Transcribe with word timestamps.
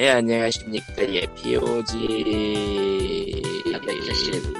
예, 0.00 0.08
안녕하십니까. 0.08 1.06
예, 1.14 1.26
POG. 1.34 1.92
370. 3.70 4.54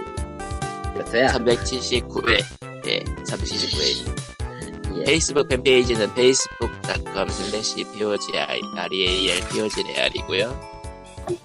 그렇어요. 0.93 1.29
379회. 1.29 2.45
예, 2.85 3.01
379회. 3.25 4.99
예. 4.99 5.05
페이스북 5.05 5.49
팬페이지는 5.49 6.11
facebook.com 6.11 7.29
slash 7.31 7.75
POGREAL 7.91 9.41
POGREAL이고요. 9.49 10.71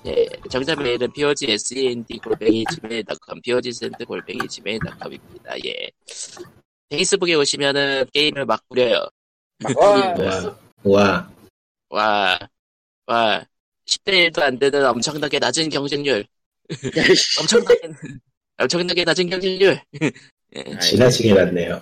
예, 0.07 0.27
정자 0.50 0.75
메일은 0.75 1.14
POGSEND 1.14 2.20
골뱅이 2.20 2.66
gmail.com, 2.66 3.39
POGSEND 3.41 4.04
골뱅이 4.04 4.46
gmail.com입니다. 4.46 5.55
예. 5.68 5.89
페이스북에 6.89 7.36
오시면은 7.36 8.07
게임을 8.12 8.46
막 8.46 8.62
부려요. 8.68 9.07
와? 9.73 10.14
와, 10.84 11.30
와, 11.89 12.39
와, 13.07 13.46
10대 13.86 14.32
1도 14.32 14.42
안 14.42 14.60
되는 14.60 14.86
엄청나게 14.86 15.40
낮은 15.40 15.70
경쟁률. 15.70 16.26
엄청나게, 17.40 17.82
엄청나게 18.58 19.04
낮은 19.04 19.30
경쟁률. 19.30 19.80
예, 20.55 20.80
지나치게 20.80 21.34
낮네요. 21.34 21.82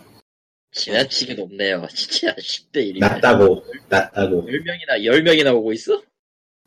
지나치게 0.72 1.36
높네요. 1.36 1.88
진짜 1.94 2.34
10대 2.36 2.78
1이면. 2.78 3.00
낮다고, 3.00 3.64
낮다고. 3.90 4.48
10명이나, 4.48 5.00
10명이나 5.04 5.54
오고 5.56 5.74
있어? 5.74 6.02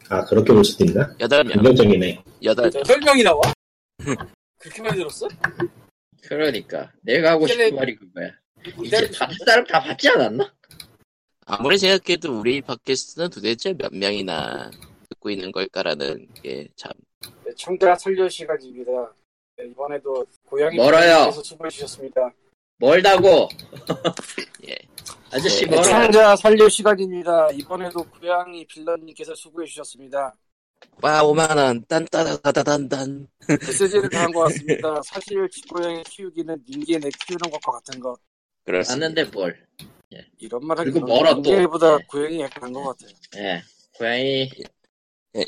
아, 0.09 0.25
그렇게 0.25 0.53
볼 0.53 0.65
수도 0.65 0.85
있나? 0.85 1.13
8명, 1.17 1.53
긍정적이네. 1.55 2.23
8, 2.45 2.71
설명이 2.85 3.25
나 3.25 3.35
와? 3.35 3.53
그렇게 4.59 4.83
많이 4.83 4.97
들었어? 4.99 5.29
그러니까. 6.23 6.93
내가 7.03 7.33
하고 7.33 7.47
싶은 7.49 7.75
말이 7.75 7.97
그거야. 7.97 8.31
이제 8.85 9.11
다른 9.11 9.37
사람 9.45 9.65
다 9.65 9.81
받지 9.81 10.09
않았나? 10.09 10.53
아무리 11.47 11.79
생각해도 11.79 12.39
우리 12.39 12.61
팟캐스트는 12.61 13.31
도대체 13.31 13.73
몇 13.73 13.95
명이나 13.95 14.71
듣고 15.27 15.31
있는 15.31 15.51
걸까라는 15.51 16.29
게 16.43 16.69
참. 16.77 16.93
네, 17.45 17.53
청자 17.57 17.95
설교 17.97 18.29
시간입니다. 18.29 19.13
네, 19.57 19.65
이번에도 19.67 20.25
고양이 20.49 20.77
멀어요. 20.77 21.31
서 21.33 21.43
수고해 21.43 21.69
주셨습니다. 21.69 22.31
멀다고! 22.79 23.49
예. 24.69 24.77
아저씨 25.33 25.65
네, 25.65 25.71
멀어. 25.73 25.83
청자 25.83 26.37
설교 26.37 26.69
시간입니다. 26.69 27.51
이번에도 27.53 28.05
고양이 28.05 28.65
빌런님께서 28.67 29.35
수고해 29.35 29.67
주셨습니다. 29.67 30.33
와, 31.03 31.23
5만 31.23 31.57
원, 31.57 31.85
딴따다다단단. 31.87 33.27
메시지를 33.49 34.09
당한 34.11 34.33
것 34.33 34.41
같습니다. 34.55 35.01
사실 35.03 35.49
집고양이 35.51 36.03
키우기는 36.05 36.65
닌게 36.71 36.99
내 36.99 37.09
키우는 37.27 37.51
것과 37.51 37.73
같은 37.73 37.99
것. 38.01 38.17
그렇습니다. 38.65 39.09
맞는데 39.09 39.31
뭘. 39.33 39.67
이런 40.39 40.67
말 40.67 40.77
그리고 40.77 41.01
멀어, 41.01 41.35
또. 41.35 41.41
닌게보다 41.51 41.99
네. 41.99 42.05
고양이 42.09 42.41
약간 42.41 42.63
한것 42.65 42.97
같아요. 42.97 43.17
예. 43.37 43.63
고양이, 43.99 44.43
예, 44.43 44.65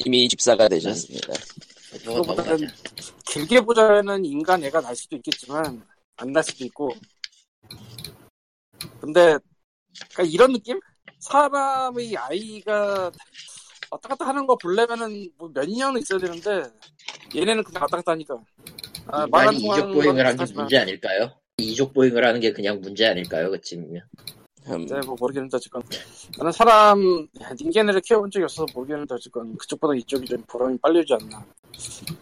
이미 0.04 0.28
집사가 0.28 0.68
되셨습니다. 0.68 1.32
저거 2.04 2.22
그거보다는 2.22 2.50
넘어가자. 2.66 2.74
길게 3.30 3.60
보자면 3.62 4.24
인간 4.24 4.62
애가 4.64 4.80
날 4.80 4.94
수도 4.96 5.16
있겠지만 5.16 5.82
안 6.16 6.32
날 6.32 6.42
수도 6.42 6.64
있고 6.64 6.90
근데 9.00 9.38
그러니까 10.12 10.22
이런 10.24 10.52
느낌? 10.52 10.78
사람의 11.20 12.16
아이가 12.16 13.10
왔다 13.90 14.08
갔다 14.10 14.26
하는 14.26 14.46
거 14.46 14.56
보려면은 14.56 15.30
뭐 15.38 15.48
몇 15.52 15.68
년은 15.68 16.00
있어야 16.00 16.18
되는데 16.18 16.64
얘네는 17.34 17.64
그냥 17.64 17.82
왔다 17.82 17.96
갔다 17.96 18.12
하니까 18.12 18.36
아, 19.06 19.24
인간이 19.24 19.56
이족 19.58 19.92
보행을 19.92 20.26
하는 20.26 20.44
게 20.44 20.52
문제 20.52 20.78
아닐까요? 20.78 21.32
이족 21.58 21.94
보행을 21.94 22.24
하는 22.24 22.40
게 22.40 22.52
그냥 22.52 22.80
문제 22.80 23.06
아닐까요? 23.06 23.50
그쯤이면. 23.50 24.02
음, 24.70 24.86
네, 24.86 25.00
뭐 25.06 25.16
모르겠는데 25.18 25.56
어쨌건 25.56 25.82
나는 26.38 26.52
사람 26.52 27.26
닌게네를 27.60 28.00
키워본 28.02 28.30
적이 28.30 28.44
없어서 28.44 28.66
모르겠는데 28.74 29.14
어쨌건 29.14 29.56
그쪽보다 29.56 29.94
이쪽이 29.94 30.26
좀 30.26 30.42
보람이 30.46 30.76
빨리 30.78 30.98
오지 31.00 31.14
않나 31.14 31.44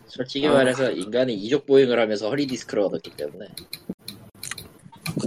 솔직히 0.07 0.47
아. 0.47 0.53
말해서 0.53 0.91
인간이 0.91 1.35
이족 1.35 1.67
보행을 1.67 1.99
하면서 1.99 2.29
허리 2.29 2.47
디스크를 2.47 2.85
얻었기 2.85 3.11
때문에. 3.17 3.47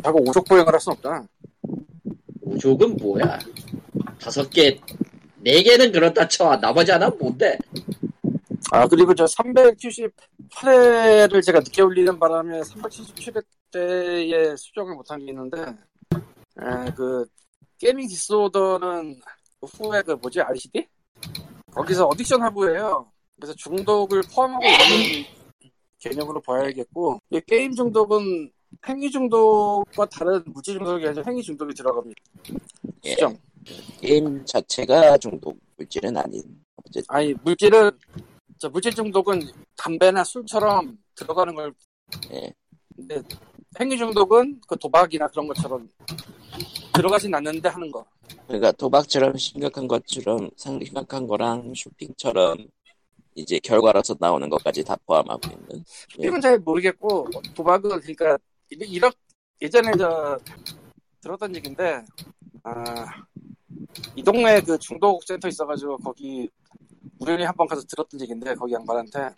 하고 0.03 0.19
오족 0.27 0.45
보행을 0.47 0.71
할 0.71 0.79
순 0.79 0.93
없잖아 0.93 1.25
우족은 2.41 2.97
뭐야? 2.97 3.39
다섯 4.19 4.49
개, 4.49 4.79
네 5.37 5.61
개는 5.63 5.91
그렇다 5.91 6.27
쳐. 6.27 6.55
나머지 6.57 6.91
하나는 6.91 7.17
뭔데? 7.17 7.57
아 8.71 8.87
그리고 8.87 9.13
저 9.15 9.25
378회를 9.25 11.43
제가 11.43 11.59
늦게 11.59 11.81
올리는 11.81 12.17
바람에 12.19 12.59
377회 12.61 13.43
때에 13.71 14.55
수정을 14.55 14.95
못한 14.95 15.25
게 15.25 15.31
있는데 15.31 15.65
에, 16.61 16.91
그 16.95 17.25
gaming 17.77 18.07
disorder는 18.07 19.19
WHO에 19.61 20.01
그 20.01 20.11
뭐지 20.13 20.41
ICD? 20.41 20.87
거기서 21.71 22.09
addiction 22.09 22.39
하부예요 22.39 23.11
그래서 23.35 23.53
중독을 23.55 24.21
포함하고 24.33 24.65
있는 24.65 25.25
개념으로 25.99 26.41
봐야겠고 26.41 27.21
이 27.29 27.41
게임 27.45 27.73
중독은 27.73 28.51
행위 28.87 29.09
중독과 29.09 30.05
다른 30.05 30.43
물질 30.47 30.75
중독이 30.77 31.07
아니라 31.07 31.23
행위 31.27 31.41
중독이 31.41 31.73
들어갑니다 31.73 32.21
예. 33.05 33.11
수정 33.11 33.37
게임 34.01 34.45
자체가 34.45 35.17
중독 35.17 35.57
물질은 35.77 36.15
아닌. 36.17 36.41
어쨌든, 36.85 37.03
아니 37.07 37.33
물질은 37.43 37.91
저 38.57 38.69
물질 38.69 38.93
중독은 38.93 39.41
담배나 39.77 40.23
술처럼 40.23 40.97
들어가는 41.15 41.55
걸 41.55 41.73
예. 42.31 42.53
근데 42.95 43.21
행위 43.77 43.97
중독은 43.97 44.61
그 44.67 44.77
도박이나 44.77 45.27
그런 45.27 45.47
것처럼 45.47 45.89
들어가진 46.93 47.33
않는데 47.35 47.69
하는 47.69 47.91
거. 47.91 48.05
그러니까 48.47 48.71
도박처럼 48.73 49.37
심각한 49.37 49.87
것처럼 49.87 50.49
심각한 50.57 51.27
거랑 51.27 51.73
쇼핑처럼 51.75 52.57
이제 53.35 53.59
결과로서 53.59 54.15
나오는 54.19 54.49
것까지 54.49 54.83
다 54.83 54.95
포함하고 55.05 55.41
있는. 55.49 55.83
이건 56.17 56.41
잘 56.41 56.57
모르겠고 56.59 57.29
도박은 57.55 57.89
그러니까 58.01 58.37
이- 58.71 58.75
이렇 58.89 59.09
예전에 59.61 59.91
저 59.97 60.37
들었던 61.21 61.55
얘기인데 61.55 62.03
아 62.63 63.05
이 64.15 64.21
동네 64.23 64.59
그 64.61 64.77
중독 64.77 65.23
센터 65.23 65.47
있어가지고 65.47 65.97
거기 65.97 66.47
우연히 67.19 67.43
한 67.43 67.55
번 67.55 67.67
가서 67.67 67.81
들었던 67.83 68.19
얘기인데 68.21 68.53
거기 68.55 68.73
양반한테 68.73 69.29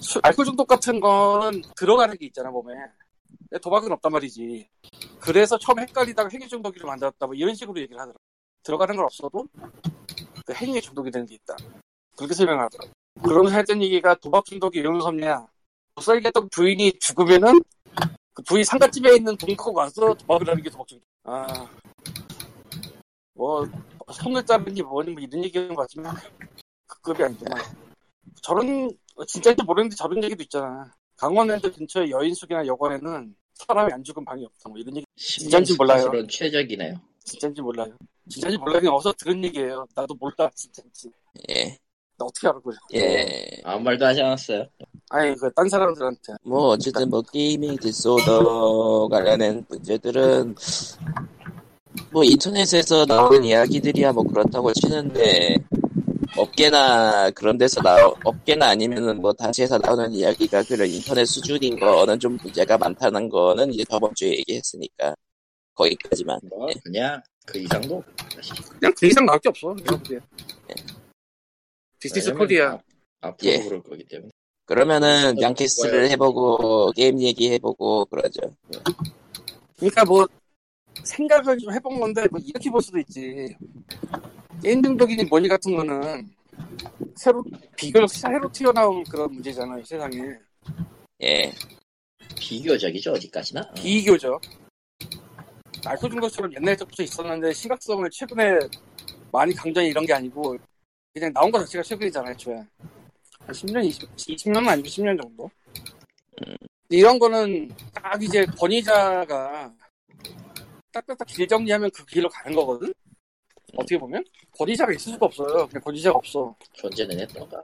술- 0.00 0.20
알코올 0.24 0.46
중독 0.46 0.66
같은 0.66 1.00
거는 1.00 1.62
들어가는 1.76 2.16
게 2.16 2.26
있잖아 2.26 2.50
몸에 2.50 2.74
도박은 3.58 3.90
없단 3.92 4.12
말이지. 4.12 4.68
그래서 5.20 5.58
처음 5.58 5.80
헷갈리다가 5.80 6.28
행위 6.32 6.46
중독으로 6.48 6.86
만들었다 6.86 7.26
뭐 7.26 7.34
이런 7.34 7.54
식으로 7.54 7.80
얘기를 7.80 8.00
하더라 8.00 8.16
들어가는 8.62 8.96
건 8.96 9.04
없어도 9.04 9.46
그 10.46 10.54
행위 10.54 10.80
중독이 10.80 11.10
되는 11.10 11.26
게 11.26 11.34
있다. 11.34 11.56
그렇게 12.16 12.34
설명을 12.34 12.64
하더라고. 12.64 12.90
그러면서 13.22 13.56
했던 13.56 13.82
얘기가 13.82 14.14
도박 14.16 14.44
중독이 14.44 14.80
왜 14.80 14.88
무섭냐. 14.88 15.46
못 15.94 16.02
살겠던 16.02 16.48
부인이 16.50 16.98
죽으면은 17.00 17.60
그 18.34 18.42
부인 18.42 18.64
상가집에 18.64 19.16
있는 19.16 19.36
돈 19.36 19.56
갖고 19.56 19.72
가서 19.74 20.14
도박을 20.14 20.48
하는 20.48 20.62
게 20.62 20.70
도박 20.70 20.86
중독. 20.86 21.04
아 21.24 21.68
뭐 23.40 23.66
손을 24.12 24.44
자르니 24.44 24.82
뭐니 24.82 25.12
뭐 25.12 25.22
이런 25.22 25.42
얘기하는 25.44 25.74
것 25.74 25.80
같지만 25.82 26.14
그 26.86 27.00
급이 27.00 27.24
아니구나. 27.24 27.56
저런 28.42 28.90
진짜인지 29.26 29.64
모르는데 29.64 29.96
저런 29.96 30.22
얘기도 30.22 30.42
있잖아. 30.42 30.92
강원랜드 31.16 31.72
근처에 31.72 32.10
여인숙이나 32.10 32.66
여관에는 32.66 33.34
사람이 33.66 33.92
안 33.92 34.02
죽은 34.04 34.24
방이 34.24 34.44
없다 34.44 34.68
뭐 34.68 34.78
이런 34.78 34.96
얘기 34.96 35.06
진짜인지 35.16 35.76
몰라요. 35.76 36.10
그런 36.10 36.28
최적이네요. 36.28 36.94
진짜인지 37.24 37.60
몰라요 37.62 37.92
진짜인지 38.28 38.58
몰라요 38.58 38.80
그냥 38.80 38.94
어서 38.94 39.12
들은 39.12 39.44
얘기예요 39.44 39.86
나도 39.94 40.14
몰라 40.14 40.50
진짜인지 40.54 41.10
예. 41.50 41.76
나 42.18 42.24
어떻게 42.26 42.48
그래 42.62 42.76
예. 42.94 43.60
아무 43.64 43.82
말도 43.84 44.04
하지 44.06 44.20
않았어요. 44.22 44.66
아니 45.10 45.34
그 45.36 45.50
딴 45.52 45.68
사람들한테 45.68 46.34
뭐 46.42 46.68
어쨌든 46.68 47.08
뭐 47.10 47.22
게이밍 47.22 47.76
디소더 47.76 49.08
관련된 49.08 49.64
문제들은 49.68 50.54
뭐 52.12 52.24
인터넷에서 52.24 53.04
나오는 53.06 53.44
이야기들이야 53.44 54.12
뭐 54.12 54.24
그렇다고 54.24 54.72
치는데 54.72 55.56
업계나 56.36 57.30
그런 57.30 57.58
데서 57.58 57.80
나 57.82 58.06
업계나 58.24 58.68
아니면은 58.70 59.20
뭐 59.20 59.32
단체에서 59.32 59.78
나오는 59.78 60.12
이야기가 60.12 60.62
그런 60.64 60.88
인터넷 60.88 61.24
수준인 61.24 61.78
거는 61.78 62.18
좀 62.18 62.36
문제가 62.42 62.78
많다는 62.78 63.28
거는 63.28 63.72
이제 63.72 63.84
저번 63.90 64.14
주에 64.14 64.30
얘기했으니까 64.38 65.14
거기까지만. 65.74 66.38
뭐 66.48 66.68
그냥 66.84 67.20
그 67.46 67.58
이상도. 67.58 68.02
그냥 68.78 68.94
그 68.96 69.06
이상 69.06 69.26
나올 69.26 69.38
게 69.40 69.48
없어. 69.48 69.74
보기에 69.74 70.20
디스티스 71.98 72.34
코리아 72.34 72.78
앞으로 73.20 73.50
예. 73.50 73.58
그럴 73.58 73.82
거기 73.82 74.04
때문에. 74.04 74.30
그러면은 74.64 75.36
어, 75.36 75.40
양캐스를 75.40 75.98
뭐야. 75.98 76.10
해보고 76.10 76.92
게임 76.92 77.20
얘기 77.20 77.50
해보고 77.52 78.04
그러죠. 78.06 78.40
그러니까 79.76 80.04
뭐 80.04 80.26
생각을 81.02 81.58
좀 81.58 81.72
해본 81.72 81.98
건데 81.98 82.26
뭐 82.30 82.40
이렇게 82.42 82.70
볼 82.70 82.80
수도 82.80 82.98
있지 82.98 83.56
게임 84.62 84.82
중독이니 84.82 85.24
뭐니 85.24 85.48
같은 85.48 85.76
거는 85.76 86.30
새로 87.16 87.44
비교적 87.76 88.08
새로 88.08 88.50
튀어나온 88.50 89.02
그런 89.04 89.32
문제잖아요 89.32 89.84
세상에 89.84 90.18
예 91.22 91.52
비교적이죠 92.36 93.12
어디까지나. 93.12 93.72
비교적 93.74 94.40
알코올 95.84 96.10
중독처럼 96.10 96.52
옛날부터 96.54 97.02
있었는데 97.02 97.52
심각성을 97.52 98.08
최근에 98.10 98.58
많이 99.32 99.54
강조한 99.54 99.88
이런 99.88 100.04
게 100.04 100.12
아니고 100.12 100.56
그냥 101.12 101.32
나온 101.32 101.50
거 101.50 101.58
자체가 101.60 101.82
최근이잖아요, 101.82 102.32
애초에. 102.32 102.54
한 103.40 103.48
10년, 103.48 103.84
20, 103.84 104.16
20년은 104.16 104.68
아니고 104.68 104.88
10년 104.88 105.20
정도. 105.20 105.50
이런 106.88 107.18
거는 107.18 107.70
딱 107.92 108.22
이제 108.22 108.44
권위자가 108.58 109.72
딱딱딱 110.92 111.26
길 111.26 111.46
정리하면 111.46 111.90
그 111.92 112.04
길로 112.04 112.28
가는 112.28 112.54
거거든? 112.54 112.92
어떻게 113.76 113.98
보면? 113.98 114.24
권위자가 114.56 114.92
있을 114.92 115.12
수가 115.12 115.26
없어요. 115.26 115.66
그냥 115.68 115.82
권위자가 115.82 116.18
없어. 116.18 116.54
존재는 116.74 117.20
했던가. 117.20 117.62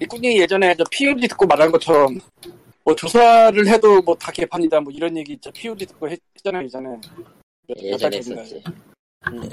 이꾼이 0.00 0.38
예전에 0.40 0.74
저 0.76 0.84
POD 0.90 1.26
듣고 1.28 1.46
말한 1.46 1.70
것처럼 1.72 2.18
뭐 2.84 2.94
조사를 2.94 3.66
해도 3.66 4.00
뭐 4.02 4.14
다 4.16 4.30
개판이다 4.32 4.80
뭐 4.80 4.92
이런 4.92 5.16
얘기 5.16 5.32
있죠. 5.34 5.50
POD 5.52 5.86
듣고 5.86 6.08
했, 6.08 6.18
잖아요 6.42 6.64
예전에. 6.64 7.00
예전에 7.76 8.20
전인가요? 8.20 8.44
했었지. 8.44 8.62
음. 9.28 9.48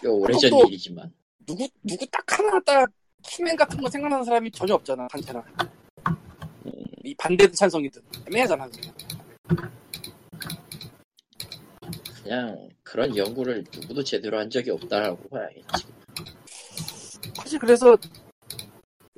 꽤 0.00 0.08
오래전 0.08 0.50
그것도- 0.50 0.68
일이지만. 0.68 1.12
누구 1.46 1.68
누구 1.82 2.06
딱 2.06 2.24
하나 2.38 2.60
딱 2.64 2.90
키맨 3.22 3.56
같은 3.56 3.80
거 3.80 3.88
생각나는 3.88 4.24
사람이 4.24 4.50
전혀 4.50 4.74
없잖아 4.74 5.06
한테나. 5.10 5.44
이 7.04 7.14
반대든 7.14 7.54
찬성이든 7.54 8.00
애매하잖아. 8.28 8.68
그냥. 8.68 8.94
그냥 12.22 12.68
그런 12.82 13.16
연구를 13.16 13.64
누구도 13.72 14.02
제대로 14.04 14.38
한 14.38 14.48
적이 14.48 14.70
없다라고 14.70 15.28
봐야겠지. 15.28 15.86
사실 17.34 17.58
그래서 17.58 17.96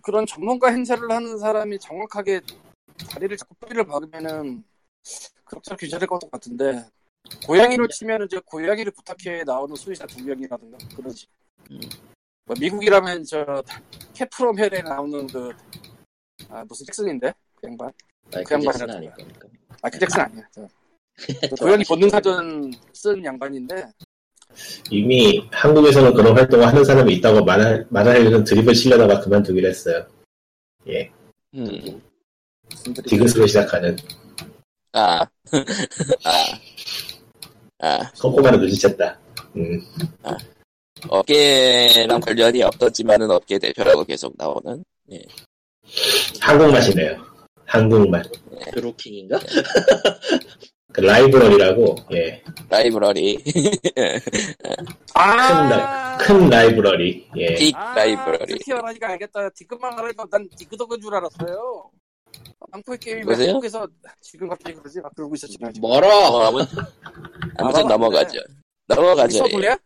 그런 0.03 0.27
전문가 0.27 0.71
행세를 0.71 1.11
하는 1.11 1.39
사람이 1.39 1.79
정확하게 1.79 2.41
다리를 3.11 3.37
잡고 3.37 3.55
뿌리를 3.61 3.85
박으면은 3.85 4.65
그렇게 5.45 5.77
규제될 5.77 6.07
것 6.07 6.31
같은데 6.31 6.87
고양이로 7.47 7.89
치면은 7.89 8.27
이제 8.27 8.41
고양이를 8.45 8.93
부탁해 8.93 9.45
나오는 9.45 9.75
수의사 9.77 10.07
두 10.07 10.23
명이라든가 10.23 10.79
그러지. 10.97 11.27
음. 11.71 11.81
뭐 12.47 12.55
미국이라면 12.59 13.25
저 13.25 13.63
캐프롬 14.13 14.59
헬에 14.59 14.83
나오는 14.83 15.27
그 15.27 15.53
아, 16.49 16.65
무슨 16.65 16.85
잭슨인데 16.87 17.33
그 17.57 17.67
양반. 17.67 17.91
그 18.31 18.45
잭슨 18.45 18.91
아닐 18.91 19.11
거니까. 19.13 19.49
마이클 19.83 20.01
잭슨 20.01 20.21
아니야. 20.21 20.43
저. 20.51 20.69
그 21.17 21.57
고양이 21.57 21.85
본능 21.85 22.09
사전 22.09 22.73
쓴 22.93 23.25
양반인데 23.25 23.85
이미 24.91 25.47
한국에서는 25.51 26.15
그런 26.15 26.37
활동을 26.37 26.67
하는 26.67 26.85
사람이 26.85 27.15
있다고 27.15 27.45
말할, 27.45 27.87
말하려는 27.91 28.45
드립을 28.45 28.75
치려다가 28.75 29.21
그만두기로 29.21 29.69
했어요. 29.69 30.07
예. 30.89 31.11
음. 31.55 32.03
디귿으로 33.07 33.47
시작하는 33.47 33.97
아. 34.93 35.21
아. 36.25 36.61
아. 37.81 38.11
꼼꼼하게 38.21 38.59
눈치챘다. 38.59 39.17
음. 39.57 39.81
업계랑 41.09 42.21
관련이 42.21 42.63
없었지만은 42.63 43.31
업계 43.31 43.59
대표라고 43.59 44.05
계속 44.05 44.35
나오는. 44.39 44.85
한국맛이네요. 46.41 47.25
한국맛. 47.67 48.25
드루킹인가? 48.73 49.39
그 50.95 51.01
라이브러리라고, 51.01 51.97
예. 52.13 52.41
라이브러리. 52.69 53.43
아, 55.15 56.17
큰 56.19 56.49
라이브러리, 56.49 57.29
예. 57.37 57.55
빅 57.57 57.75
아, 57.77 57.97
라이브러리. 57.97 58.61
말하니까 58.69 59.09
알겠다. 59.09 59.51
디귿만 59.51 59.99
하니까 59.99 60.25
난 60.31 60.49
디귿덕인 60.57 61.01
줄 61.01 61.13
알았어요. 61.17 61.91
왜 62.87 63.21
그러세요? 63.23 63.49
한국에서 63.49 63.89
지금 64.21 64.49
갑자기 64.49 64.77
그러지? 64.77 65.01
막 65.01 65.13
그러고 65.17 65.35
있었지만. 65.35 65.73
지금. 65.73 65.89
멀어! 65.89 66.07
어, 66.09 66.47
아무튼, 66.47 66.79
아무튼 66.79 66.87
알아봤는데. 67.59 67.89
넘어가죠. 67.89 68.39
넘어가죠. 68.87 69.27
미스터 69.27 69.47
예. 69.49 69.51
돈이야? 69.53 69.79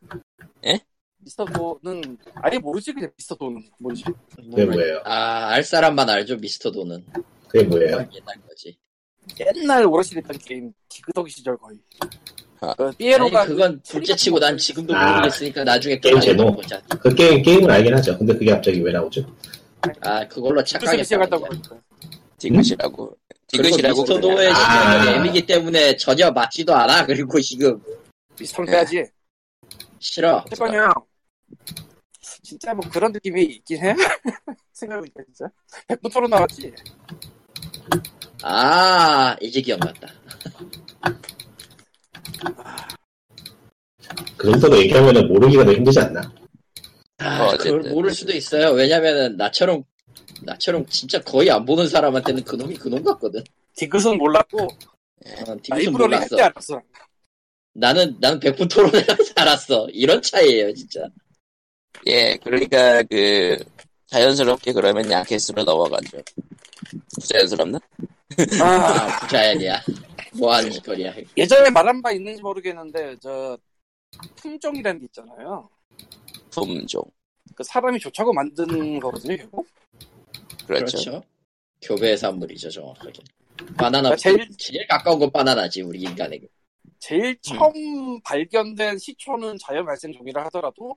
예? 0.67 0.81
미스터 1.21 1.45
돈은 1.47 2.19
아예 2.35 2.59
모르지 2.59 2.93
그냥 2.93 3.11
미스터 3.17 3.35
돈은 3.35 3.63
뭔지. 3.79 4.05
그게 4.37 4.67
뭐예요? 4.67 5.01
아, 5.05 5.49
알 5.53 5.65
사람만 5.65 6.11
알죠, 6.11 6.37
미스터 6.37 6.71
도는. 6.71 7.07
그게 7.49 7.65
뭐예요? 7.65 7.97
옛날 8.13 8.41
거지. 8.47 8.77
옛날 9.41 9.87
오락실 9.87 10.19
했던 10.19 10.39
게임 10.39 10.73
디귿덕이 10.89 11.31
시절 11.31 11.57
거의. 11.57 11.79
아. 12.61 12.75
그 12.75 12.85
아니, 12.85 12.97
삐에로가 12.97 13.47
그건 13.47 13.81
둘째 13.83 14.17
치고 14.17 14.39
난 14.39 14.57
지금도 14.57 14.95
아, 14.97 15.17
모르겠으니까 15.17 15.65
나중에 15.65 15.99
게임 16.01 16.15
또 16.17 16.21
제목. 16.21 16.57
보자. 16.57 16.81
그 17.01 17.15
게임, 17.15 17.43
게임은 17.43 17.71
알긴 17.71 17.95
하죠. 17.95 18.19
근데 18.19 18.33
그게 18.33 18.51
갑자기 18.51 18.81
왜 18.81 18.93
나오죠? 18.93 19.23
아, 20.01 20.27
그걸로 20.27 20.63
착각했다. 20.65 21.17
그러니까. 21.17 21.81
디귿이라고. 22.39 23.17
디귿이라고. 23.49 24.03
미스터 24.03 24.21
그러냐. 24.21 24.35
도의 24.35 24.53
아. 24.53 25.47
때문에 25.47 25.97
전혀 25.97 26.31
맞지도 26.31 26.75
않아. 26.75 27.07
그리고 27.07 27.41
지금 27.41 27.81
미스터는 28.39 28.69
예. 28.69 28.77
빼야지. 28.77 29.05
싫어. 30.01 30.45
잠깐요. 30.55 30.93
진짜 32.43 32.75
뭐 32.75 32.89
그런 32.91 33.13
느낌이 33.13 33.43
있긴 33.45 33.85
해? 33.85 33.95
생각해보니까 34.73 35.23
진짜. 35.27 35.51
100분 35.89 36.13
토론 36.13 36.31
나왔지? 36.31 36.73
아, 38.43 39.37
이제 39.41 39.61
기억났다. 39.61 40.09
그 44.37 44.51
정도로 44.51 44.79
얘기하면 44.79 45.29
모르기가 45.29 45.65
더 45.65 45.73
힘들지 45.73 46.01
않나? 46.01 46.33
아, 47.19 47.45
어, 47.45 47.57
그걸. 47.57 47.81
모를 47.91 48.13
수도 48.13 48.33
있어요. 48.33 48.71
왜냐면은 48.71 49.37
나처럼 49.37 49.83
나처럼 50.43 50.87
진짜 50.87 51.21
거의 51.21 51.51
안 51.51 51.65
보는 51.65 51.89
사람한테는 51.89 52.45
그놈이 52.45 52.77
그놈 52.77 53.03
같거든. 53.03 53.43
디귿은 53.75 54.19
몰랐고, 54.19 54.63
어, 54.63 55.57
디귿은 55.63 55.77
라이브러리 55.77 56.15
몰랐어. 56.15 56.37
알았어. 56.37 56.81
나는 57.75 58.17
나는 58.21 58.39
100분 58.41 58.71
토론을 58.71 59.05
알았어. 59.37 59.89
이런 59.91 60.23
차이예요, 60.23 60.73
진짜. 60.75 61.09
예, 62.07 62.37
그러니까 62.43 63.03
그 63.05 63.57
자연스럽게 64.07 64.73
그러면 64.73 65.11
야켓으로 65.11 65.65
넘어가죠. 65.65 66.19
자연스럽나? 67.29 67.79
아, 68.63 68.65
아, 68.65 69.21
부자연이야. 69.21 69.81
뭐 70.39 70.53
하는 70.55 70.71
짓거리야. 70.71 71.15
예전에 71.37 71.71
말한 71.71 72.03
바 72.03 72.13
있는지 72.13 72.43
모르겠는데, 72.43 73.17
저, 73.21 73.57
품종이라는 74.37 75.01
게 75.01 75.07
있잖아요. 75.07 75.69
품종. 76.51 77.03
그 77.55 77.65
사람이 77.65 77.99
좋자고 77.99 78.33
만든 78.33 79.01
거거든요, 79.01 79.37
결국. 79.37 79.67
그렇죠. 80.67 80.99
그렇죠. 80.99 81.23
교배 81.83 82.17
산물이죠, 82.17 82.71
정확하게. 82.71 83.23
바나나 83.77 84.15
제일- 84.17 84.49
제일 84.59 84.87
가까운 84.87 85.19
건 85.19 85.31
바나나지 85.33 85.83
우리 85.83 86.01
인간에게. 86.03 86.47
제일 87.01 87.39
처음 87.41 88.21
발견된 88.23 88.99
시초는 88.99 89.57
자연 89.59 89.87
발생 89.87 90.13
종이라 90.13 90.45
하더라도, 90.47 90.97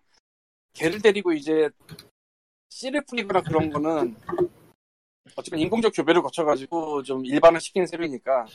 개를 0.74 1.02
데리고 1.02 1.32
이제 1.32 1.70
씨를 2.70 3.04
뿌리거나 3.06 3.42
그런 3.42 3.70
거는, 3.70 4.16
어쨌든 5.36 5.60
인공적 5.60 5.94
교배를 5.96 6.22
거쳐가지고 6.22 7.04
좀 7.04 7.26
일반화 7.26 7.60
시킨 7.60 7.86
셈이니까, 7.86 8.46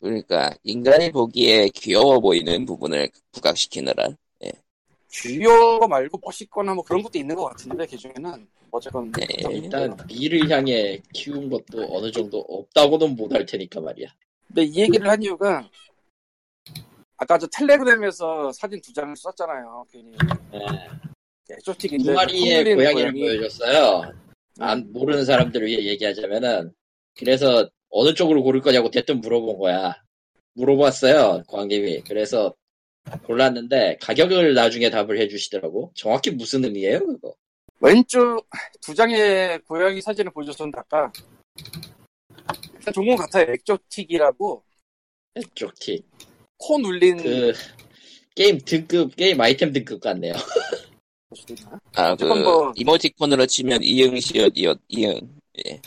그러니까 0.00 0.54
인간이 0.64 1.10
보기에 1.10 1.68
귀여워 1.68 2.20
보이는 2.20 2.64
부분을 2.66 3.10
부각시키느라 3.32 4.08
귀여워 5.12 5.86
말고 5.86 6.18
멋있거나 6.24 6.74
뭐 6.74 6.82
그런 6.82 7.02
것도 7.02 7.18
있는 7.18 7.36
것 7.36 7.44
같은데, 7.44 7.86
그 7.86 7.96
중에는. 7.96 8.46
어쨌건. 8.74 9.12
네. 9.12 9.26
일단 9.50 9.94
미를 10.08 10.50
향해 10.50 10.98
키운 11.12 11.50
것도 11.50 11.94
어느 11.94 12.10
정도 12.10 12.38
없다고는 12.40 13.14
못할 13.16 13.44
테니까 13.44 13.82
말이야. 13.82 14.08
근데 14.46 14.62
이 14.62 14.80
얘기를 14.80 15.06
한 15.06 15.22
이유가 15.22 15.68
아까 17.18 17.36
저 17.36 17.46
텔레그램에서 17.48 18.50
사진 18.52 18.80
두 18.80 18.92
장을 18.94 19.14
썼잖아요. 19.14 19.86
괜히 19.92 20.12
네. 20.50 20.88
엑소틱인데 21.50 22.04
두 22.04 22.12
마리의 22.14 22.74
고양이를 22.74 23.12
고양이. 23.12 23.20
보여줬어요. 23.20 24.10
안 24.58 24.92
모르는 24.92 25.24
사람들을 25.24 25.66
위해 25.66 25.84
얘기하자면은 25.86 26.72
그래서 27.16 27.68
어느 27.90 28.14
쪽으로 28.14 28.42
고를 28.42 28.60
거냐고 28.60 28.90
대뜸 28.90 29.20
물어본 29.20 29.58
거야. 29.58 29.96
물어봤어요 30.54 31.44
광님이. 31.48 32.02
그래서 32.02 32.54
골랐는데 33.24 33.98
가격을 34.00 34.54
나중에 34.54 34.90
답을 34.90 35.18
해주시더라고. 35.18 35.92
정확히 35.94 36.30
무슨 36.30 36.64
의미예요 36.64 37.00
그거? 37.00 37.34
왼쪽 37.80 38.46
두 38.80 38.94
장의 38.94 39.60
고양이 39.66 40.00
사진을 40.00 40.32
보여줬었는데 40.32 40.78
아까 40.78 41.12
일단 42.74 43.06
것 43.06 43.16
같아요. 43.16 43.52
엑조틱이라고 43.52 44.62
쪽 45.54 45.74
틱. 45.78 46.04
코 46.58 46.78
눌린 46.78 47.16
그 47.16 47.52
게임 48.34 48.58
등급 48.58 49.16
게임 49.16 49.40
아이템 49.40 49.72
등급 49.72 50.00
같네요. 50.00 50.32
아그 51.94 52.16
조금 52.16 52.42
뭐- 52.42 52.72
이모티콘으로 52.76 53.46
치면 53.46 53.82
이응 53.82 54.18
시옷 54.20 54.52
이옷 54.56 54.80
이응 54.88 55.20
예. 55.66 55.80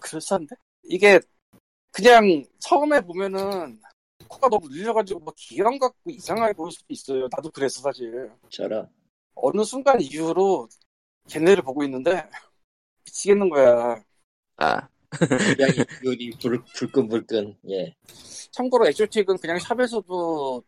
그럴싸한데? 0.00 0.54
이게 0.84 1.20
그냥 1.90 2.44
처음에 2.58 3.00
보면은 3.00 3.80
코가 4.28 4.48
너무 4.48 4.68
눌려가지고 4.68 5.20
뭐 5.20 5.32
기형 5.36 5.78
같고 5.78 6.10
이상하게 6.10 6.52
보일 6.54 6.72
수도 6.72 6.86
있어요. 6.88 7.28
나도 7.30 7.50
그랬어 7.50 7.80
사실. 7.82 8.30
저런. 8.50 8.88
어느 9.34 9.64
순간 9.64 10.00
이후로 10.00 10.68
걔네를 11.28 11.62
보고 11.62 11.82
있는데 11.84 12.28
미치겠는 13.04 13.48
거야. 13.50 14.02
아 14.56 14.88
기운이 16.00 16.30
불, 16.40 16.62
불끈불끈. 16.76 17.58
예. 17.70 17.94
참고로 18.50 18.86
엑조틱은 18.88 19.38
그냥 19.38 19.58
샵에서도 19.58 20.62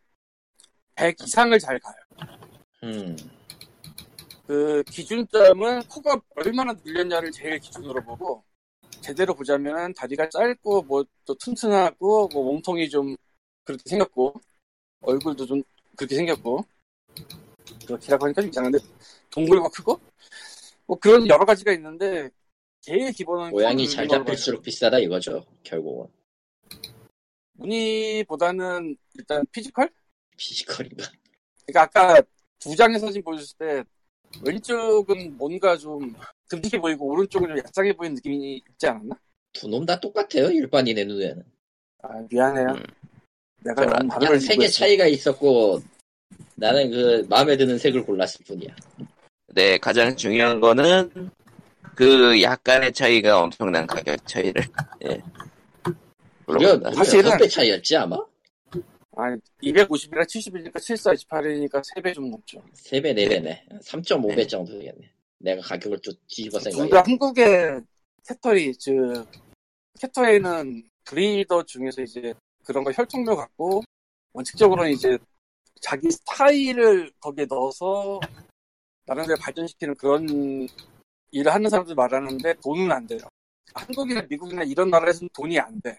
100 0.94 1.20
이상을 1.22 1.58
잘 1.58 1.78
가요. 1.78 1.94
음. 2.85 3.17
그 4.47 4.83
기준점은 4.85 5.83
코가 5.88 6.21
얼마나 6.37 6.75
늘렸냐를 6.85 7.33
제일 7.33 7.59
기준으로 7.59 8.03
보고 8.05 8.45
제대로 9.00 9.35
보자면 9.35 9.93
다리가 9.95 10.29
짧고 10.29 10.83
뭐 10.83 11.05
또 11.25 11.35
튼튼하고 11.35 12.29
뭐 12.29 12.45
몸통이 12.45 12.88
좀 12.88 13.17
그렇게 13.64 13.83
생겼고 13.87 14.41
얼굴도 15.00 15.47
좀 15.47 15.62
그렇게 15.97 16.17
생겼고 16.17 16.64
그렇게라고 17.87 18.26
하니까 18.26 18.43
좀 18.43 18.50
이상한데 18.50 18.79
동물과 19.31 19.69
크고 19.71 20.00
뭐 20.87 20.99
그런 20.99 21.26
여러 21.29 21.45
가지가 21.45 21.73
있는데 21.73 22.31
제일 22.81 23.11
기본은 23.12 23.50
모양이 23.50 23.88
잘 23.88 24.07
잡힐수록 24.07 24.62
비싸다 24.62 24.99
이거죠 24.99 25.45
결국은 25.62 26.07
무늬보다는 27.55 28.97
일단 29.14 29.45
physical? 29.50 29.88
physical인가 30.37 31.11
그러니까 31.67 31.83
아까 31.83 32.23
두 32.64 32.75
장의 32.76 32.99
사진 32.99 33.23
보여줬을 33.23 33.56
때 33.59 33.85
왼쪽은 34.44 35.37
뭔가 35.37 35.76
좀 35.76 36.14
듬직해 36.49 36.80
보이고 36.80 37.06
오른쪽은 37.06 37.49
좀 37.49 37.59
얄쌍해 37.59 37.92
보이는 37.94 38.14
느낌이 38.14 38.62
있지 38.68 38.87
않았나? 38.87 39.14
두 39.52 39.68
놈 39.68 39.87
다 39.87 40.00
똑같아요 40.00 40.50
일반인의 40.50 41.04
눈에는 41.04 41.42
아 42.02 42.09
미안해요. 42.28 42.68
음. 42.71 42.83
내가 43.62 43.85
너무 43.87 44.09
다른 44.09 44.09
그냥 44.09 44.26
걸 44.28 44.40
색의. 44.40 44.71
차이가 44.71 45.06
있었고 45.06 45.80
나는 46.56 46.90
그 46.90 47.26
마음에 47.28 47.56
드는 47.56 47.78
색을 47.78 48.04
골랐을 48.04 48.44
뿐이야 48.47 48.75
네, 49.49 49.78
가장 49.78 50.16
중요한 50.16 50.59
거는 50.61 51.30
그 51.94 52.42
약간의 52.42 52.92
차이가 52.92 53.40
엄청난 53.40 53.87
가격 53.87 54.26
차이를. 54.26 54.64
예. 55.06 55.23
무려 56.47 56.76
사실은- 56.92 57.30
6배 57.38 57.49
차이였지 57.49 57.97
아마? 57.97 58.16
아 59.16 59.37
250이라 59.62 60.26
71이니까 60.26 60.80
74, 60.80 61.12
28이니까 61.12 61.83
3배 61.94 62.14
좀 62.14 62.30
넘죠. 62.30 62.62
3배 62.75 63.14
4배네 63.14 63.83
3.5배 63.83 64.37
네. 64.37 64.47
정도 64.47 64.73
되겠네 64.73 65.11
내가 65.38 65.62
가격을 65.62 66.00
좀 66.00 66.14
뒤집어 66.28 66.59
둘 66.59 66.73
생각해 66.73 66.90
다 66.90 67.02
한국의 67.06 67.83
캐터리 68.26 68.75
즉 68.76 69.26
캐터에는 70.00 70.83
브리더 71.04 71.62
중에서 71.64 72.02
이제 72.02 72.35
그런 72.64 72.83
거 72.83 72.90
혈통묘 72.90 73.37
갖고 73.37 73.83
원칙적으로는 74.33 74.90
이제 74.90 75.18
자기 75.80 76.11
스타일을 76.11 77.12
거기에 77.21 77.47
넣어서 77.49 78.18
나름대로 79.06 79.37
발전시키는 79.38 79.94
그런 79.97 80.66
일을 81.30 81.52
하는 81.52 81.68
사람들 81.68 81.94
말하는데 81.94 82.54
돈은 82.62 82.90
안 82.90 83.06
돼요. 83.06 83.21
한국이나 83.75 84.23
미국이나 84.28 84.62
이런 84.62 84.88
나라에서는 84.88 85.28
돈이 85.35 85.59
안 85.59 85.80
돼. 85.83 85.99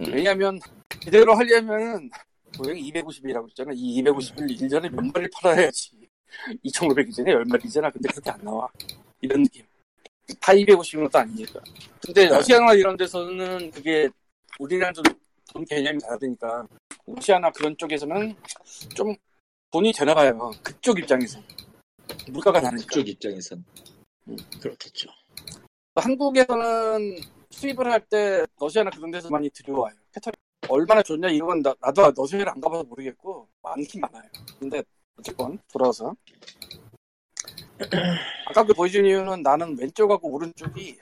음. 0.00 0.06
왜냐하면 0.12 0.58
제대로 1.02 1.34
하려면 1.34 2.08
은 2.56 2.62
고양이 2.62 2.92
250이라고 2.92 3.48
했잖아. 3.48 3.72
이 3.74 4.02
250을 4.02 4.58
1년에 4.58 4.90
몇 4.90 5.02
마리를 5.04 5.30
팔아야지. 5.40 5.92
2,500이잖아. 6.64 7.26
10마리잖아. 7.44 7.92
근데 7.92 8.08
그렇게 8.10 8.30
안 8.30 8.40
나와. 8.42 8.68
이런 9.20 9.42
느낌. 9.42 9.64
다 10.40 10.52
250은 10.52 11.04
것도 11.04 11.18
아니니까. 11.18 11.60
근데 12.04 12.26
러시아나 12.26 12.72
이런 12.74 12.96
데서는 12.96 13.70
그게 13.70 14.08
우리랑 14.58 14.92
좀 14.92 15.04
돈 15.52 15.64
개념이 15.64 15.98
다르니까 16.00 16.66
러시아나 17.06 17.50
그런 17.50 17.74
쪽에서는 17.78 18.36
좀 18.94 19.14
돈이 19.70 19.92
되나 19.92 20.14
봐요. 20.14 20.50
그쪽 20.62 20.98
입장에서. 20.98 21.40
물가가 22.28 22.60
다르니까. 22.60 22.86
그쪽 22.86 23.08
입장에선 23.08 23.64
음. 24.28 24.36
그렇겠죠 24.60 25.08
한국에서는 25.94 27.18
수입을 27.50 27.90
할 27.90 28.00
때 28.08 28.44
러시아나 28.60 28.90
그런 28.90 29.10
데서 29.10 29.30
많이 29.30 29.48
들여와요. 29.50 29.94
캐터링 30.12 30.34
얼마나 30.68 31.02
좋냐 31.02 31.28
이건 31.30 31.62
나, 31.62 31.74
나도 31.80 32.12
러시아를 32.16 32.48
안 32.48 32.60
가봐서 32.60 32.84
모르겠고 32.84 33.48
많긴 33.62 34.00
많아요. 34.00 34.22
근데 34.58 34.82
어쨌건 35.18 35.58
돌아와서 35.72 36.14
아까 38.48 38.64
그 38.64 38.72
보여준 38.74 39.04
이유는 39.06 39.42
나는 39.42 39.78
왼쪽하고 39.78 40.28
오른쪽이 40.30 40.98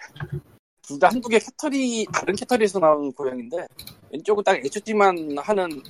둘 0.82 0.98
다 0.98 1.08
한국의 1.08 1.40
cattery 1.40 2.06
다른 2.12 2.34
cattery에서 2.36 2.78
나온 2.78 3.10
고양인데 3.12 3.66
왼쪽은 4.12 4.44
딱 4.44 4.56
exotic만 4.56 5.38
하는 5.38 5.82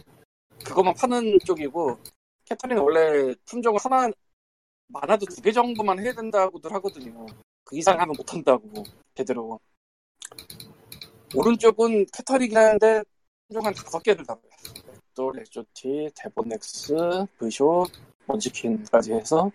그것만 0.64 0.94
파는 0.94 1.38
쪽이고 1.44 1.98
cattery는 2.44 2.80
원래 2.82 3.34
품종을 3.46 3.80
하나 3.82 4.08
많아도 4.88 5.26
두 5.26 5.42
개 5.42 5.50
정도만 5.50 5.98
해야 5.98 6.12
된다고들 6.12 6.72
하거든요. 6.74 7.26
그 7.64 7.76
이상 7.76 7.98
하면 8.00 8.14
못 8.16 8.32
한다고 8.32 8.84
제대로. 9.14 9.58
오른쪽은 11.34 12.06
cattery긴 12.12 12.56
하는데 12.56 13.02
품종 13.54 13.66
한 13.66 13.72
다섯 13.72 14.02
개를 14.02 14.26
다. 14.26 14.36
또 15.14 15.30
레조티, 15.30 16.10
데보넥스, 16.16 16.96
브쇼, 17.38 17.86
먼치킨까지 18.26 19.12
해서 19.12 19.48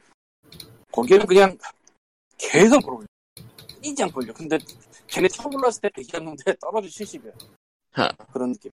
거기에는 0.93 1.25
그냥 1.25 1.57
계속 2.37 2.79
걸어올려. 2.79 3.05
끊이지 3.81 4.03
않고 4.03 4.21
올려. 4.21 4.33
근데 4.33 4.57
걔네 5.07 5.27
처음 5.27 5.53
올랐을 5.55 5.81
때 5.81 5.89
100이었는데 5.89 6.59
떨어져 6.61 6.87
70이야. 6.87 7.33
하. 7.91 8.07
그런 8.31 8.53
느낌. 8.53 8.71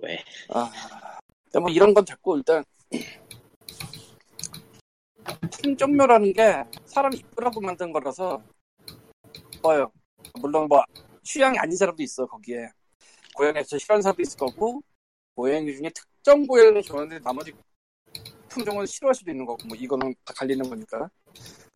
왜 0.00 0.24
아, 0.48 0.70
근데 1.44 1.58
뭐 1.58 1.68
이런 1.68 1.92
건 1.92 2.06
됐고 2.06 2.38
일단 2.38 2.64
품종묘라는 5.50 6.32
게 6.32 6.64
사람 6.86 7.12
이쁘라고 7.12 7.60
만든 7.60 7.92
거라서 7.92 8.42
이뻐요. 9.56 9.92
물론 10.40 10.66
뭐 10.66 10.82
취향이 11.22 11.58
아닌 11.58 11.76
사람도 11.76 12.02
있어 12.02 12.24
거기에 12.26 12.70
고양이에서 13.34 13.78
사람도 13.78 14.22
있을 14.22 14.38
거고 14.38 14.82
고양이 15.34 15.74
중에 15.74 15.90
특정 15.94 16.46
고양이를 16.46 16.82
좋아하는데 16.82 17.22
나머지 17.22 17.52
품종은 18.48 18.86
싫어할 18.86 19.14
수도 19.14 19.30
있는 19.30 19.46
거고 19.46 19.66
뭐 19.66 19.76
이거는 19.76 20.14
다 20.24 20.34
갈리는 20.34 20.68
거니까 20.68 21.08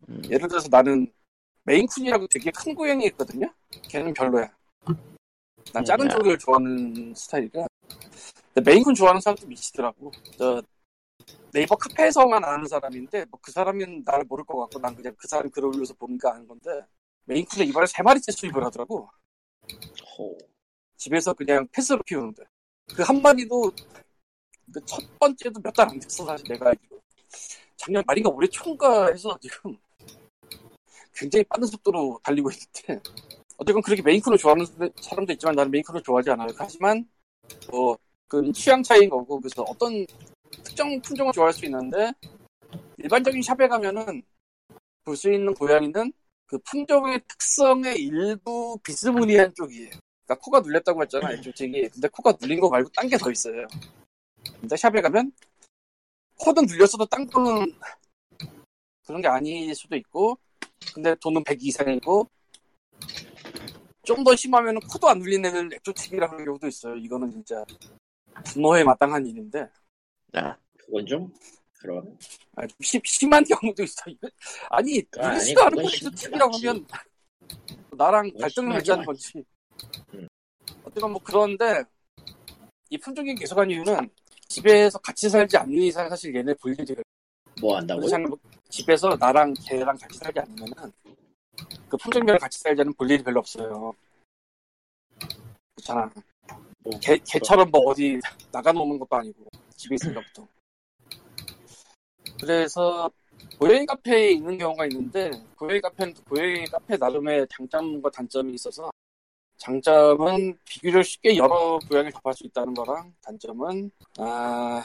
음. 0.09 0.21
예를 0.29 0.47
들어서 0.47 0.67
나는 0.69 1.11
메인쿤이라고 1.63 2.27
되게 2.29 2.51
큰 2.51 2.75
고양이 2.75 3.05
있거든요. 3.07 3.51
걔는 3.89 4.13
별로야. 4.13 4.51
난 5.73 5.83
작은 5.83 6.05
음, 6.05 6.09
쪽을 6.09 6.37
좋아하는 6.37 7.13
스타일이라. 7.15 7.65
메인쿤 8.55 8.95
좋아하는 8.95 9.19
사람도 9.19 9.47
미치더라고. 9.47 10.11
저 10.37 10.61
네이버 11.51 11.75
카페에서만 11.75 12.43
아는 12.43 12.67
사람인데 12.67 13.25
뭐 13.25 13.39
그 13.41 13.51
사람은 13.51 14.03
나를 14.05 14.25
모를 14.25 14.43
것 14.45 14.57
같고 14.57 14.79
난 14.79 14.95
그냥 14.95 15.15
그 15.17 15.27
사람 15.27 15.49
글을 15.49 15.69
올려서 15.69 15.93
보니까 15.95 16.33
아는 16.33 16.47
건데 16.47 16.69
메인쿤을 17.25 17.67
이번에 17.67 17.85
세 17.87 18.03
마리째 18.03 18.31
수입을 18.31 18.63
하더라고. 18.65 19.09
호. 20.17 20.37
집에서 21.05 21.33
그냥 21.33 21.67
패스로 21.71 22.01
키우는 22.03 22.33
데 22.35 22.43
그 22.95 23.01
한 23.03 23.21
마리도 23.21 23.71
그 24.73 24.79
첫 24.85 25.01
번째도 25.19 25.59
몇 25.61 25.73
달 25.73 25.89
안 25.89 25.99
됐어 25.99 26.25
사실 26.25 26.47
내가 26.47 26.69
알기로. 26.69 26.99
작년 27.77 28.03
말인가 28.07 28.29
올해 28.29 28.47
초인가 28.47 29.07
해서 29.07 29.37
지금 29.41 29.77
굉장히 31.13 31.43
빠른 31.45 31.67
속도로 31.67 32.19
달리고 32.23 32.49
있는데 32.51 33.01
어쨌건 33.57 33.81
그렇게 33.83 34.01
메인쿤을 34.01 34.37
좋아하는 34.37 34.65
사람도 35.01 35.33
있지만 35.33 35.55
나는 35.55 35.71
메인쿤을 35.71 36.03
좋아하지 36.03 36.31
않아요. 36.31 36.49
하지만 36.57 37.07
뭐 37.71 37.97
그 38.27 38.51
취향 38.53 38.81
차이인 38.81 39.07
거고 39.09 39.39
그래서 39.39 39.61
어떤 39.63 40.03
특정 40.63 40.99
품종을 41.01 41.31
좋아할 41.31 41.53
수 41.53 41.63
있는데 41.65 42.11
일반적인 42.97 43.41
샵에 43.43 43.67
가면은 43.67 44.23
볼 45.03 45.15
수 45.15 45.31
있는 45.31 45.53
고양이는 45.53 46.11
그 46.47 46.57
품종의 46.59 47.21
특성의 47.27 48.01
일부 48.01 48.77
비스무리한 48.83 49.53
쪽이에요. 49.55 49.91
그러니까 50.25 50.35
코가 50.43 50.59
눌렸다고 50.61 51.01
했잖아 51.03 51.31
이쪽이. 51.33 51.89
근데 51.89 52.07
코가 52.07 52.33
눌린 52.41 52.59
거 52.59 52.69
말고 52.69 52.89
딴 52.95 53.07
게 53.07 53.17
더 53.17 53.31
있어요. 53.31 53.65
근데 54.59 54.75
샵에 54.75 55.01
가면 55.01 55.31
코는 56.37 56.65
눌렸어도 56.65 57.05
딴 57.05 57.25
거는 57.27 57.73
그런 59.05 59.21
게 59.21 59.27
아닐 59.27 59.73
수도 59.75 59.95
있고 59.95 60.37
근데 60.93 61.15
돈은 61.15 61.43
100 61.43 61.63
이상이고 61.63 62.27
좀 64.03 64.23
더 64.23 64.35
심하면 64.35 64.79
코도 64.81 65.07
안 65.09 65.17
눌린 65.19 65.43
애들 65.45 65.73
액조틱이라 65.73 66.29
하는 66.29 66.45
경우도 66.45 66.67
있어요. 66.67 66.95
이거는 66.95 67.31
진짜 67.31 67.63
분노에 68.45 68.83
마땅한 68.83 69.25
일인데 69.25 69.67
아, 70.33 70.55
그건 70.77 71.05
좀 71.05 71.33
그런 71.79 72.17
아, 72.55 72.67
좀 72.67 72.77
심, 72.81 73.01
심한 73.03 73.43
경우도 73.43 73.83
있어. 73.83 74.03
아니 74.05 74.17
아니, 74.69 75.03
누르지도 75.33 75.61
않고 75.63 75.75
그건 75.77 75.91
액조틱이라고 75.93 76.53
심하지. 76.53 76.67
하면 76.67 76.87
나랑 77.97 78.31
갈등을 78.39 78.49
심하지 78.49 78.91
맺자는 78.91 79.05
않지. 79.09 79.43
음. 80.13 80.27
어쨌건 80.83 81.11
뭐 81.11 81.21
그런데 81.23 81.83
이 82.89 82.97
품종이 82.97 83.35
계속한 83.35 83.69
이유는 83.69 84.09
집에서 84.47 84.99
같이 84.99 85.29
살지 85.29 85.57
않는 85.57 85.73
이상 85.73 86.07
사실 86.09 86.35
얘네 86.35 86.53
볼 86.55 86.75
일이 86.77 86.95
뭐 87.59 87.77
한다고요? 87.77 88.07
집에서 88.69 89.15
나랑 89.19 89.53
걔랑 89.65 89.97
같이 89.97 90.17
살지 90.19 90.39
않으면은 90.39 90.91
그 91.89 91.97
품종별로 91.97 92.37
같이 92.37 92.59
살자는 92.59 92.93
볼 92.93 93.09
일이 93.09 93.23
별로 93.23 93.39
없어요. 93.39 93.93
그렇잖아. 95.75 96.11
뭐, 96.83 96.99
걔, 97.01 97.17
걔처럼 97.17 97.69
뭐 97.71 97.81
어디 97.85 98.19
나가노는 98.51 98.99
것도 98.99 99.15
아니고 99.15 99.45
집에 99.75 99.95
있으니까 99.95 100.21
보통. 100.21 100.47
그래서 102.39 103.09
고양이 103.59 103.85
카페에 103.85 104.31
있는 104.31 104.57
경우가 104.57 104.85
있는데 104.87 105.31
고양이 105.55 105.79
카페는 105.79 106.13
또 106.13 106.23
고양이 106.23 106.65
카페 106.65 106.97
나름의 106.97 107.47
장점과 107.49 108.09
단점이 108.11 108.53
있어서 108.53 108.91
장점은 109.57 110.57
비교적 110.65 111.03
쉽게 111.03 111.37
여러 111.37 111.79
고양이를 111.87 112.11
접할 112.11 112.33
수 112.33 112.45
있다는 112.45 112.73
거랑 112.73 113.13
단점은 113.21 113.89
아 114.19 114.83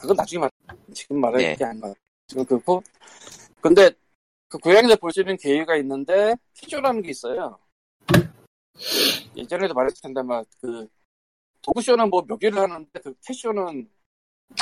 그건 0.00 0.16
나중에 0.16 0.40
말. 0.40 0.50
지금 0.94 1.20
말할 1.20 1.40
네. 1.40 1.56
게안 1.56 1.80
가. 1.80 1.92
지금 2.26 2.44
그렇고 2.44 2.82
근데 3.60 3.90
그 4.48 4.58
고양이들 4.58 4.96
볼수 4.96 5.20
있는 5.20 5.36
계기가 5.36 5.76
있는데 5.76 6.34
cat 6.54 6.65
show라는 6.65 7.02
게 7.02 7.10
있어요. 7.10 7.58
예전에도 9.36 9.74
말했을 9.74 10.00
텐데 10.02 10.22
막 10.22 10.55
그 10.55 10.88
dog 11.62 11.75
show는 11.75 12.08
뭐 12.10 12.22
몇 12.26 12.38
개를 12.38 12.58
하는데 12.58 12.88
그 13.00 13.14
cat 13.26 13.43
show는 13.43 13.90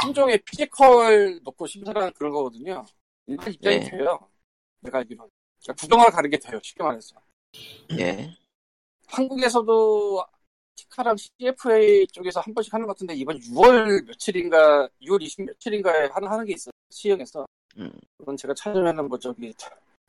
품종의 0.01 0.39
physical 0.39 1.41
놓고 1.45 1.67
심사하는 1.67 2.13
그런 2.15 2.33
거거든요. 2.33 2.85
일반 3.27 3.53
입장이 3.53 3.79
네. 3.81 3.91
돼요. 3.91 4.19
내가 4.81 4.99
알기로는. 4.99 5.31
그러니까 5.63 5.81
구경하러 5.81 6.11
가는 6.11 6.31
게 6.31 6.39
돼요. 6.39 6.59
쉽게 6.63 6.83
말해서. 6.83 7.17
예. 7.99 8.35
한국에서도 9.09 10.25
TICA랑 10.77 11.17
CFA 11.17 12.07
쪽에서 12.09 12.41
한 12.41 12.53
번씩 12.53 12.75
하는 12.75 12.87
것 12.87 12.93
같은데 12.95 13.15
이번 13.15 13.39
6월 13.39 14.05
며칠인가 14.07 14.89
6월 15.03 15.23
20 15.23 15.47
며칠인가에 15.47 16.09
하나 16.09 16.31
하는 16.33 16.45
게 16.45 16.53
있어요 16.53 16.73
시흥에서 16.91 17.47
음. 17.79 17.91
그건 18.19 18.37
제가 18.37 18.53
찾으면은 18.55 19.09
뭐 19.09 19.19
저기 19.19 19.55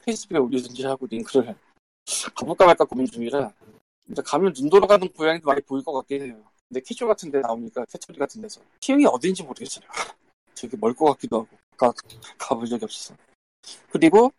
페이스북에 0.04 0.40
올리든지 0.40 0.86
하고 0.86 1.06
링크를 1.06 1.56
가볼까 2.36 2.66
말까 2.66 2.86
고민 2.86 3.06
중이라 3.06 3.54
근데 4.06 4.22
가면 4.22 4.54
눈 4.54 4.70
돌아가는 4.70 5.08
고양이도 5.08 5.46
많이 5.46 5.62
보일 5.62 5.84
것 5.86 5.94
같긴 5.94 6.24
해요 6.24 6.44
근데 6.68 6.82
cat 6.82 6.93
show 6.93 7.08
같은 7.08 7.32
데 7.32 7.40
나오니까 7.40 7.86
cattery 7.86 8.18
같은 8.18 8.42
데서 8.42 8.60
시흥이 8.82 9.06
어딘지 9.06 9.44
모르겠어요 9.44 9.88
되게 10.56 10.76
멀 10.76 10.94
것 10.94 11.06
같기도 11.14 11.38
하고 11.42 11.48
가, 11.78 11.94
가본 12.38 12.66
적이 12.66 12.86
없어서 12.86 13.16
그리고 13.92 14.34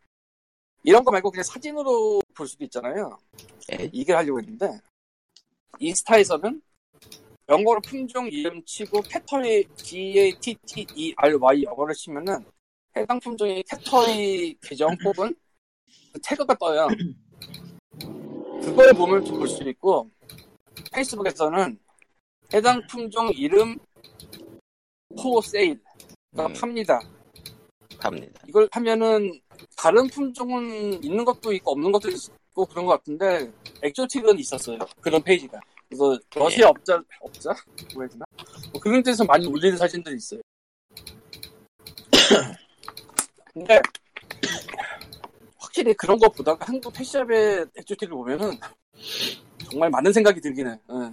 이런 0.82 1.04
거 1.04 1.10
말고 1.10 1.30
그냥 1.30 1.42
사진으로 1.44 2.20
볼 2.34 2.46
수도 2.46 2.64
있잖아요 2.64 3.18
예. 3.72 3.90
이게 3.92 4.12
하려고 4.12 4.40
했는데 4.40 4.80
인스타에서는 5.78 6.62
영어로 7.48 7.80
품종 7.80 8.28
이름 8.28 8.62
치고 8.64 9.00
cattery 9.02 9.66
C 9.76 10.18
A 10.18 10.32
T 10.38 10.54
T 10.66 10.86
E 10.94 11.14
R 11.16 11.38
Y 11.40 11.62
영어를 11.62 11.94
치면은 11.94 12.44
해당 12.94 13.18
품종의 13.20 13.62
cattery 13.62 14.54
계정 14.60 14.94
혹은 15.04 15.34
그 16.12 16.20
태그가 16.22 16.54
떠요. 16.54 16.88
그걸 18.62 18.92
보면 18.92 19.24
좀볼수 19.24 19.62
있고 19.70 20.10
페이스북에서는 20.92 21.78
해당 22.52 22.86
품종 22.86 23.30
이름 23.34 23.78
for 25.16 25.40
sale 25.40 25.80
가 26.36 26.46
음, 26.46 26.52
팝니다. 26.52 27.00
갑니다. 27.98 28.40
이걸 28.46 28.68
하면은 28.72 29.40
다른 29.76 30.06
품종은 30.08 31.02
있는 31.02 31.24
것도 31.24 31.52
있고 31.54 31.72
없는 31.72 31.92
것도 31.92 32.08
있고 32.10 32.66
그런 32.66 32.86
것 32.86 32.92
같은데 32.92 33.50
exotic은 33.82 34.38
있었어요. 34.38 34.78
그런 35.00 35.22
페이지가. 35.22 35.60
그래서 35.88 36.18
러시아 36.34 36.68
업자 36.68 37.02
업자 37.20 37.50
뭐 37.94 38.02
해야 38.02 38.08
되나? 38.08 38.24
뭐 38.72 38.80
그런 38.80 39.02
데서 39.02 39.24
많이 39.24 39.46
올리는 39.46 39.76
사진들이 39.76 40.16
있어요. 40.16 40.40
근데 43.52 43.80
확실히 45.56 45.94
그런 45.94 46.18
거 46.18 46.28
보다가 46.28 46.66
한국 46.66 46.92
펫샵의 46.92 47.66
엑조틱을 47.76 48.14
보면은 48.14 48.58
정말 49.70 49.90
많은 49.90 50.12
생각이 50.12 50.40
들긴 50.40 50.68
해. 50.68 50.78
응. 50.90 51.12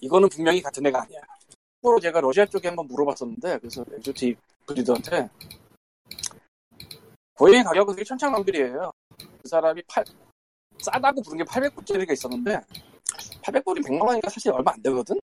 이거는 0.00 0.28
분명히 0.28 0.60
같은 0.62 0.84
애가 0.86 1.02
아니야. 1.02 1.20
앞으로 1.78 1.98
제가 1.98 2.20
러시아 2.20 2.44
쪽에 2.46 2.68
한번 2.68 2.86
물어봤었는데 2.88 3.58
그래서 3.58 3.84
엑조틱 3.96 4.38
브리더한테 4.66 5.28
고양이 7.40 7.64
가격은 7.64 7.96
되게 7.96 8.04
천차만별이에요. 8.04 8.92
그 9.16 9.48
사람이 9.48 9.82
팔, 9.88 10.04
싸다고 10.78 11.22
부른 11.22 11.38
게 11.38 11.44
800불짜리가 11.44 12.12
있었는데 12.12 12.60
800불이 13.42 13.82
100만 13.82 14.02
원이니까 14.02 14.28
사실 14.28 14.52
얼마 14.52 14.72
안 14.72 14.82
되거든? 14.82 15.18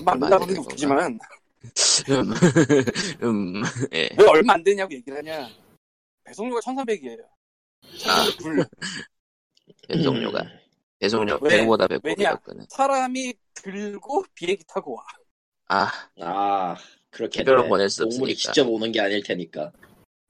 얼마 0.00 0.12
안 0.12 0.20
된다고 0.20 0.42
하는 0.42 0.56
웃기지만 0.58 1.18
음, 2.10 2.32
음, 3.22 3.62
예. 3.92 4.08
왜 4.18 4.26
얼마 4.26 4.54
안 4.54 4.64
되냐고 4.64 4.92
얘기를 4.92 5.18
하냐 5.18 5.48
배송료가 6.24 6.60
1300이에요. 6.62 7.22
아, 8.08 8.26
불 8.42 8.66
배송료가. 9.86 10.42
배송료 10.98 11.38
왜? 11.42 11.64
100보다 11.64 12.00
왜냐? 12.02 12.34
100보다 12.34 12.66
사람이 12.70 13.34
들고 13.54 14.24
비행기 14.34 14.64
타고 14.66 14.96
와. 14.96 15.04
아, 15.68 15.92
아, 16.22 16.76
그렇게. 17.10 17.38
택배로 17.38 17.68
보낼 17.68 17.88
수 17.88 18.02
없으니까. 18.02 18.34
직접 18.34 18.68
오는 18.68 18.90
게 18.90 19.00
아닐 19.00 19.22
테니까. 19.22 19.70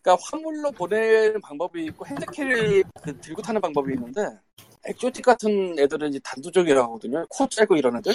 그러니까 0.02 0.24
화물로 0.30 0.70
보내는 0.72 1.40
방법이 1.40 1.84
있고 1.86 2.06
핸드캐리 2.06 2.84
그 3.02 3.20
들고 3.20 3.42
타는 3.42 3.60
방법이 3.60 3.92
있는데 3.94 4.38
엑조틱 4.86 5.24
같은 5.24 5.78
애들은 5.78 6.08
이제 6.08 6.20
단도적이라고 6.24 6.88
하거든요. 6.88 7.26
코 7.28 7.46
짧고 7.46 7.76
이런 7.76 7.96
애들. 7.98 8.12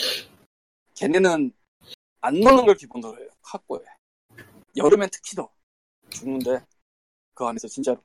걔네는 0.96 1.54
안 2.22 2.40
넣는 2.40 2.66
걸 2.66 2.76
기본으로 2.76 3.20
해요. 3.20 3.30
카고에. 3.44 3.82
여름엔 4.76 5.10
특히 5.12 5.36
더 5.36 5.50
죽는데 6.10 6.62
그 7.36 7.46
안에서 7.46 7.68
진짜로. 7.68 8.02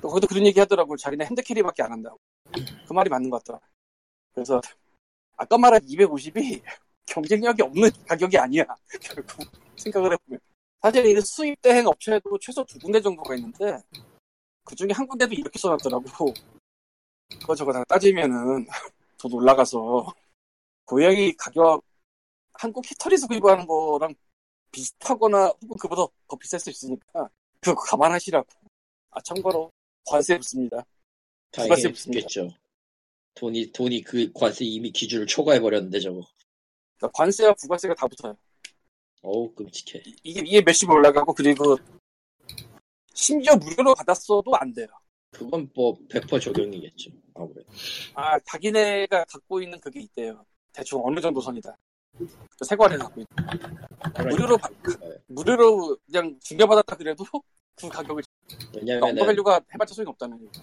또 0.00 0.08
거기도 0.08 0.26
그런 0.26 0.44
얘기 0.46 0.58
하더라고. 0.58 0.96
자기네 0.96 1.26
핸드캐리밖에 1.26 1.82
안 1.84 1.92
한다고. 1.92 2.18
그 2.88 2.92
말이 2.92 3.08
맞는 3.08 3.30
것 3.30 3.44
같더라. 3.44 3.60
그래서 4.34 4.60
아까 5.36 5.56
말한 5.56 5.80
250이 5.82 6.62
경쟁력이 7.06 7.62
없는 7.62 7.90
가격이 8.08 8.36
아니야. 8.36 8.64
결국 9.00 9.46
생각을 9.76 10.12
해보면. 10.12 10.40
사실 10.82 11.04
이 11.06 11.20
수입 11.20 11.60
대행 11.60 11.86
업체도 11.86 12.38
최소 12.40 12.64
두 12.64 12.78
군데 12.78 13.00
정도가 13.00 13.34
있는데 13.34 13.78
그 14.64 14.74
중에 14.74 14.88
한 14.92 15.06
군데도 15.06 15.34
이렇게 15.34 15.58
써놨더라고. 15.58 16.32
그거 17.40 17.54
저거 17.54 17.72
다 17.72 17.84
따지면은 17.84 18.66
더 19.18 19.28
올라가서 19.30 20.06
고양이 20.86 21.32
가격 21.36 21.82
한국 22.54 22.84
히터리에서 22.84 23.26
구입하는 23.26 23.66
거랑 23.66 24.14
비슷하거나 24.72 25.52
혹은 25.62 25.76
그보다 25.78 26.06
더 26.28 26.36
비쌀 26.36 26.58
수 26.58 26.70
있으니까 26.70 27.28
그거 27.60 27.80
감안하시라고. 27.82 28.48
아 29.10 29.20
참고로 29.20 29.70
관세 30.06 30.36
붙습니다. 30.38 30.84
붙습니다. 31.90 32.20
붙겠죠. 32.20 32.54
돈이, 33.34 33.72
돈이 33.72 34.02
그 34.02 34.30
관세 34.32 34.64
이미 34.64 34.90
기준을 34.90 35.26
초과해 35.26 35.60
버렸는데 35.60 36.00
저거. 36.00 36.26
그러니까 36.96 37.18
관세와 37.18 37.54
부가세가 37.54 37.94
다 37.94 38.06
붙어요. 38.06 38.36
어우, 39.22 39.52
끔찍해. 39.54 40.02
이게 40.22 40.40
이게 40.40 40.60
몇십 40.62 40.88
올라가고 40.90 41.34
그리고 41.34 41.76
심지어 43.12 43.54
무료로 43.56 43.94
받았어도 43.94 44.54
안 44.56 44.72
돼요. 44.72 44.86
그건 45.30 45.70
뭐, 45.74 45.96
100% 46.08 46.40
적용이겠죠. 46.40 47.10
아무래도. 47.34 47.64
아, 48.14 48.38
자기네가 48.40 49.24
갖고 49.24 49.62
있는 49.62 49.78
그게 49.80 50.00
있대요. 50.00 50.44
대충 50.72 51.00
어느 51.04 51.20
정도 51.20 51.40
선이다. 51.40 51.76
그 52.18 52.64
세관에 52.64 52.96
갖고 52.96 53.20
있다. 53.20 53.46
그러니까. 54.12 54.22
무료로, 54.24 54.56
받- 54.58 54.72
네. 55.00 55.16
무료로 55.28 55.96
그냥 56.06 56.38
중개받았다 56.42 56.96
그래도 56.96 57.24
그 57.76 57.88
가격을. 57.88 58.22
왜냐면은, 58.74 59.10
엄버밸류가 59.22 59.60
해봤자 59.74 59.94
소용이 59.94 60.10
없다는 60.10 60.40
얘기. 60.42 60.58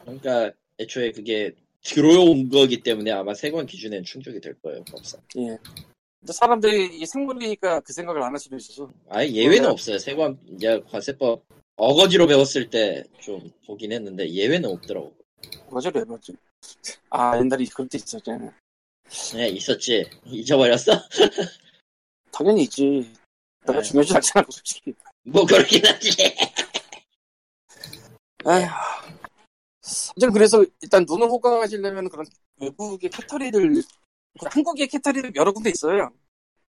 그러니까 0.00 0.52
애초에 0.78 1.12
그게 1.12 1.54
들어온 1.82 2.48
거기 2.48 2.82
때문에 2.82 3.10
아마 3.12 3.34
세관 3.34 3.66
기준엔 3.66 4.04
충족이 4.04 4.40
될 4.40 4.58
거예요, 4.60 4.82
법상. 4.84 5.20
예. 5.38 5.58
사람들이 6.26 6.98
이 6.98 7.06
생물이니까 7.06 7.80
그 7.80 7.92
생각을 7.92 8.22
안 8.22 8.32
할 8.32 8.38
수도 8.38 8.56
있어서. 8.56 8.90
아예 9.08 9.28
예외는 9.30 9.52
그러면- 9.58 9.70
없어요. 9.72 9.98
세관, 9.98 10.38
이제 10.48 10.80
관세법 10.90 11.44
어거지로 11.76 12.26
배웠을 12.26 12.68
때 12.70 13.04
좀 13.20 13.50
보긴 13.66 13.92
했는데 13.92 14.28
예외는 14.28 14.68
없더라고. 14.70 15.14
뭐저래 15.70 16.00
해봤지. 16.00 16.34
아, 17.10 17.38
옛날에 17.38 17.64
그런 17.66 17.88
때 17.88 17.98
있었잖아. 17.98 18.52
네, 19.34 19.48
있었지. 19.48 20.04
잊어버렸어? 20.26 20.92
당연히 22.32 22.62
있지. 22.64 23.10
내가 23.66 23.80
네. 23.80 23.82
중요하지 23.82 24.14
않잖아, 24.14 24.46
솔직히. 24.50 24.94
뭐 25.24 25.44
그렇긴 25.46 25.84
하지. 25.86 26.10
에휴. 28.46 28.66
어쨌든 30.16 30.32
그래서 30.32 30.64
일단 30.80 31.04
눈을 31.08 31.28
호강하시려면 31.28 32.08
그런 32.08 32.26
외국의 32.60 33.10
캐터리들, 33.10 33.82
한국의 34.36 34.88
캐터리들 34.88 35.32
여러 35.34 35.52
군데 35.52 35.70
있어요. 35.70 36.10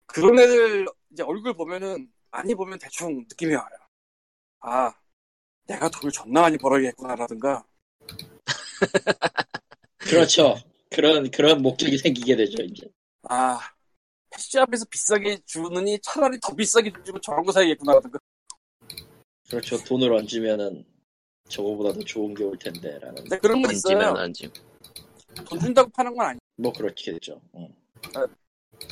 그런 0.05 0.37
애들 0.39 0.87
이제 1.11 1.23
얼굴 1.23 1.53
보면은 1.53 2.11
많이 2.31 2.55
보면 2.55 2.79
대충 2.79 3.17
느낌이 3.29 3.53
와요. 3.55 3.69
아, 4.61 4.93
내가 5.67 5.89
돈을 5.89 6.11
존나 6.11 6.41
많이 6.41 6.57
벌어야겠구나라든가. 6.57 7.65
그렇죠. 9.97 10.55
그런 10.89 11.29
그런 11.31 11.61
목적이 11.61 11.97
생기게 11.97 12.35
되죠 12.35 12.61
이제. 12.63 12.87
아, 13.23 13.59
패시샵에서 14.31 14.85
비싸게 14.89 15.39
주느니 15.45 15.99
차라리 16.01 16.39
더 16.41 16.55
비싸게 16.55 16.91
주고 17.05 17.19
저런 17.21 17.45
거 17.45 17.51
사야겠구나라든가. 17.51 18.19
그렇죠. 19.49 19.81
돈을 19.83 20.11
얹으면은 20.13 20.85
저거보다 21.49 21.93
더 21.93 21.99
좋은 21.99 22.33
게 22.33 22.43
올 22.43 22.57
텐데라는. 22.57 23.15
근데 23.15 23.37
그런 23.39 23.61
거 23.61 23.71
있어요. 23.71 23.99
던지면 23.99 24.15
던지. 24.15 24.51
돈 25.45 25.59
준다고 25.59 25.89
파는 25.91 26.15
건 26.15 26.25
아니야. 26.27 26.39
뭐 26.61 26.71
그렇겠죠. 26.71 27.41
응. 27.55 27.73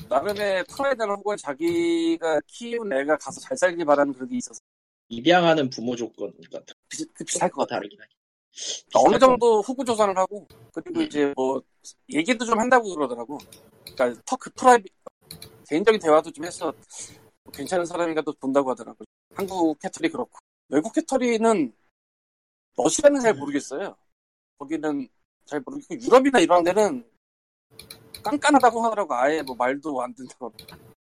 나름의 0.10 0.64
프라이드나 0.66 1.14
혹은 1.14 1.38
자기가 1.38 2.42
키운 2.48 2.92
애가 2.92 3.18
가서 3.18 3.40
잘 3.42 3.56
살길 3.56 3.86
바라는 3.86 4.14
그런 4.14 4.28
게 4.28 4.38
있어서 4.38 4.60
입양하는 5.10 5.70
부모 5.70 5.96
조건 5.96 6.34
같은 6.52 6.74
비, 6.90 7.06
그 7.14 7.24
비쌀 7.24 7.50
것거 7.50 7.62
같아. 7.64 7.76
다르긴 7.76 8.00
하겠. 8.02 8.12
어느 8.96 9.20
정도 9.20 9.62
후보 9.62 9.84
조사를 9.84 10.18
하고 10.18 10.48
그리고 10.74 11.02
이제 11.02 11.32
뭐 11.36 11.62
얘기도 12.12 12.44
좀 12.46 12.60
한다고 12.60 12.96
그러더라고. 12.96 13.38
그러니까 13.96 14.22
talk 14.26 14.50
private 14.56 14.92
개인적인 15.68 16.02
대화도 16.02 16.32
좀 16.32 16.46
해서 16.46 16.74
괜찮은 17.54 17.86
사람인가 17.86 18.22
또 18.22 18.34
본다고 18.34 18.72
하더라고. 18.72 19.06
한국 19.36 19.78
cattery 19.80 20.10
그렇고 20.10 20.40
외국 20.70 20.92
cattery는 20.94 21.74
러시아는 22.78 23.22
잘 23.22 23.36
모르겠어요. 23.36 23.96
거기는 24.58 25.08
잘 25.46 25.62
모르겠고 25.64 26.04
유럽이나 26.04 26.40
이런 26.40 26.64
데는 26.64 27.08
깐깐하다고 28.24 28.84
하더라고. 28.86 29.14
아예 29.14 29.42
뭐 29.42 29.56
말도 29.56 30.02
안 30.02 30.14
듣고 30.14 30.52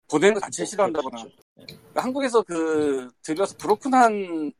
보내는 0.07 0.35
거 0.35 0.39
자체 0.41 0.65
싫어한다거나. 0.65 1.25
그러니까 1.55 2.03
한국에서 2.03 2.41
그 2.43 3.09
들여서 3.21 3.55
브로큰한 3.57 4.51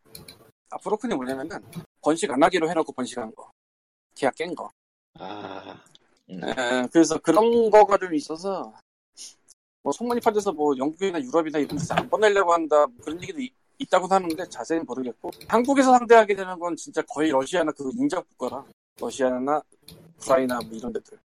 아 0.71 0.77
브로큰이 0.77 1.15
뭐냐면은 1.15 1.59
번식 2.01 2.29
안 2.31 2.43
하기로 2.43 2.69
해놓고 2.69 2.91
번식한 2.91 3.33
거. 3.33 3.49
계약 4.15 4.35
깬 4.35 4.53
거. 4.53 4.69
아, 5.17 5.81
음. 6.29 6.43
에, 6.43 6.87
그래서 6.91 7.17
그런 7.17 7.69
거가 7.69 7.97
좀 7.97 8.13
있어서 8.13 8.73
뭐 9.81 9.91
소문이 9.91 10.19
퍼져서 10.21 10.51
뭐 10.51 10.77
영국이나 10.77 11.19
유럽이나 11.21 11.57
이런 11.59 11.77
데서 11.77 11.95
안 11.95 12.09
보내려고 12.09 12.53
한다 12.53 12.85
뭐 12.85 12.95
그런 13.03 13.21
얘기도 13.23 13.39
있, 13.41 13.51
있다고 13.79 14.07
하는데 14.07 14.49
자세히 14.49 14.79
모르겠고. 14.81 15.31
한국에서 15.47 15.97
상대하게 15.97 16.35
되는 16.35 16.59
건 16.59 16.75
진짜 16.75 17.01
거의 17.03 17.31
러시아나 17.31 17.71
그 17.71 17.89
인접 17.95 18.27
국가라. 18.37 18.63
러시아나 18.99 19.61
우크라이나 20.17 20.59
뭐 20.59 20.77
이런 20.77 20.91
데들 20.91 21.17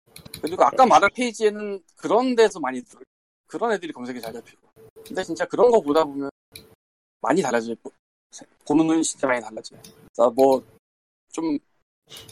그리고 0.42 0.64
아까 0.64 0.84
말한 0.86 1.10
페이지에는 1.14 1.82
그런 1.96 2.34
데서 2.34 2.60
많이 2.60 2.82
들어 2.82 3.00
그런 3.46 3.72
애들이 3.72 3.92
검색이 3.92 4.20
잘 4.20 4.32
잡히고. 4.32 4.68
근데 5.06 5.22
진짜 5.22 5.44
그런 5.46 5.70
거 5.70 5.80
보다 5.80 6.04
보면 6.04 6.30
많이 7.20 7.40
달라져요 7.42 7.74
보- 7.82 7.90
보는 8.66 8.86
눈이 8.86 9.02
진짜 9.04 9.26
많이 9.26 9.40
달라져요. 9.40 9.80
뭐좀 10.34 11.58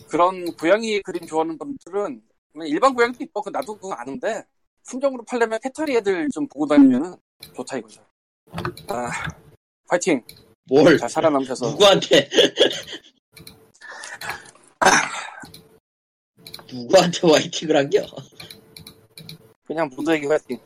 그런 0.09 0.45
고양이 0.57 1.01
그림 1.03 1.27
좋아하는 1.27 1.57
분들은 1.59 2.23
일반 2.67 2.95
고양이도 2.95 3.25
이뻐 3.25 3.41
그 3.41 3.51
나도 3.51 3.75
그거 3.77 3.93
아는데 3.95 4.45
품종으로 4.87 5.25
팔려면 5.25 5.59
캐터리 5.63 5.97
애들 5.97 6.29
좀 6.31 6.47
보고 6.49 6.67
다니면 6.67 7.17
좋다 7.55 7.79
이거죠. 7.79 8.05
아 8.89 9.11
파이팅! 9.89 10.23
뭘? 10.65 10.99
잘 10.99 11.09
살아남으셔서. 11.09 11.71
누구한테 11.71 12.29
누구한테 16.73 17.27
와이팅을 17.31 17.77
한겨? 17.77 18.07
그냥 19.65 19.89
모두에게 19.95 20.27
화이팅. 20.27 20.59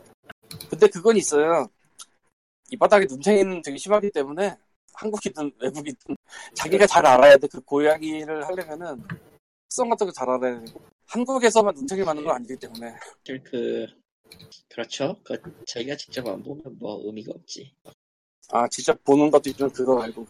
근데 0.70 0.86
그건 0.88 1.16
있어요. 1.16 1.68
이 2.70 2.76
바닥에 2.76 3.06
눈탱이는 3.08 3.62
되게 3.62 3.76
심하기 3.78 4.10
때문에 4.10 4.56
한국이든 4.94 5.52
외국이든 5.60 6.16
자기가 6.54 6.86
잘 6.86 7.06
알아야 7.06 7.36
돼. 7.36 7.46
그 7.48 7.60
고양이를 7.60 8.46
하려면은 8.46 9.02
특성 9.68 9.88
같은 9.88 10.06
거 10.06 10.12
잘 10.12 10.28
알아야 10.28 10.58
되고 10.64 10.80
한국에서만 11.06 11.74
눈탱이 11.74 12.02
많은 12.02 12.24
건 12.24 12.34
아니기 12.36 12.56
때문에 12.56 12.94
그 13.44 13.86
그렇죠. 14.68 15.16
그 15.24 15.40
자기가 15.66 15.96
직접 15.96 16.26
안 16.26 16.42
보면 16.42 16.62
뭐 16.78 17.00
의미가 17.04 17.32
없지. 17.34 17.72
아 18.50 18.66
직접 18.68 19.02
보는 19.04 19.30
것도 19.30 19.50
있지만 19.50 19.70
그거 19.72 19.96
말고 19.96 20.26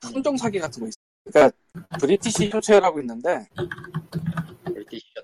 품종 0.00 0.36
사기 0.36 0.58
같은 0.58 0.80
거 0.82 0.88
있어. 0.88 0.96
그러니까 1.24 1.56
British 2.00 2.50
Shorthair라고 2.50 3.00
있는데 3.00 3.46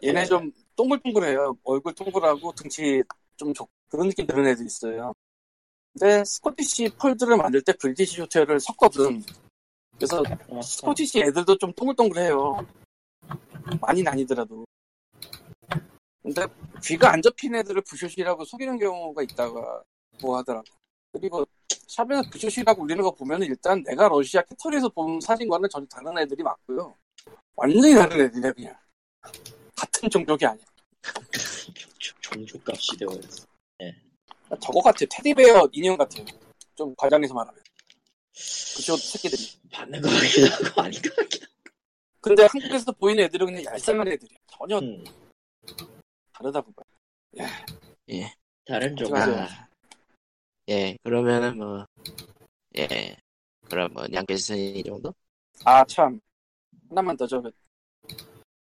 얘네 0.03 0.27
좀 0.27 0.53
동글동글해요. 0.77 1.57
얼굴 1.65 1.95
동글하고 1.95 2.53
등치 2.53 3.03
좀 3.37 3.53
좋고 3.53 3.71
그런 3.89 4.09
느낌 4.09 4.27
드는 4.27 4.47
애들 4.47 4.67
있어요. 4.67 5.13
근데 5.93 6.25
Scottish 6.25 6.91
Fold를 6.99 7.37
만들 7.37 7.63
때 7.63 7.73
British 7.73 8.17
Shorthair를 8.17 8.61
섞거든. 8.61 9.23
그래서 9.97 10.23
어, 10.49 10.63
Scottish 10.63 11.21
애들도 11.21 11.59
좀 11.59 11.73
동글동글해요. 11.73 12.67
많이 13.81 14.07
아니더라도. 14.07 14.65
근데 16.23 16.47
귀가 16.85 17.13
안 17.13 17.23
접힌 17.23 17.55
애들을 17.55 17.83
부쇼시라고 17.83 18.45
속이는 18.45 18.79
경우가 18.79 19.23
있다가 19.23 19.83
뭐 20.21 20.37
하더라고. 20.39 20.67
그리고 21.13 21.45
샵에서 21.87 22.23
부쇼시라고 22.31 22.83
울리는 22.83 23.03
거 23.03 23.11
보면 23.11 23.43
일단 23.43 23.83
내가 23.83 24.09
러시아 24.09 24.43
캐터리에서 24.43 24.89
본 24.91 25.21
사진과는 25.21 25.69
전혀 25.71 25.87
다른 25.87 26.17
애들이 26.19 26.43
맞고요. 26.43 26.95
완전히 27.57 27.95
다른 27.95 28.21
애들이야 28.21 28.53
그냥. 28.53 28.77
같은 29.99 30.09
종족이 30.09 30.47
아니야. 30.47 30.65
종족값이 32.21 32.97
되어 32.97 33.09
있어. 33.11 33.47
저거 34.61 34.81
같아. 34.81 35.05
테디베어 35.11 35.69
인형 35.73 35.97
같아요. 35.97 36.25
좀 36.77 36.95
과장해서 36.97 37.35
말하면. 37.35 37.61
그쪽 38.77 38.97
새끼들이. 38.99 39.43
받는 39.73 40.01
거 40.01 40.09
같기도 40.09 40.47
하고 40.47 40.83
아닌 40.83 41.03
것 41.03 41.17
같기도 41.17 41.47
근데 42.21 42.47
한국에서 42.47 42.93
보이는 42.93 43.25
애들은 43.25 43.47
그냥 43.47 43.65
얄쌍한 43.65 44.09
애들이야. 44.09 44.39
전혀 44.47 44.77
하고. 44.77 44.87
음, 44.87 45.05
다르다 46.33 46.61
보면. 46.61 47.49
예. 48.11 48.35
다른 48.65 48.97
종족. 48.97 49.17
아, 49.17 49.69
예, 50.69 50.97
그러면은 51.03 51.57
뭐, 51.59 51.87
예. 52.77 53.17
그럼 53.69 53.93
뭐, 53.93 54.05
냥캐스는 54.13 54.59
이 54.77 54.83
정도? 54.83 55.15
아, 55.65 55.85
참. 55.85 56.21
하나만 56.89 57.17
더 57.17 57.27
저, 57.27 57.43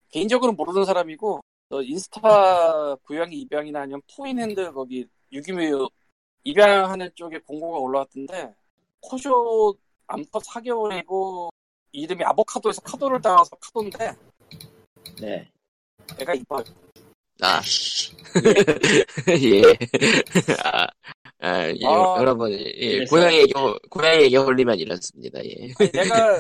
개인적으로 0.10 0.52
모르는 0.54 0.86
사람이고, 0.86 1.41
저 1.69 1.82
인스타 1.82 2.95
고양이 3.08 3.36
입양이나 3.41 3.82
아니면 3.82 4.02
포인핸드 4.15 4.72
거기 4.72 5.06
유기묘 5.32 5.88
입양하는 6.43 7.10
쪽에 7.15 7.38
공고가 7.39 7.78
올라왔던데, 7.78 8.54
코쇼 9.02 9.76
암컷 10.08 10.43
4개월이고, 10.43 11.50
이름이 11.91 12.24
아보카도에서 12.24 12.82
카도를 12.82 13.22
따와서 13.22 13.56
카도인데, 13.58 14.12
네. 15.22 15.48
애가 16.19 16.34
이뻐요. 16.34 16.63
아, 17.41 17.62
예. 19.41 19.62
아, 20.63 20.88
아, 21.41 21.67
예, 21.69 21.86
아, 21.86 22.15
여러분, 22.19 22.52
예, 22.52 22.98
그래서- 23.06 23.15
고양이에게, 23.15 23.54
고양이에게 23.89 24.38
홀리면 24.38 24.78
이렇습니다, 24.80 25.39
예. 25.45 25.72
아니, 25.80 25.91
내가 25.91 26.39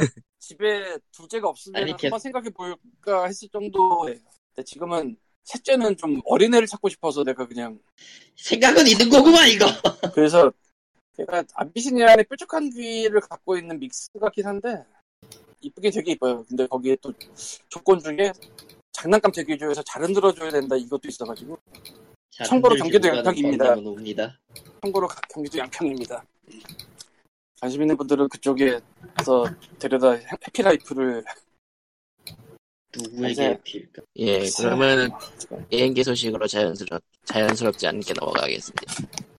집에 0.53 0.97
둘째가 1.11 1.47
없으면 1.47 1.83
아니, 1.83 1.91
한번 1.91 2.19
생각해 2.19 2.49
볼까 2.49 3.25
했을 3.27 3.47
정도예요. 3.49 4.17
근데 4.55 4.65
지금은 4.65 5.15
셋째는 5.43 5.95
좀 5.95 6.19
어린애를 6.25 6.65
찾고 6.65 6.89
싶어서 6.89 7.23
내가 7.23 7.47
그냥 7.47 7.79
생각은 8.35 8.87
있는 8.87 9.09
거구만 9.11 9.47
이거. 9.47 9.67
그래서 10.15 10.51
걔가 11.15 11.43
안비신이 11.53 12.01
안에 12.03 12.23
뾰족한 12.23 12.71
귀를 12.71 13.19
갖고 13.21 13.57
있는 13.57 13.77
믹스 13.77 14.09
같긴 14.19 14.47
한데 14.47 14.83
이쁘긴 15.61 15.91
되게 15.91 16.13
이뻐요. 16.13 16.43
근데 16.45 16.65
거기에 16.65 16.97
또 16.99 17.13
조건 17.67 17.99
중에 17.99 18.31
장난감 18.91 19.31
대기조에서 19.31 19.83
잘 19.83 20.01
흔들어줘야 20.01 20.49
된다 20.49 20.75
이것도 20.75 21.07
있어가지고 21.09 21.59
참고로 22.43 22.75
경기도 22.75 23.07
양평입니다. 23.09 23.75
참고로 24.81 25.07
가- 25.07 25.21
경기도 25.29 25.59
양평입니다. 25.59 26.23
관심 27.61 27.81
있는 27.81 27.97
분들은 27.97 28.29
그쪽에서 28.29 29.45
데려다 29.79 30.11
해피라이프를 30.11 31.23
누구에게. 32.95 33.59
필까? 33.63 34.01
예, 34.17 34.49
그러면 34.57 35.11
비행기 35.69 36.03
소식으로 36.03 36.47
자연스럽, 36.47 37.01
자연스럽지 37.25 37.87
않게 37.87 38.13
넘어가겠습니다. 38.13 38.93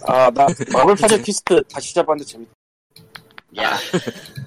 아 0.07 0.31
나 0.31 0.47
Marvel 0.73 0.95
Puzzle 0.95 1.21
Quest 1.21 1.63
다시 1.65 1.95
잡았는데 1.95 2.25
재밌다. 2.25 2.53
야. 3.59 3.77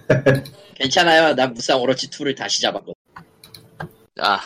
괜찮아요. 0.76 1.34
난 1.36 1.54
무쌍 1.54 1.82
오로치 1.82 2.10
2를 2.10 2.36
다시 2.36 2.62
잡았거든. 2.62 2.94
아, 4.20 4.40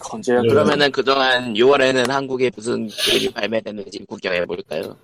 건재야 0.00 0.42
네. 0.42 0.48
그러면은 0.48 0.90
그동안 0.90 1.54
6월에는 1.54 2.08
한국에 2.08 2.50
무슨 2.56 2.88
게임이 2.88 3.32
발매되는지 3.32 4.04
구경해 4.08 4.44
볼까요? 4.46 4.96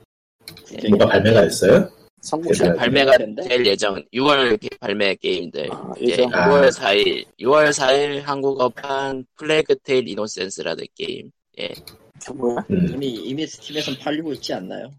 뭐가 0.91 1.07
발매가 1.07 1.43
됐어요? 1.43 1.89
성공시 2.23 2.63
네. 2.63 2.75
발매가 2.75 3.19
되는데? 3.19 3.43
될 3.43 3.67
예정, 3.67 4.03
6월 4.15 4.59
발매 4.81 5.17
게임들. 5.17 5.69
아, 5.73 5.93
예, 6.01 6.07
예정. 6.07 6.31
6월 6.31 6.69
4일, 6.73 7.25
6월 7.41 7.71
4일 7.71 8.23
한국어판 8.23 9.27
Plague 9.37 9.80
Tale 9.80 10.09
Innocence라는 10.09 10.85
게임. 10.95 11.31
그 12.25 12.33
뭐야? 12.33 12.65
음, 12.71 12.93
이미 12.95 13.09
이미 13.09 13.47
스팀에선 13.47 13.97
팔리고 13.99 14.33
있지 14.35 14.55
않나요? 14.55 14.93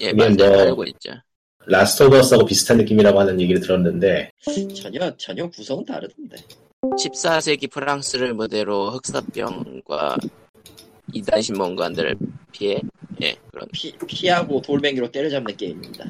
예, 0.00 0.12
맞아요. 0.12 0.34
뭐- 0.36 0.46
알고 0.60 0.84
있죠. 0.84 1.12
Last 1.68 2.04
of 2.04 2.18
Us하고 2.18 2.44
비슷한 2.46 2.76
느낌이라고 2.76 3.18
하는 3.18 3.40
얘기를 3.40 3.60
들었는데 3.60 4.30
전혀 4.80 5.16
전혀 5.16 5.48
구성은 5.48 5.84
다르던데. 5.86 6.36
14세기 6.82 7.70
프랑스를 7.70 8.34
무대로 8.34 8.90
흑사병과 8.90 10.16
이단 11.14 11.40
신문관들을 11.42 12.16
피해, 12.52 12.80
예, 13.22 13.34
그런, 13.50 13.66
피, 13.72 13.92
피하고 14.06 14.60
돌멩이로 14.60 15.10
때려잡는 15.10 15.56
게임입니다. 15.56 16.04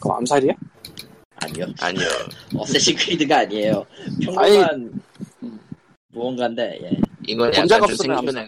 그거 0.00 0.14
암살이야? 0.16 0.52
아니요. 1.42 1.66
아니요. 1.80 2.06
Assassin's 2.56 2.96
Creed가 2.96 3.38
아니에요. 3.40 3.86
평범한 4.22 5.02
무언가인데 6.08 6.78
예. 6.82 7.00
이건 7.26 7.48
약간 7.54 7.68
좀 7.68 7.82
없으면 7.82 8.16
생존해, 8.24 8.46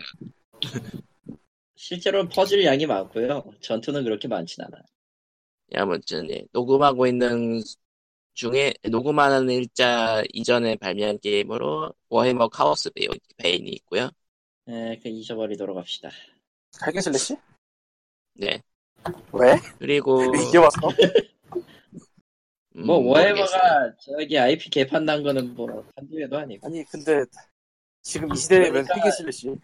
실제로는 1.76 2.28
퍼즐 2.28 2.64
양이 2.64 2.86
많고요. 2.86 3.44
전투는 3.60 4.04
그렇게 4.04 4.28
많진 4.28 4.62
않아요. 4.64 4.82
예, 5.74 5.78
아무튼, 5.80 6.28
예, 6.30 6.44
녹음하고 6.52 7.06
있는 7.06 7.62
중에, 8.34 8.74
녹음하는 8.90 9.48
일자 9.50 10.22
이전에 10.32 10.76
발매한 10.76 11.18
게임으로 11.20 11.92
Warhammer 12.09 12.48
Chaos 12.48 12.90
Ba- 12.92 13.07
Bane이 13.38 13.70
있고요 13.70 14.10
예, 14.68 14.98
그 15.02 15.08
잊어버리도록 15.08 15.76
합시다. 15.76 16.10
칼겐 16.78 17.02
슬래시? 17.02 17.36
네. 18.34 18.62
왜? 19.32 19.56
그리고, 19.78 20.22
이게 20.34 20.58
왔어? 20.58 20.80
뭐 22.74 23.00
모르겠어요. 23.00 23.32
워해버가 23.32 23.94
저기 24.00 24.38
IP 24.38 24.70
개판 24.70 25.04
난 25.04 25.22
거는 25.22 25.54
뭐 25.54 25.84
한두 25.96 26.16
개도 26.16 26.38
아니고 26.38 26.66
아니 26.66 26.82
근데 26.84 27.22
지금 28.00 28.32
이 28.32 28.36
시대에 28.36 28.70
웬 28.70 28.72
그러니까- 28.84 28.94
hack 28.94 29.11
and 29.12 29.28
slash 29.28 29.55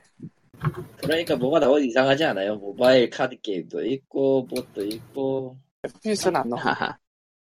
그러니까 0.98 1.36
뭐가 1.36 1.58
나와도 1.60 1.78
이상하지 1.84 2.24
않아요 2.24 2.56
모바일 2.56 3.08
카드 3.08 3.40
게임도 3.40 3.84
있고 3.86 4.46
뭣도 4.50 4.84
있고 4.84 5.56
FPS는 5.84 6.36
안 6.36 6.48
나와. 6.50 6.62
하하. 6.64 6.98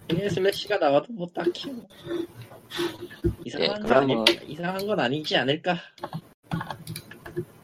hack 0.09 0.19
and 0.19 0.27
slash가 0.31 0.79
나와도 0.79 1.13
뭐 1.13 1.27
딱히 1.35 1.71
뭐 1.71 1.87
이상한 3.45 3.65
예, 3.65 3.73
건 3.75 3.83
그럼 3.83 4.03
아니 4.05 4.15
뭐- 4.15 4.25
이상한 4.47 4.87
건 4.87 5.01
아니지 5.01 5.37
않을까 5.37 5.77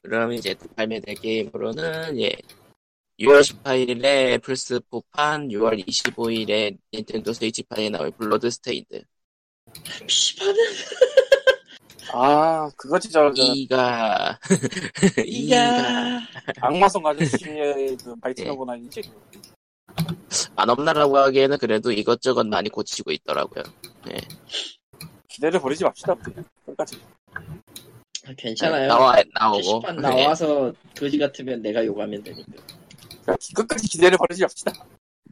그럼 0.03 0.33
이제 0.33 0.55
발매될 0.77 1.15
게임으로는 1.17 2.21
예 2.21 2.33
6월 3.21 3.41
18일에 3.41 4.39
플스4판, 4.39 5.51
6월 5.51 5.85
25일에 5.87 6.79
닌텐도 6.95 7.33
스위치판에 7.33 7.91
나올 7.91 8.13
Bloodstained 8.13 9.03
PC판은 10.07 10.55
아 12.13 12.71
그거지 12.77 13.11
저, 13.11 13.33
저 13.35 13.43
이가 13.43 14.39
이가 15.27 15.57
이가 15.57 16.21
악마성 16.61 17.07
아저씨의 17.07 17.97
그 18.03 18.15
예. 18.45 18.49
하고 18.49 18.71
아니지? 18.71 19.03
안 20.57 20.71
없나라고 20.71 21.19
하기에는 21.19 21.59
그래도 21.59 21.91
이것저것 21.93 22.47
많이 22.47 22.71
고치고 22.71 23.11
있더라고요. 23.11 23.65
기대를 25.29 25.61
버리지 25.61 25.85
맙시다. 25.85 26.15
우리. 26.15 26.35
끝까지. 26.67 26.99
괜찮아요 28.37 28.89
나와 28.89 29.17
나오고 29.33 29.59
PC판 29.59 29.97
나와서 29.97 30.73
거지 30.95 31.17
같으면 31.19 31.63
내가 31.63 31.85
욕하면 31.85 32.23
되니까 32.23 32.53
끝까지 33.55 33.89
기대를 33.89 34.19
버리지 34.19 34.43
맙시다. 34.43 34.73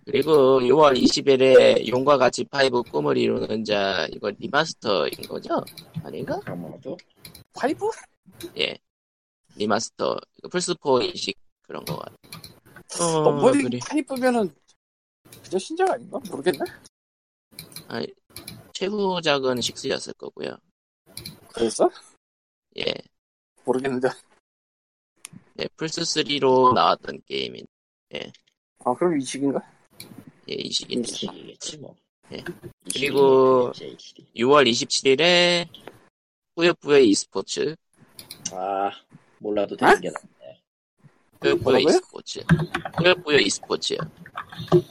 그리고 0.05 0.61
6월 0.61 0.97
20일에 0.97 1.89
용과 1.89 2.17
같이 2.17 2.45
five 2.45 2.83
꿈을 2.85 3.17
이루는 3.17 3.65
자 3.65 4.07
이거 4.13 4.31
remaster인 4.39 5.11
거죠? 5.29 5.65
아닌가? 6.05 6.41
아마도 6.45 6.97
five? 7.55 7.89
예 8.59 8.79
remaster 9.57 10.17
이거 10.39 10.49
플스4 10.49 11.03
이식 11.03 11.37
그런 11.63 11.85
거 11.85 11.97
같아. 11.97 12.15
어, 13.01 13.23
numbering 13.23 13.63
그래. 13.65 13.79
five면은 13.85 14.55
그저 15.43 15.59
신작 15.59 15.91
아닌가? 15.91 16.21
모르겠네. 16.31 16.59
최후작은 18.73 19.57
6였을 19.57 20.17
거고요. 20.19 20.57
그랬어? 21.53 21.91
예, 22.79 22.85
모르겠는데. 23.65 24.09
네 25.55 25.67
플스 25.77 26.03
3로 26.03 26.75
나왔던 26.75 27.23
게임인 27.27 27.67
아 28.85 28.95
그럼 28.95 29.19
이식인가? 29.21 29.61
예, 30.49 30.55
이 30.55 30.71
시기인데 30.71 31.09
이시겠지 31.09 31.79
뭐. 31.79 31.97
예. 32.33 32.43
그리고 32.93 33.73
JHD. 33.75 34.25
6월 34.37 34.69
27일에 34.71 35.67
뿌요뿌요 36.55 36.99
e스포츠. 36.99 37.75
아 38.53 38.91
몰라도 39.39 39.77
되는 39.77 40.01
게 40.01 40.09
낫네. 40.11 40.61
뿌요뿌요 41.41 41.79
e스포츠. 41.79 42.41
뿌요뿌요 42.97 43.39
e스포츠요. 43.39 43.99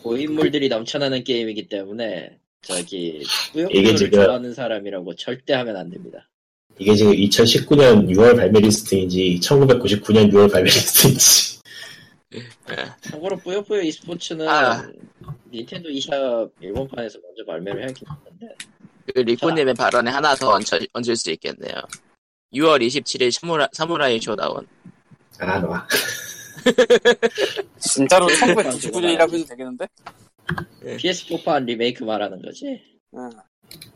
고인물들이 0.03 0.67
넘쳐나는 0.67 1.23
게임이기 1.23 1.69
때문에 1.69 2.37
저기 2.61 3.23
뿌요뿌요를 3.53 3.95
지금- 3.95 4.11
좋아하는 4.23 4.53
사람이라고 4.53 5.15
절대 5.15 5.53
하면 5.53 5.77
안 5.77 5.89
됩니다. 5.89 6.27
이게 6.77 6.93
지금 6.93 7.13
2019년 7.13 8.09
6월 8.09 8.35
발매 8.35 8.59
리스트인지 8.59 9.39
1999년 9.41 10.29
6월 10.33 10.51
발매 10.51 10.65
리스트인지 10.69 11.59
참고로 13.01 13.37
뿌요뿌요 13.37 13.81
e스포츠는 13.81 14.47
아. 14.47 14.87
닌텐도 15.51 15.89
eShop 15.89 16.49
일본판에서 16.59 17.19
먼저 17.23 17.45
발매를 17.45 17.87
하긴 17.89 18.07
했는데 18.09 18.55
그 19.13 19.19
리코님의 19.19 19.73
발언에 19.75 20.09
하나 20.11 20.33
더 20.35 20.49
얹혀, 20.49 20.79
얹을 20.93 21.15
수 21.15 21.31
있겠네요. 21.31 21.75
6월 22.53 22.85
27일 22.85 23.31
사무라, 23.31 23.67
Samurai 23.71 24.19
Shodown. 24.19 24.67
아 25.39 25.59
놔. 25.59 25.87
진짜로 27.79 28.27
1999년이라고 28.27 29.33
해도 29.35 29.45
되겠는데? 29.45 29.87
PS4판 30.83 31.65
리메이크 31.65 32.03
말하는 32.03 32.41
거지 32.41 32.81
응. 33.15 33.29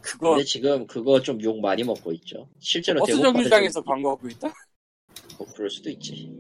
그거 0.02 0.32
근데 0.32 0.44
지금 0.44 0.86
그거 0.88 1.22
좀 1.22 1.39
욕 1.42 1.60
많이 1.62 1.84
먹고 1.84 2.12
있죠 2.13 2.48
실제로 2.60 3.00
버스 3.00 3.12
대부분 3.12 3.34
정류장에서 3.34 3.82
광고하고 3.82 4.28
있다? 4.30 4.52
뭐 5.38 5.48
그럴 5.56 5.70
수도 5.70 5.89
있지 5.89 6.32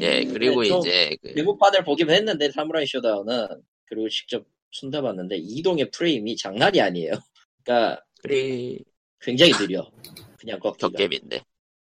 예, 0.00 0.24
그리고 0.24 0.62
네, 0.62 0.68
좀- 0.68 0.80
이제, 0.80 1.16
그, 1.22 1.34
대부판을 1.34 1.84
보긴 1.84 2.10
했는데 2.10 2.50
사무라이 2.50 2.86
쇼다운은 2.86 3.48
그리고 3.86 4.08
직접 4.08 4.46
손대봤는데 4.70 5.36
이동의 5.38 5.90
프레임이 5.90 6.36
장난이 6.36 6.80
아니에요. 6.80 7.12
그러니까 7.64 8.02
그리, 8.22 8.84
굉장히 9.20 9.52
느려. 9.52 9.90
그냥 10.38 10.58
걷기가. 10.60 10.88
격겜인데. 10.88 11.42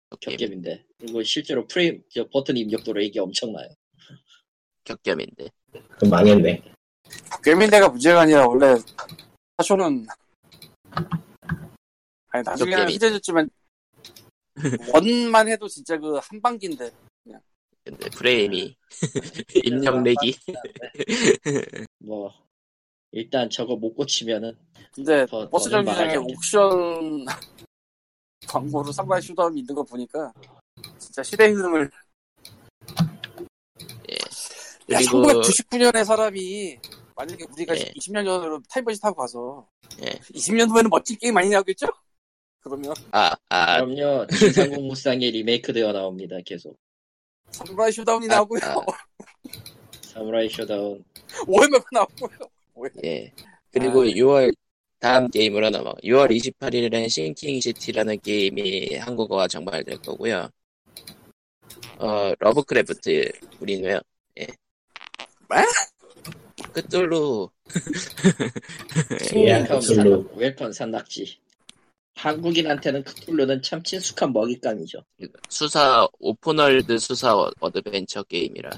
격겜, 0.10 0.38
격겜인데. 0.38 0.86
그리고 1.00 1.24
실제로 1.24 1.68
프레임 1.68 2.02
저 2.10 2.28
버튼 2.30 2.56
입력도로 2.58 3.02
이게 3.02 3.20
엄청나요. 3.20 3.68
격겜인데. 4.86 5.50
그럼 5.72 6.10
망했네. 6.10 6.64
괴민대가 7.44 7.90
문제가 7.90 8.22
아니라 8.22 8.48
원래 8.48 8.76
사쇼는 9.58 10.06
아니 12.30 12.44
나중에는 12.44 12.86
게임이- 12.86 12.92
희재졌지만 12.92 13.50
원만 14.94 15.48
해도 15.48 15.68
진짜 15.68 15.98
그 15.98 16.18
한 16.20 16.42
방기인데 16.42 16.90
근데 17.90 18.10
프레임이, 18.10 18.76
입력렉이. 19.64 20.36
뭐 22.00 22.32
일단 23.12 23.50
저거 23.50 23.76
못 23.76 23.94
고치면은 23.96 24.56
근데 24.94 25.26
더- 25.26 25.50
버스 25.50 25.70
정류장에 25.70 26.18
옥션 26.18 27.26
광고로 28.48 28.92
상바이 28.92 29.22
슈다운이 29.22 29.60
있는 29.62 29.74
거 29.76 29.84
보니까 29.84 30.34
진짜 31.00 31.24
시대 31.24 31.48
흐름을 31.48 31.90
야, 34.92 34.98
그리고, 35.00 35.22
1999년에 35.42 36.04
사람이 36.06 36.78
만약에 37.16 37.46
우리가 37.52 37.76
예. 37.78 37.92
20년 37.98 38.26
전으로 38.26 38.62
타임머신 38.70 39.02
타고 39.02 39.16
가서 39.18 39.68
예. 40.02 40.12
20년 40.34 40.70
후에는 40.70 40.90
멋진 40.90 41.18
게임 41.18 41.34
많이 41.34 41.50
나오겠죠? 41.50 41.88
그러면 42.62 42.94
아, 43.12 43.34
아, 43.50 43.84
그럼요 43.84 44.28
진삼국무쌍이 44.28 45.32
리메이크 45.32 45.74
되어 45.74 45.92
나옵니다 45.94 46.38
계속 46.46 46.78
Samurai 47.52 47.92
Shodown이 47.92 48.28
아, 48.30 48.36
나오고요 48.36 48.62
아. 48.64 48.86
Samurai 50.02 50.50
Shodown 50.50 51.04
오해매가 51.48 51.86
나오고요 51.92 52.38
오해. 52.78 52.90
예. 53.04 53.34
그리고 53.72 54.02
아. 54.02 54.06
6월, 54.06 54.56
다음 55.00 55.30
게임으로 55.30 55.70
넘어. 55.70 55.94
6월 56.04 56.32
28일에는 56.32 57.10
Sinking 57.10 57.60
City라는 57.60 58.20
게임이 58.22 58.96
한국어가 58.98 59.48
정발될 59.48 59.98
거고요. 60.02 60.50
어, 62.00 62.34
러브크래프트 62.40 63.32
우리네요. 63.60 64.00
예. 64.40 64.48
뭐? 65.50 65.58
크툴루. 66.74 67.52
산, 69.82 70.28
welcome 70.36 70.72
산낙지 70.72 71.40
한국인한테는 72.18 73.04
크툴루는 73.04 73.62
참 73.62 73.82
친숙한 73.84 74.34
먹잇감이죠. 74.34 75.04
수사 75.50 76.08
오픈월드 76.20 76.98
수사 76.98 77.36
어- 77.38 77.52
어드벤처 77.60 78.24
게임이라. 78.24 78.70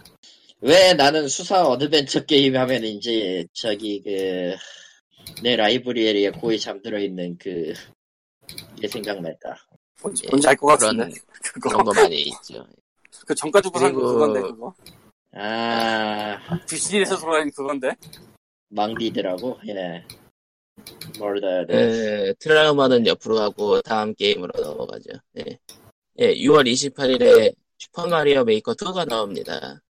왜 0.62 0.93
나는 0.93 1.28
수사 1.30 1.63
어드벤처 1.65 2.25
게임 2.25 2.56
하면 2.58 2.84
이제 2.84 3.45
저기 3.54 4.02
그 4.04 4.56
내 5.43 5.56
라이브러리에 5.56 6.32
고이 6.32 6.60
잠들어 6.60 6.97
있는 6.99 7.38
그 7.38 7.71
이게 8.78 8.88
생각날까 8.88 9.56
뭔지, 10.02 10.23
예, 10.25 10.30
뭔지 10.30 10.47
알 10.47 10.56
것 10.58 10.67
같은데. 10.67 11.12
그거 11.54 11.69
그런 11.69 11.86
거 11.86 11.93
많이 11.93 12.15
있죠. 12.23 12.65
그산거 13.28 13.62
그리고- 13.71 14.13
그건데 14.13 14.41
그거? 14.41 14.73
아. 15.34 16.39
비실에서 16.67 17.17
돌아다니는 17.19 17.52
그건데? 17.56 17.91
망디들하고? 18.69 19.60
예 19.67 20.04
머더 21.20 21.65
에, 21.70 22.34
트라우마는 22.39 23.08
옆으로 23.08 23.36
가고 23.36 23.82
다음 23.82 24.13
게임으로 24.13 24.52
넘어가죠. 24.62 25.12
예. 25.38 25.60
예, 26.20 26.34
6월 26.36 26.70
28일에 26.70 27.54
슈퍼마리오 27.78 28.44
메이커 28.44 28.74
2가 28.74 29.08
나옵니다. 29.08 29.82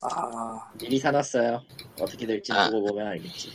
아 0.00 0.70
미리 0.78 0.98
사놨어요 0.98 1.62
어떻게 2.00 2.26
될지 2.26 2.52
아. 2.52 2.68
두고 2.68 2.88
보면 2.88 3.06
알겠지 3.06 3.52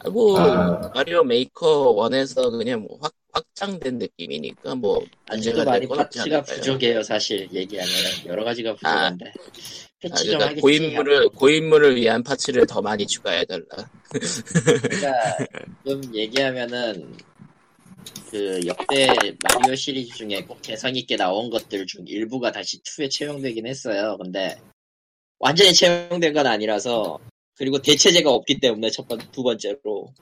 아, 0.00 0.08
뭐 0.08 0.38
아. 0.38 0.90
마리오 0.94 1.22
메이커 1.22 1.94
1에서 1.94 2.50
그냥 2.50 2.80
뭐 2.80 2.98
확, 3.00 3.12
확장된 3.38 3.98
느낌이니까 3.98 4.74
뭐 4.74 5.04
문제가 5.30 5.62
없지 5.62 5.88
parts가 5.88 6.36
않을까요? 6.36 6.56
부족해요 6.56 7.02
사실 7.02 7.48
얘기하면 7.52 7.92
여러 8.26 8.44
가지가 8.44 8.74
부족한데 8.74 9.26
아, 9.26 9.32
패치 10.00 10.24
좀 10.24 10.38
그러니까 10.38 10.44
하겠지 10.46 10.60
고인물을 10.60 11.28
고인물을 11.30 11.96
위한 11.96 12.22
parts를 12.22 12.66
더 12.66 12.80
많이 12.80 13.06
추가해달라. 13.06 13.64
그러니까 14.10 15.36
좀 15.86 16.14
얘기하면은 16.14 17.16
그 18.30 18.60
역대 18.66 19.08
마리오 19.42 19.74
시리즈 19.74 20.14
중에 20.16 20.42
꼭 20.42 20.60
개성 20.62 20.94
있게 20.94 21.16
나온 21.16 21.50
것들 21.50 21.86
중 21.86 22.06
일부가 22.06 22.52
다시 22.52 22.80
2에 22.82 23.10
채용되긴 23.10 23.66
했어요. 23.66 24.16
근데 24.22 24.56
완전히 25.38 25.72
채용된 25.72 26.32
건 26.32 26.46
아니라서 26.46 27.18
그리고 27.56 27.80
대체제가 27.82 28.30
없기 28.30 28.60
때문에 28.60 28.90
첫 28.90 29.08
번, 29.08 29.18
두 29.32 29.42
번째로 29.42 30.12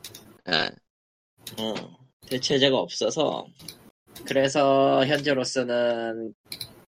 예. 0.48 0.70
어, 1.58 1.74
대체제가 2.28 2.76
없어서 2.78 3.46
그래서 4.24 5.04
현재로서는 5.06 6.34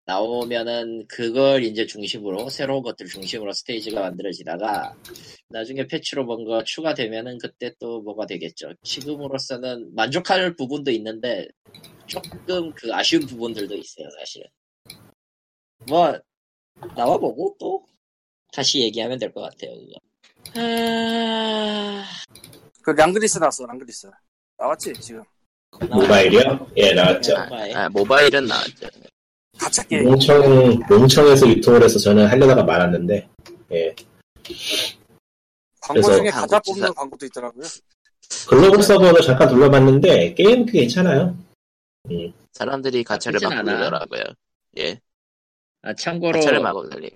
나오면은 0.06 1.06
그걸 1.08 1.64
이제 1.64 1.86
중심으로 1.86 2.50
새로운 2.50 2.82
것들 2.82 3.06
중심으로 3.08 3.54
스테이지가 3.54 4.02
만들어지다가 4.02 4.96
나중에 5.50 5.88
패치로 5.88 6.26
뭔가 6.26 6.64
추가되면은 6.64 7.38
그때 7.38 7.74
또 7.80 8.02
뭐가 8.02 8.26
되겠죠. 8.26 8.74
지금으로서는 8.84 9.94
만족할 9.96 10.56
부분도 10.56 10.92
있는데 10.92 11.48
조금 12.08 12.74
그 12.74 12.94
아쉬운 12.94 13.26
부분들도 13.26 13.76
있어요, 13.76 14.10
사실은. 14.20 14.48
뭐 15.88 16.20
나와보고 16.96 17.56
또 17.60 17.86
다시 18.52 18.82
얘기하면 18.82 19.20
될 19.20 19.32
것 19.32 19.42
같아요, 19.42 19.72
그거. 19.80 19.94
아... 20.56 22.04
그 22.84 22.92
랑그리스 22.92 23.38
나왔어, 23.38 23.66
랑그리스. 23.66 24.10
나왔지, 24.62 24.94
지금. 24.94 25.24
모바일이요? 25.90 26.68
예, 26.78 26.94
나왔죠. 26.94 27.36
아, 27.36 27.44
모바일. 27.46 27.78
아, 27.78 27.90
모바일은 27.90 28.46
나왔죠. 28.46 28.88
가짜 29.58 29.84
게임. 29.88 30.04
몽청, 30.06 30.80
몽청에서 30.88 31.48
유통을 31.50 31.84
해서 31.84 31.98
저는 31.98 32.28
하려다가 32.28 32.64
말았는데, 32.64 33.28
예. 33.72 33.96
광고 35.82 35.94
그래서 36.02 36.18
중에 36.18 36.30
가짜 36.30 36.60
뽑는 36.60 36.82
지사- 36.84 36.94
광고도 36.94 37.26
있더라고요. 37.26 37.64
글로벌 38.48 38.84
서버를 38.84 39.22
잠깐 39.22 39.50
둘러봤는데, 39.50 40.36
게임 40.36 40.66
꽤 40.68 40.82
괜찮아요. 40.82 41.36
사람들이 42.54 43.04
가차를 43.04 43.40
막. 43.42 43.64
돌리더라고요. 43.64 44.24
예. 44.78 45.00
아, 45.82 45.94
참고로 45.96 46.34
가차를 46.34 46.60
막 46.60 46.74
돌리죠. 46.74 47.16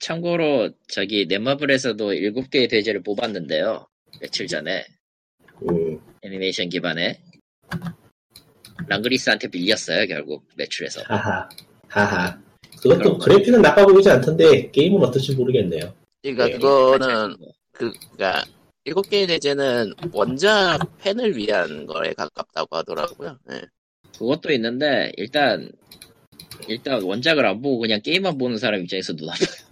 참고로 0.00 0.70
저기 0.88 1.26
넷마블에서도 1.28 2.12
7개의 2.12 2.70
대제를 2.70 3.02
뽑았는데요. 3.02 3.86
며칠 4.20 4.46
전에 4.46 4.86
음, 5.68 6.00
애니메이션 6.22 6.68
기반에 6.68 7.20
랑그리스한테 8.86 9.48
밀렸어요 9.48 10.06
결국 10.06 10.44
매출에서. 10.56 11.02
하하, 11.06 11.48
하하. 11.88 12.38
그것도 12.80 13.18
그래픽은 13.18 13.60
나빠 13.60 13.84
보이지 13.84 14.08
않던데, 14.08 14.70
게임은 14.70 15.02
어떨지 15.02 15.34
모르겠네요. 15.34 15.92
그러니까 16.22 16.48
예. 16.48 16.52
그거는 16.52 17.36
그 17.72 17.92
그러니까 18.12 18.44
일곱 18.84 19.08
개의 19.08 19.26
대제는 19.26 19.92
원작 20.12 20.78
팬을 20.98 21.36
위한 21.36 21.86
거에 21.86 22.12
가깝다고 22.14 22.76
하더라고요. 22.76 23.38
예. 23.52 23.62
그것도 24.18 24.52
있는데 24.52 25.12
일단 25.16 25.70
일단 26.66 27.02
원작을 27.02 27.44
안 27.46 27.60
보고 27.60 27.78
그냥 27.78 28.00
게임만 28.02 28.38
보는 28.38 28.58
사람 28.58 28.80
입장에서 28.82 29.14
눈 29.14 29.28
아파요. 29.28 29.67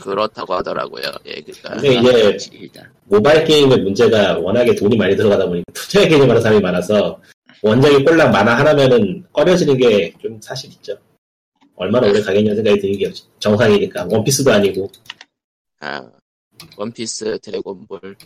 그렇다고 0.00 0.54
하더라고요. 0.54 1.02
예, 1.26 1.40
그러니까 1.40 1.70
근데 1.70 1.94
이제 1.94 2.48
일단 2.52 2.90
모바일 3.04 3.44
게임의 3.44 3.78
문제가 3.82 4.38
워낙에 4.38 4.74
돈이 4.74 4.96
많이 4.96 5.16
들어가다 5.16 5.46
보니까 5.46 5.72
투자에 5.72 6.08
개념 6.08 6.28
하는 6.30 6.40
사람이 6.42 6.60
많아서 6.60 7.20
원작이 7.62 8.04
꼴랑 8.04 8.30
만화 8.30 8.56
하나면은 8.58 9.24
꺼려지는 9.32 9.76
게 9.76 10.12
좀 10.22 10.40
사실 10.40 10.70
있죠. 10.72 10.96
얼마나 11.76 12.08
오래 12.08 12.20
가겠냐 12.20 12.54
생각이 12.54 12.80
드는 12.80 12.98
게 12.98 13.12
정상이니까. 13.38 14.06
원피스도 14.10 14.52
아니고. 14.52 14.90
아, 15.80 16.02
원피스, 16.76 17.38
드래곤볼, 17.40 18.16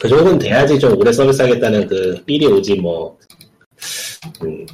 그 0.00 0.08
정도는 0.08 0.38
돼야지 0.38 0.78
좀 0.78 0.96
오래 0.96 1.12
서비스 1.12 1.42
하겠다는 1.42 1.86
그 1.88 2.24
삘이 2.26 2.46
오지 2.46 2.76
뭐. 2.76 3.18
음, 4.44 4.66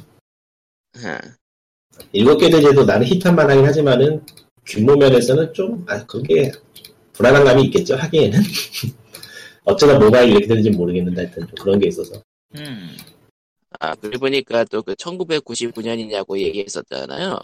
아, 1.03 1.19
일곱 2.11 2.37
개 2.37 2.49
대제도 2.49 2.83
나는 2.85 3.07
히트만 3.07 3.49
하긴 3.49 3.65
하지만은 3.65 4.23
규모 4.67 4.95
면에서는 4.95 5.53
좀, 5.53 5.85
아, 5.87 6.05
그게 6.05 6.51
불안한 7.13 7.43
감이 7.43 7.63
있겠죠, 7.65 7.95
하기에는. 7.95 8.39
어쩌다 9.63 9.99
모바일 9.99 10.29
이렇게 10.31 10.47
되는지 10.47 10.69
모르겠는데 10.71 11.23
하여튼 11.23 11.47
좀 11.47 11.55
그런 11.59 11.79
게 11.79 11.87
있어서. 11.87 12.21
음. 12.55 12.97
아 13.79 13.93
그리고 13.95 14.21
보니까 14.21 14.63
또 14.65 14.81
그 14.81 14.95
1999년이냐고 14.95 16.39
얘기했었잖아요. 16.39 17.37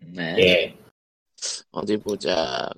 네. 0.00 0.36
예. 0.38 0.76
어디 1.70 1.96
보자. 1.96 2.68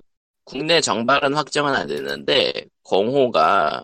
국내 0.43 0.79
정발은 0.79 1.33
확정은 1.33 1.73
안 1.73 1.87
됐는데 1.87 2.65
공호가 2.83 3.83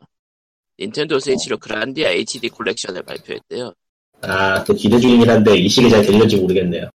닌텐도 0.80 1.20
스위치로 1.20 1.58
그란디아 1.58 2.10
HD 2.12 2.50
콜렉션을 2.50 3.04
발표했대요. 3.04 3.74
아, 4.22 4.64
또 4.64 4.74
기대 4.74 5.00
중이긴 5.00 5.30
한데 5.30 5.58
이 5.58 5.68
시기에 5.68 5.90
잘 5.90 6.06
될는지 6.06 6.38
모르겠네요. 6.38 6.90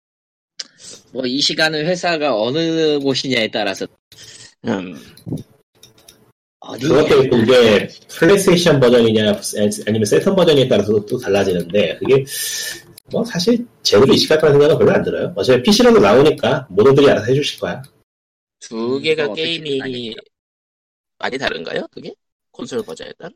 뭐 1.13 1.25
이 1.27 1.41
시간은 1.41 1.87
회사가 1.87 2.41
어느 2.41 2.99
곳이냐에 3.01 3.49
따라서 3.51 3.87
음, 4.67 4.97
어디 6.61 6.87
그것도 6.87 7.25
있고 7.25 7.37
이게 7.39 7.89
플레이스테이션 8.09 8.79
버전이냐 8.81 9.41
아니면 9.87 10.05
세턴 10.05 10.37
버전에 10.37 10.69
따라서 10.69 11.05
또 11.07 11.19
달라지는데 11.19 11.97
그게 11.99 12.25
뭐 13.11 13.25
사실 13.25 13.67
제대로 13.83 14.13
이식할 14.13 14.39
거라는 14.41 14.61
생각은 14.61 14.79
별로 14.85 14.97
안 14.97 15.03
들어요. 15.03 15.33
어차피 15.35 15.63
PC로도 15.63 15.99
나오니까 16.01 16.67
모두들이 16.71 17.09
알아서 17.11 17.27
해주실 17.27 17.61
거야. 17.61 17.83
두 18.61 18.97
음, 18.97 19.03
개가 19.03 19.25
어떻게 19.25 19.59
게임이? 19.59 20.15
많이 21.19 21.39
다른가요? 21.39 21.87
그게? 21.91 22.15
콘솔 22.53 22.83
버전에 22.83 23.13
따라? 23.19 23.31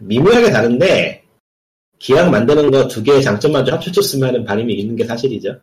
미묘하게 0.00 0.50
다른데 0.50 1.22
기왕 1.98 2.30
만드는 2.30 2.70
거 2.70 2.88
두 2.88 3.02
개의 3.02 3.22
장점만 3.22 3.64
좀 3.64 3.74
합쳐줬으면 3.74 4.44
반응이 4.44 4.72
있는 4.74 4.96
게 4.96 5.04
사실이죠. 5.04 5.60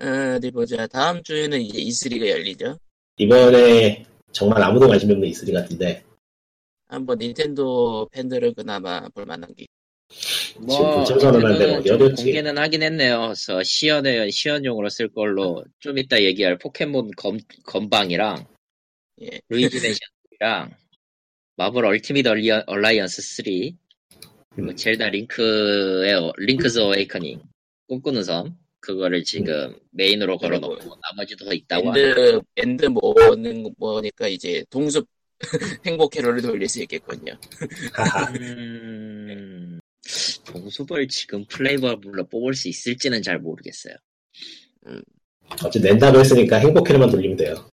어, 0.00 0.34
어디 0.36 0.50
보자. 0.50 0.86
다음 0.86 1.22
주에는 1.22 1.60
이제 1.60 1.78
E3가 1.78 2.28
열리죠. 2.28 2.78
이번에 3.16 4.04
정말 4.32 4.62
아무도 4.62 4.86
관심 4.86 5.10
없는 5.10 5.28
E3 5.28 5.52
같은데 5.52 6.04
한번 6.86 7.18
닌텐도 7.18 8.08
팬들은 8.12 8.54
그나마 8.54 9.08
볼만한 9.08 9.54
게. 9.54 9.66
지금 10.10 10.64
뭐좀 10.66 11.18
어디였지? 11.18 12.22
공개는 12.24 12.56
하긴 12.56 12.82
했네요. 12.82 13.20
그래서 13.26 13.62
시연에 13.62 14.30
시연용으로 14.30 14.88
쓸 14.88 15.08
걸로 15.08 15.64
좀 15.80 15.98
이따 15.98 16.22
얘기할 16.22 16.56
포켓몬 16.58 17.10
검 17.16 17.38
검방이랑 17.64 18.46
예. 19.22 19.40
루이지 19.48 19.76
맨션이랑 20.40 20.74
마블 21.56 21.84
얼티밋 21.84 22.26
얼리어, 22.26 22.62
얼라이언스 22.66 23.20
3 23.20 23.44
그리고 24.54 24.70
음. 24.70 24.76
젤다 24.76 25.08
링크의 25.10 26.14
어- 26.14 26.32
Link's 26.38 26.78
Awakening 26.78 27.42
꿈꾸는 27.88 28.22
섬 28.22 28.56
그거를 28.88 29.22
지금 29.22 29.76
메인으로 29.90 30.38
걸어놓고 30.38 30.96
나머지도 31.10 31.44
더 31.44 31.52
있다고. 31.52 31.88
And, 31.88 32.40
and 32.56 32.86
more는, 32.86 33.74
more니까 33.76 34.28
이제 34.28 34.64
동숲 34.70 35.06
행복 35.84 36.10
회로를 36.12 36.40
돌릴 36.40 36.66
수 36.66 36.80
있겠군요. 36.80 37.38
음... 38.40 39.78
동숲을 40.46 41.06
지금 41.08 41.44
playable로 41.44 42.28
뽑을 42.28 42.54
수 42.54 42.68
있을지는 42.68 43.20
잘 43.20 43.38
모르겠어요. 43.38 43.94
어쨌든 45.52 45.82
낸다고 45.82 46.20
했으니까 46.20 46.56
행복회로만 46.56 47.10
돌리면 47.10 47.36
돼요. 47.36 47.70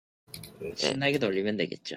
신나게 0.74 1.16
돌리면 1.18 1.56
되겠죠. 1.58 1.94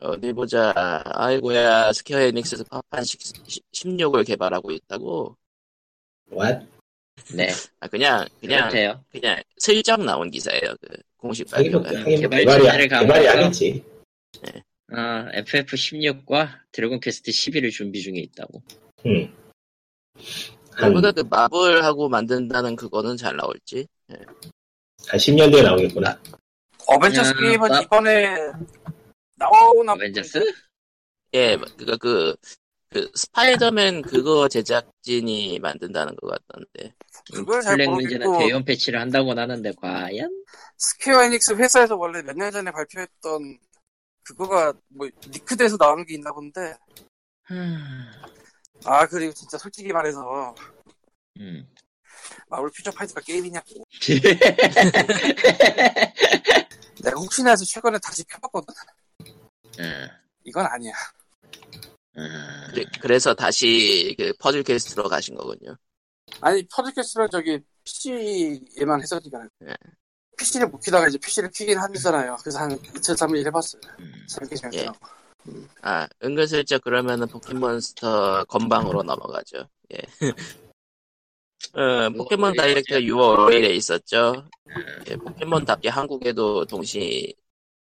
어디 0.00 0.32
보자. 0.32 0.74
아이고야, 1.04 1.92
스퀘어 1.92 2.18
에닉스에서 2.18 2.64
파판 2.64 3.04
16을 3.04 4.26
개발하고 4.26 4.72
있다고? 4.72 5.36
What? 6.32 6.66
네, 7.34 7.48
아, 7.80 7.88
그냥, 7.88 8.26
그냥, 8.40 8.60
그렇대요. 8.68 9.04
그냥 9.10 9.42
슬쩍 9.58 10.02
나온 10.04 10.30
기사예요. 10.30 10.74
그 10.80 10.96
공식 11.16 11.50
발표가. 11.50 11.88
하긴 11.88 12.02
뭐 12.02 12.14
개발 12.20 12.40
개발이, 12.40 12.60
진단을 12.62 12.88
개발이 12.88 12.88
가면서 13.24 13.30
아니지. 13.38 13.84
아, 14.92 15.28
FF16과 15.32 16.48
드래곤 16.72 17.00
퀘스트 17.00 17.30
11을 17.30 17.70
준비 17.72 18.00
중에 18.02 18.18
있다고. 18.18 18.62
음. 19.06 19.34
한, 20.72 20.88
그보다 20.90 21.10
그 21.10 21.22
마블하고 21.28 22.08
만든다는 22.08 22.76
그거는 22.76 23.16
잘 23.16 23.34
나올지. 23.36 23.86
한 24.08 25.18
10년 25.18 25.50
뒤에 25.50 25.62
나오겠구나. 25.62 26.20
어벤져스 26.86 27.30
야, 27.30 27.34
게임은 27.40 27.68
나- 27.68 27.80
이번에 27.82 28.36
나오나 29.34 29.94
어벤져스? 29.94 30.52
예, 31.34 31.56
그니까 31.76 31.96
그, 31.96 32.36
그, 32.90 33.10
스파이더맨 33.14 34.02
그거 34.02 34.48
제작진이 34.48 35.58
만든다는 35.58 36.14
것 36.16 36.28
같던데. 36.30 36.94
그걸 37.32 37.60
잘 37.62 37.76
블랙 37.76 37.90
문제는 37.90 38.38
대형 38.38 38.64
패치를 38.64 39.00
한다고는 39.00 39.42
하는데 39.42 39.72
과연? 39.80 40.30
스퀘어 40.78 41.24
에닉스 41.24 41.54
회사에서 41.54 41.96
원래 41.96 42.22
몇 42.22 42.36
년 42.36 42.50
전에 42.52 42.70
발표했던 42.70 43.58
그거가 44.22 44.72
뭐 44.88 45.08
leak돼서 45.32 45.76
나오는 45.78 46.04
게 46.04 46.14
있나 46.14 46.32
본데 46.32 46.74
음... 47.50 47.76
아 48.84 49.06
그리고 49.06 49.32
진짜 49.32 49.56
솔직히 49.58 49.92
말해서 49.92 50.54
음. 51.40 51.66
마블 52.48 52.70
퓨처 52.70 52.90
파이터가 52.92 53.20
게임이냐고 53.22 53.84
내가 57.02 57.18
혹시나 57.20 57.50
해서 57.50 57.64
최근에 57.64 57.98
다시 58.02 58.24
켜봤거든 58.24 58.74
음. 59.80 60.08
이건 60.44 60.66
아니야 60.66 60.92
음. 62.18 62.68
그래, 62.70 62.84
그래 63.00 63.18
서 63.18 63.34
다시 63.34 64.14
그 64.18 64.32
퍼즐 64.38 64.62
퀘스트로 64.62 65.08
가신 65.08 65.34
거군요. 65.34 65.76
아니 66.40 66.66
퍼즐 66.68 66.89
퀘스트를 66.89 67.28
저기 67.30 67.60
PC에만 67.84 69.00
했었니까 69.00 69.48
네. 69.60 69.74
PC를 70.36 70.68
못 70.68 70.80
키다가 70.80 71.08
이제 71.08 71.18
PC를 71.18 71.50
키긴 71.50 71.78
하잖아요 71.78 72.36
그래서 72.40 72.58
한 72.58 72.70
2차 72.70 73.14
3일 73.14 73.46
해봤어요 73.46 73.80
음. 74.00 74.12
재밌게 74.28 74.54
예. 74.54 74.56
재밌더라고 74.56 74.98
아, 75.82 76.08
은근슬쩍 76.22 76.82
그러면은 76.82 77.28
포켓몬스터 77.28 78.44
검방으로 78.46 79.04
넘어가죠. 79.04 79.68
예. 79.92 79.98
어, 81.72 82.10
포켓몬 82.10 82.54
다이렉트가 82.54 83.00
6월 83.00 83.36
5일에 83.36 83.70
있었죠. 83.76 84.48
예, 85.08 85.16
포켓몬답게 85.16 85.88
한국에도 85.88 86.64
동시, 86.64 87.32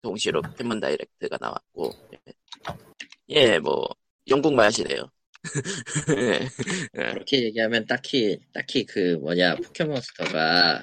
동시로 0.03 0.41
포켓몬 0.43 0.79
다이렉트가 0.79 1.39
나왔고. 1.41 1.93
예, 3.31 3.35
예, 3.35 3.59
뭐, 3.59 3.89
영국 4.29 4.55
맛이네요. 4.55 5.11
예, 6.17 6.49
그렇게 6.93 7.45
얘기하면 7.45 7.87
딱히 7.87 8.39
딱히 8.53 8.85
그 8.85 9.17
뭐냐 9.21 9.57
포켓몬스터가 9.57 10.83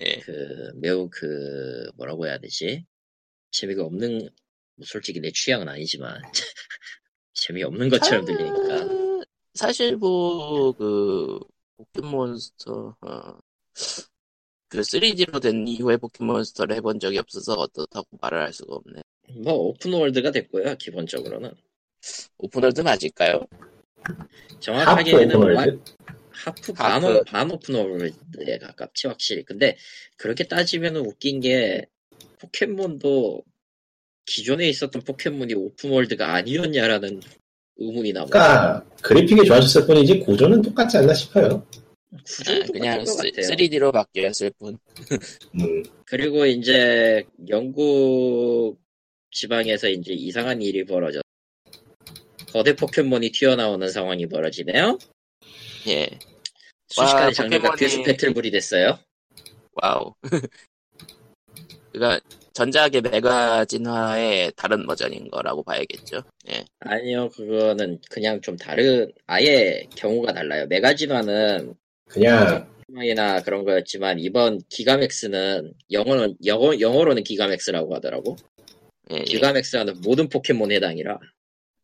예. 0.00 0.18
그 0.20 0.70
매우 0.76 1.08
그 1.10 1.90
뭐라고 1.96 2.26
해야 2.26 2.38
되지 2.38 2.84
재미가 3.50 3.82
없는 3.84 4.20
뭐 4.76 4.86
솔직히 4.86 5.20
내 5.20 5.30
취향은 5.32 5.68
아니지만 5.68 6.22
재미없는 7.34 7.88
것처럼 7.88 8.24
들리니까 8.24 8.74
아, 8.74 9.24
사실 9.58 9.96
뭐, 9.96 10.70
그, 10.72 11.40
포켓몬스터, 11.76 12.96
어, 13.00 13.38
그 14.68 14.80
3D로 14.80 15.42
된 15.42 15.66
이후에 15.66 15.96
포켓몬스터를 15.96 16.76
해본 16.76 17.00
적이 17.00 17.18
없어서 17.18 17.54
어떻다고 17.54 18.06
말을 18.20 18.40
할 18.40 18.52
수가 18.52 18.76
없네. 18.76 19.02
뭐 19.42 19.54
open 19.54 19.82
world가 19.82 20.30
됐고요 20.30 20.76
기본적으로는 20.76 21.52
open 22.38 22.57
world 22.57 22.80
맞을까요? 22.82 23.46
정확하게는? 24.60 25.36
와- 25.54 25.66
하프 26.30 26.72
반, 26.72 27.02
하프. 27.02 27.16
오- 27.18 27.24
반 27.24 27.50
open 27.50 27.93
world에 27.93 28.58
가깝지 28.60 29.08
확실히 29.08 29.44
근데 29.44 29.76
그렇게 30.16 30.44
따지면 30.44 30.96
웃긴 30.96 31.40
게 31.40 31.86
포켓몬도 32.38 33.42
기존에 34.24 34.68
있었던 34.68 35.02
포켓몬이 35.02 35.54
open 35.54 35.83
world가 35.83 36.34
아니었냐라는 36.34 37.20
의문이 37.78 38.12
남아요 38.12 38.30
그러니까 38.30 38.84
그래픽이 39.02 39.44
좋아졌을 39.46 39.86
뿐이지 39.86 40.20
구조는 40.20 40.62
똑같지 40.62 40.96
않나 40.98 41.12
싶어요. 41.14 41.66
아, 42.12 42.66
그냥 42.72 43.04
똑같을 43.04 43.04
것 43.04 43.16
같아요 43.16 43.54
3D로 43.56 43.92
바뀌었을 43.92 44.50
뿐. 44.58 44.78
음, 45.60 45.82
그리고 46.06 46.46
이제 46.46 47.24
영국 47.48 48.78
지방에서 49.32 49.88
이제 49.88 50.12
이상한 50.12 50.62
일이 50.62 50.84
벌어져. 50.84 51.20
거대 52.58 52.74
포켓몬이 52.74 53.30
튀어나오는 53.30 53.88
상황이 53.88 54.26
벌어지네요. 54.26 54.98
예. 55.86 56.08
순식간에 56.88 57.26
와, 57.26 57.30
장르가 57.32 57.70
포켓몬이- 57.70 57.78
괴수 57.78 58.02
배틀물이 58.02 58.50
됐어요. 58.50 58.98
와우. 59.80 60.12
그니까, 61.92 62.18
전작의 62.54 63.02
메가 63.02 63.64
진화의 63.64 64.52
다른 64.56 64.84
버전인 64.88 65.30
거라고 65.30 65.62
봐야겠죠. 65.62 66.22
예. 66.50 66.64
아니요, 66.80 67.28
그거는 67.28 68.00
그냥 68.10 68.40
좀 68.40 68.56
다른, 68.56 69.12
아예 69.28 69.86
경우가 69.94 70.32
달라요. 70.32 70.66
메가 70.66 70.96
진화는 70.96 71.74
그냥 72.08 72.68
이나 73.04 73.40
그런 73.42 73.64
거였지만 73.64 74.18
이번 74.18 74.60
기가맥스는 74.68 75.74
영어는 75.92 76.34
영어 76.44 76.80
영어로는 76.80 77.22
기가맥스라고 77.22 77.94
하더라고. 77.94 78.34
예, 79.12 79.18
예. 79.18 79.22
기가맥스는 79.22 80.00
모든 80.02 80.28
포켓몬 80.28 80.72
해당이라. 80.72 81.20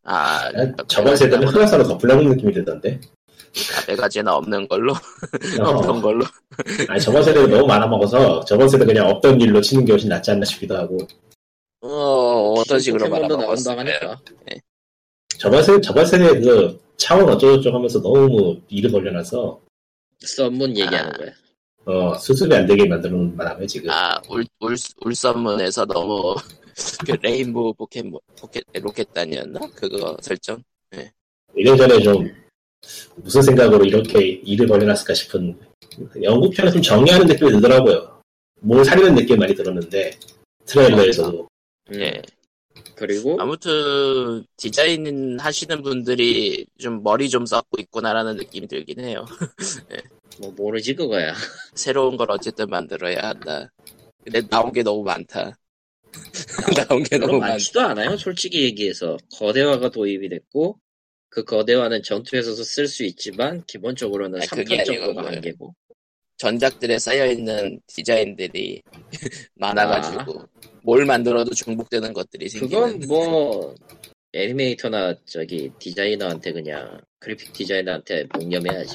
아, 0.05 0.50
저번 0.86 1.16
세대는 1.16 1.48
흑화사로 1.48 1.84
덮으려는 1.84 2.30
느낌이 2.30 2.52
들던데. 2.52 3.00
아, 3.72 3.84
메가 3.88 4.09
진화 4.09 4.34
없는 4.34 4.68
걸로? 4.68 4.92
어. 5.61 5.68
없던 5.70 6.02
걸로? 6.02 6.24
아니 6.88 7.00
저번 7.00 7.22
세대가 7.22 7.46
너무 7.46 7.66
많아 7.66 7.86
먹어서 7.86 8.44
저번 8.44 8.68
세대 8.68 8.84
그냥 8.84 9.09
없던 9.09 9.40
일로 9.40 9.61
치는 9.61 9.84
게 9.84 9.92
훨씬 9.92 10.09
낫지 10.09 10.32
않나 10.32 10.44
싶기도 10.44 10.76
하고 10.76 10.98
어, 11.80 12.55
어떤 12.59 12.80
식으로 12.80 13.09
말아 13.09 13.28
먹었어요? 13.28 13.76
나온다고 13.76 13.80
하니까. 13.80 14.20
저번 15.38 15.62
세대 15.62 15.80
저번 15.80 16.05
세대 16.07 16.40
그 16.40 16.80
차원 16.96 17.28
어쩌고저쩌고 17.28 17.76
하면서 17.76 18.02
너무 18.02 18.61
일을 18.68 18.90
벌려놔서 18.90 19.61
썬문 20.20 20.70
얘기하는 20.76 21.11
아. 21.11 21.16
거야. 21.16 21.30
어 21.86 22.14
수습이 22.18 22.52
안 22.55 22.66
되게 22.66 22.88
만드는 22.88 23.36
바람에 23.36 23.66
지금 23.66 23.90
아, 23.90 24.18
울, 24.28 24.44
울, 24.61 24.74
울썬문에서 25.05 25.84
너무, 25.84 26.34
그 27.07 27.12
레인보우 27.20 27.75
포켓몬, 27.75 28.20
포켓, 28.39 28.64
로켓단이었나? 28.72 29.61
그거 29.75 30.16
설정? 30.20 30.62
이래저래 31.55 32.01
좀 32.01 32.29
무슨 33.16 33.43
생각으로 33.43 33.85
이렇게 33.85 34.20
일을 34.45 34.66
벌려놨을까 34.66 35.14
싶은 35.14 35.59
영국 36.22 36.53
편은 36.55 36.72
좀 36.72 36.83
정리하는 36.83 37.27
느낌이 37.27 37.53
들더라고요. 37.53 38.20
뭘 38.61 38.85
사리는 38.85 39.14
느낌 39.14 39.39
많이 39.39 39.55
들었는데 39.55 40.18
트레일러에서도 40.66 41.49
음. 41.91 42.01
예. 42.01 42.22
그리고 42.97 43.37
아무튼, 43.41 44.45
디자인 44.57 45.39
하시는 45.39 45.83
분들이 45.83 46.66
좀 46.79 47.03
머리 47.03 47.29
좀 47.29 47.45
썼고 47.45 47.81
있구나라는 47.81 48.37
느낌이 48.37 48.68
들긴 48.68 49.01
해요. 49.01 49.25
뭐 50.41 50.53
모르지 50.53 50.95
그거야. 50.95 51.35
새로운 51.75 52.16
걸 52.16 52.31
어쨌든 52.31 52.68
만들어야 52.68 53.20
한다. 53.20 53.70
근데 54.22 54.47
나온 54.49 54.72
게 54.72 54.83
너무 54.83 55.03
많다. 55.03 55.59
나온 56.88 57.02
게 57.02 57.18
너무. 57.18 57.38
많지도 57.38 57.80
않아요. 57.80 58.16
솔직히 58.16 58.62
얘기해서 58.64 59.16
거대화가 59.36 59.90
도입이 59.90 60.28
됐고 60.28 60.78
그 61.28 61.44
거대화는 61.44 62.02
전투에서도 62.02 62.62
쓸 62.62 62.86
수 62.86 63.04
있지만 63.04 63.64
기본적으로는 63.66 64.40
아니, 64.40 64.48
그게 64.48 64.76
3편 64.76 64.88
아니고 64.88 65.04
정도가. 65.06 65.26
한계고. 65.32 65.74
전작들에 66.36 66.98
쌓여있는 66.98 67.80
디자인들이 67.86 68.82
많아가지고, 69.54 70.42
뭘 70.82 71.04
만들어도 71.06 71.52
중복되는 71.54 72.12
것들이 72.12 72.48
생기는. 72.48 72.98
그건 72.98 73.08
뭐 73.08 73.74
애니메이터나 74.32 75.14
저기 75.26 75.70
디자이너한테 75.78 76.52
그냥 76.52 77.00
그래픽 77.20 77.52
디자이너한테 77.52 78.26
묵념해야지. 78.34 78.94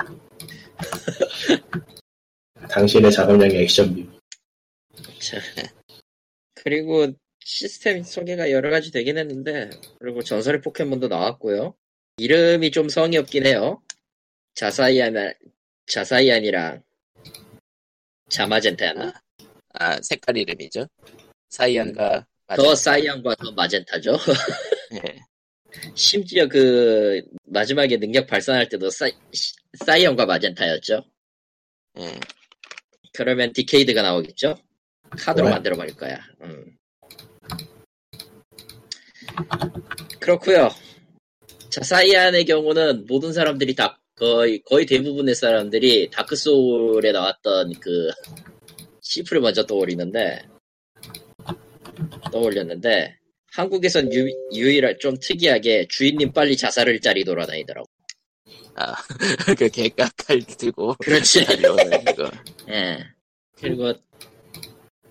당신의 2.69 3.11
작업량의 3.11 3.63
액션비 3.63 4.07
자, 5.19 5.37
그리고 6.63 7.07
시스템 7.39 8.03
소개가 8.03 8.51
여러 8.51 8.69
가지 8.69 8.91
되긴 8.91 9.17
했는데 9.17 9.69
그리고 9.99 10.21
전설의 10.21 10.61
포켓몬도 10.61 11.07
나왔고요. 11.07 11.75
이름이 12.17 12.71
좀 12.71 12.89
성의 12.89 13.19
없긴 13.19 13.45
해요. 13.45 13.81
자사이안 14.55 15.13
자사이안이랑 15.87 16.83
자마젠타였나? 18.29 19.13
아, 19.73 20.01
색깔 20.01 20.37
이름이죠. 20.37 20.87
사이안과 21.49 22.27
더 22.55 22.75
사이안과 22.75 23.35
더 23.35 23.51
마젠타죠. 23.51 24.17
예. 24.93 25.19
심지어 25.95 26.47
그 26.47 27.21
마지막에 27.45 27.97
능력 27.97 28.27
발산할 28.27 28.69
때도 28.69 28.89
사이, 28.89 29.11
사이언과 29.85 30.25
마젠타였죠. 30.25 31.03
예. 31.99 32.19
그러면 33.13 33.53
디케이드가 33.53 34.01
나오겠죠? 34.01 34.55
카드로 35.11 35.47
왜? 35.47 35.51
만들어 35.51 35.75
버릴 35.75 35.95
거야. 35.95 36.19
음. 36.41 36.75
그렇고요. 40.19 40.69
자, 41.69 41.81
사이안의 41.83 42.45
경우는 42.45 43.05
모든 43.07 43.31
사람들이 43.31 43.75
다 43.75 43.99
거의 44.15 44.61
거의 44.63 44.85
대부분의 44.85 45.33
사람들이 45.33 46.09
다크 46.11 46.35
소울에 46.35 47.11
나왔던 47.11 47.73
그 47.79 48.09
시프를 49.01 49.41
먼저 49.41 49.65
떠올리는데 49.65 50.41
떠올렸는데 52.31 53.17
한국에선 53.51 54.13
유, 54.13 54.29
유일한 54.53 54.97
좀 54.99 55.15
특이하게 55.19 55.87
주인님 55.87 56.33
빨리 56.33 56.57
자살을 56.57 56.99
짜리 56.99 57.23
돌아다니더라고. 57.23 57.87
아, 58.75 58.95
그 59.57 59.69
개가 59.69 60.09
칼 60.17 60.41
들고. 60.41 60.95
그렇지. 60.99 61.45
예. 62.69 62.97
그리고 63.57 63.93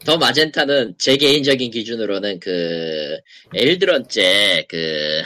더 0.04 0.16
마젠타는 0.16 0.94
제 0.98 1.16
개인적인 1.16 1.70
기준으로는 1.70 2.40
그 2.40 3.18
엘드런째 3.54 4.64
그 4.68 5.22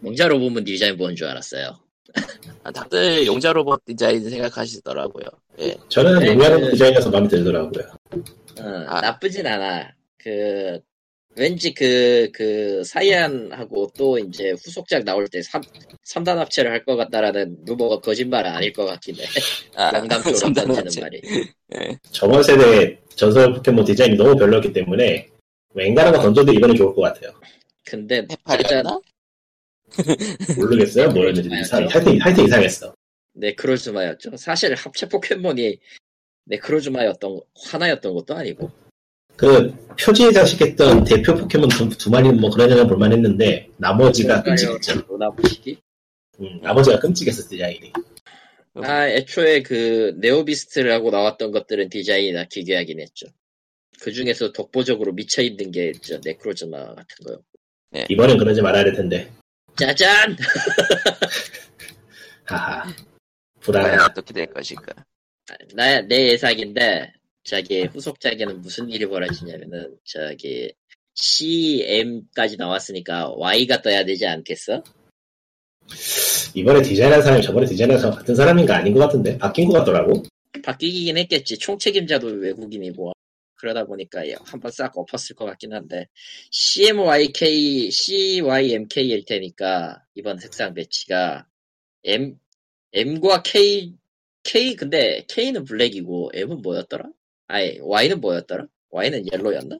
몽자 0.00 0.28
로봇문 0.28 0.64
디자인 0.64 0.96
본줄 0.96 1.26
알았어요. 1.26 1.78
아, 2.64 2.70
다들 2.72 3.26
용자 3.26 3.52
로봇 3.52 3.84
디자인 3.84 4.28
생각하시더라고요. 4.28 5.24
예. 5.60 5.76
저는 5.88 6.20
네, 6.20 6.26
용량한 6.28 6.60
그- 6.62 6.70
디자인에서 6.72 7.10
마음에 7.10 7.28
들더라고요. 7.28 7.84
어, 8.60 8.84
아. 8.88 9.00
나쁘진 9.00 9.46
않아. 9.46 9.92
그 10.18 10.80
왠지 11.36 11.72
그, 11.72 12.28
그, 12.32 12.82
사이안하고 12.84 13.92
또 13.96 14.18
이제 14.18 14.50
후속작 14.64 15.04
나올 15.04 15.28
때 15.28 15.40
3, 15.42 15.62
삼단 16.02 16.36
합체를 16.38 16.72
할 16.72 16.84
것 16.84 16.96
같다라는 16.96 17.58
루머가 17.64 18.00
거짓말은 18.00 18.50
아닐 18.50 18.72
것 18.72 18.84
같긴 18.86 19.14
해. 19.16 19.24
아, 19.76 19.90
삼단 20.00 20.22
던지는 20.22 20.76
합체. 20.76 21.00
말이. 21.00 21.20
예. 21.76 21.96
저번 22.10 22.42
세대 22.42 22.98
전설 23.18 23.52
포켓몬 23.52 23.84
디자인이 23.84 24.16
너무 24.16 24.36
별로였기 24.36 24.72
때문에 24.72 25.28
웬간한 25.74 26.12
거 26.12 26.22
던져도 26.22 26.52
이번에 26.52 26.74
좋을 26.74 26.94
것 26.94 27.02
같아요. 27.02 27.32
근데, 27.84 28.24
해파리였나? 28.30 29.00
모르겠어요. 30.56 31.08
뭐였는지 31.10 31.50
이상, 31.60 31.88
하여튼, 31.88 32.20
하여튼 32.20 32.44
이상했어. 32.44 32.94
네크로즈마였죠. 33.34 34.36
사실 34.36 34.72
합체 34.74 35.08
포켓몬이 35.08 35.78
네크로즈마였던, 36.44 37.40
하나였던 37.66 38.14
것도 38.14 38.36
아니고. 38.36 38.70
그 39.36 39.74
표지에 40.00 40.30
장식했던 40.32 41.04
대표 41.04 41.34
포켓몬 41.34 41.68
두, 41.70 41.88
두 41.88 42.10
마리는 42.10 42.40
뭐 42.40 42.50
그러냐나 42.50 42.86
볼만했는데 42.86 43.68
나머지가 43.76 44.42
끔찍했죠. 44.42 45.00
음, 46.40 46.60
나머지가 46.62 46.98
끔찍했어 47.00 47.48
디자인이. 47.48 47.92
아, 48.84 49.08
애초에 49.08 49.62
그 49.62 50.14
네오비스트라고 50.18 51.10
나왔던 51.10 51.52
것들은 51.52 51.88
디자인이나 51.88 52.44
기괴하긴 52.44 53.00
했죠. 53.00 53.26
그 54.00 54.12
중에서 54.12 54.52
독보적으로 54.52 55.12
미쳐 55.12 55.42
있는 55.42 55.70
게저 55.70 56.20
네크로즈마 56.24 56.94
같은 56.94 57.06
거요. 57.24 57.42
이번엔 58.08 58.38
그러지 58.38 58.62
말아야 58.62 58.84
될 58.84 58.94
텐데. 58.94 59.30
짜잔! 59.76 60.36
하하. 62.44 62.84
불안해. 63.60 63.96
어떻게 64.04 64.32
될 64.32 64.46
것인가. 64.46 64.94
나, 65.74 66.00
내 66.02 66.28
예상인데, 66.28 67.12
저기, 67.44 67.84
후속작에는 67.84 68.60
무슨 68.60 68.90
일이 68.90 69.06
벌어지냐면은, 69.06 69.96
저기, 70.04 70.72
CM까지 71.14 72.56
나왔으니까 72.56 73.30
Y가 73.30 73.82
떠야 73.82 74.04
되지 74.04 74.26
않겠어? 74.26 74.82
이번에 76.54 76.82
디자인한 76.82 77.22
사람이 77.22 77.42
저번에 77.42 77.66
디자인한 77.66 77.98
사람 77.98 78.16
같은 78.16 78.34
사람인가 78.34 78.76
아닌 78.76 78.94
것 78.94 79.00
같은데 79.00 79.38
바뀐 79.38 79.68
것 79.68 79.74
같더라고. 79.78 80.22
바뀌긴 80.62 81.16
했겠지. 81.18 81.58
총책임자도 81.58 82.26
외국인이고. 82.26 83.12
그러다 83.58 83.84
보니까 83.84 84.26
예, 84.28 84.36
한번 84.44 84.70
싹 84.70 84.96
엎었을 84.96 85.34
것 85.34 85.44
같긴 85.44 85.72
한데, 85.72 86.06
CMYK, 86.52 87.90
CYMK일 87.90 89.24
테니까, 89.24 90.04
이번 90.14 90.38
색상 90.38 90.74
배치가, 90.74 91.46
M, 92.04 92.38
M과 92.92 93.42
K, 93.42 93.94
K, 94.44 94.76
근데 94.76 95.24
K는 95.28 95.64
블랙이고, 95.64 96.30
M은 96.34 96.62
뭐였더라? 96.62 97.06
아니, 97.48 97.78
Y는 97.80 98.20
뭐였더라? 98.20 98.66
Y는 98.90 99.24
옐로였나? 99.32 99.78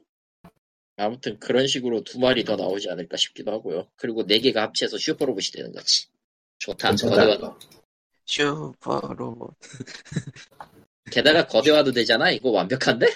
아무튼 0.99 1.39
그런 1.39 1.65
식으로 1.65 2.03
두 2.03 2.19
마리 2.19 2.43
더 2.43 2.57
나오지 2.57 2.89
않을까 2.89 3.15
싶기도 3.15 3.51
하고요. 3.53 3.87
그리고 3.95 4.25
네 4.25 4.39
개가 4.39 4.61
합쳐서 4.63 4.97
슈퍼로봇이 4.97 5.51
되는 5.53 5.71
거지. 5.71 6.07
좋다. 6.57 6.93
거대화. 6.95 7.57
슈퍼로봇. 8.25 9.55
게다가 11.09 11.47
거대화도 11.47 11.93
되잖아? 11.93 12.29
이거 12.29 12.49
완벽한데? 12.49 13.07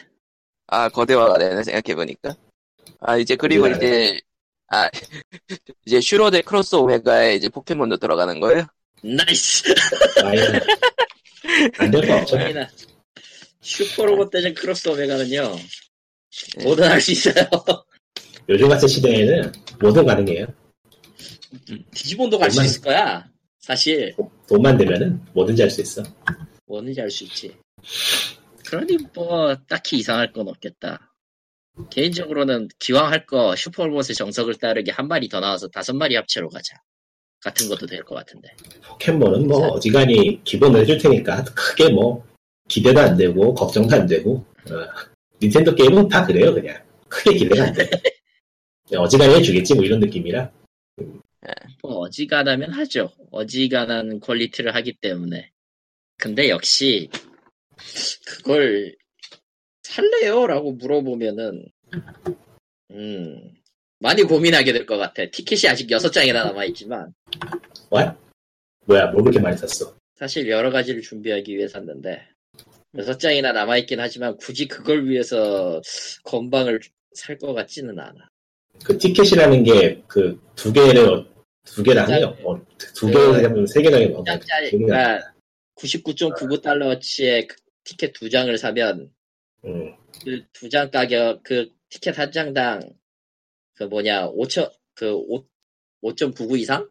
아, 0.67 0.87
거대화가 0.87 1.37
되네, 1.37 1.61
생각해보니까. 1.61 2.35
아, 3.01 3.17
이제, 3.17 3.35
그리고 3.35 3.65
미안해. 3.67 3.77
이제, 3.85 4.21
아, 4.69 4.89
이제 5.85 5.99
슈로대 5.99 6.41
크로스 6.41 6.75
오메가에 6.75 7.35
이제 7.35 7.49
포켓몬도 7.49 7.97
들어가는 7.97 8.39
거예요? 8.39 8.65
Nice! 9.03 9.75
Why 10.23 10.41
not 10.41 10.59
안될 11.77 12.07
거 12.07 12.15
없죠. 12.15 12.37
슈퍼로봇 13.61 14.31
대전 14.31 14.53
크로스 14.53 14.87
오메가는요 14.89 15.55
네. 15.55 15.63
뭐든 16.63 16.83
할 16.89 16.99
수 17.01 17.11
있어요. 17.11 17.33
요즘 18.49 18.67
같은 18.69 18.87
시대에는 18.87 19.51
뭐든 19.81 20.05
가능해요. 20.05 20.47
디지몬도 21.93 22.37
갈수 22.39 22.55
정말. 22.55 22.65
있을 22.69 22.81
거야 22.81 23.29
사실. 23.59 24.15
돈만 24.47 24.77
되면은 24.77 25.21
뭐든지 25.33 25.61
할 25.61 25.69
수 25.71 25.81
있어. 25.81 26.03
뭐든지 26.65 26.99
할 26.99 27.09
수 27.09 27.23
있지. 27.25 27.55
그러니 28.65 28.97
뭐 29.13 29.55
딱히 29.67 29.97
이상할 29.97 30.31
건 30.33 30.47
없겠다. 30.47 31.13
개인적으로는 31.89 32.67
기왕 32.79 33.11
할 33.11 33.25
거 33.25 33.55
슈퍼로봇의 33.55 34.15
정석을 34.15 34.55
따르게 34.55 34.91
한 34.91 35.07
마리 35.07 35.27
더 35.29 35.39
나와서 35.39 35.67
다섯 35.69 35.93
마리 35.95 36.15
합체로 36.15 36.49
가자. 36.49 36.75
같은 37.41 37.67
것도 37.67 37.85
될 37.87 38.03
것 38.03 38.15
같은데. 38.15 38.49
포켓몬은 38.85 39.47
뭐 39.47 39.67
어지간히 39.69 40.41
기본을 40.43 40.81
해줄 40.81 40.97
테니까 40.97 41.43
크게 41.43 41.89
뭐 41.89 42.25
기대도 42.69 42.99
안 42.99 43.17
되고 43.17 43.53
걱정도 43.53 43.95
안 43.95 44.07
되고 44.07 44.45
어, 44.71 45.12
닌텐도 45.43 45.75
게임은 45.75 46.07
다 46.07 46.25
그래요 46.25 46.53
그냥. 46.53 46.81
크게 47.09 47.37
기대가 47.37 47.65
안 47.65 47.73
돼. 47.73 47.89
어지간히 48.97 49.35
해주겠지 49.35 49.75
뭐 49.75 49.83
이런 49.83 49.99
느낌이라. 49.99 50.51
뭐 51.81 51.97
어지간하면 51.99 52.71
하죠. 52.71 53.11
어지간한 53.31 54.19
퀄리티를 54.21 54.73
하기 54.75 54.93
때문에. 55.01 55.51
근데 56.17 56.49
역시 56.49 57.09
그걸 58.25 58.95
살래요? 59.83 60.47
라고 60.47 60.71
물어보면은 60.71 61.65
음 62.91 63.51
많이 63.99 64.23
고민하게 64.23 64.71
될 64.73 64.85
것 64.85 64.97
같아. 64.97 65.25
티켓이 65.29 65.69
아직 65.69 65.87
6장이나 65.87 66.45
남아있지만. 66.45 67.13
와 67.89 68.15
뭐야? 68.85 69.07
뭘 69.07 69.23
그렇게 69.23 69.39
많이 69.39 69.57
샀어? 69.57 69.95
사실 70.15 70.47
여러 70.49 70.69
가지를 70.71 71.01
준비하기 71.01 71.55
위해 71.57 71.67
샀는데 71.67 72.21
6장이나 72.95 73.53
남아있긴 73.53 73.99
하지만 73.99 74.37
굳이 74.37 74.67
그걸 74.67 75.07
위해서 75.07 75.81
건방을 76.23 76.79
살 77.13 77.37
것 77.37 77.53
같지는 77.53 77.99
않아. 77.99 78.27
그 78.83 78.97
티켓이라는 78.97 79.63
게 79.63 80.01
그 80.07 80.39
두 80.55 80.71
개를 80.73 81.25
두 81.65 81.83
개를 81.83 82.01
하네요. 82.03 82.35
어, 82.43 82.59
두 82.95 83.07
개를 83.07 83.43
하면 83.45 83.65
세 83.67 83.81
개나 83.81 83.97
해요 83.97 84.23
2장짜리 84.23 84.69
기억이 84.69 84.85
그러니까 84.85 85.33
99.99달러어치의 85.75 87.47
그 87.47 87.55
티켓 87.83 88.13
두 88.13 88.29
장을 88.29 88.55
사면 88.57 89.11
음, 89.65 89.95
그두 90.23 90.69
장 90.69 90.89
가격 90.91 91.41
그 91.43 91.69
티켓 91.89 92.17
한 92.19 92.31
장당 92.31 92.81
그 93.75 93.83
뭐냐 93.83 94.29
5천 94.31 94.71
그 94.95 95.13
5, 95.13 95.43
5.99 96.03 96.59
이상? 96.59 96.89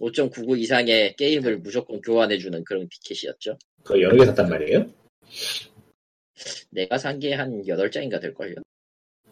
5.99 0.00 0.58
이상의 0.58 1.16
게임을 1.16 1.58
무조건 1.58 2.00
교환해주는 2.00 2.64
그런 2.64 2.88
티켓이었죠. 2.88 3.58
그 3.84 4.00
여러 4.00 4.16
개 4.16 4.24
샀단 4.26 4.48
말이에요 4.48 4.86
내가 6.70 6.98
산 6.98 7.18
게 7.18 7.34
한 7.34 7.62
8장인가 7.66 8.20
될걸요. 8.20 8.54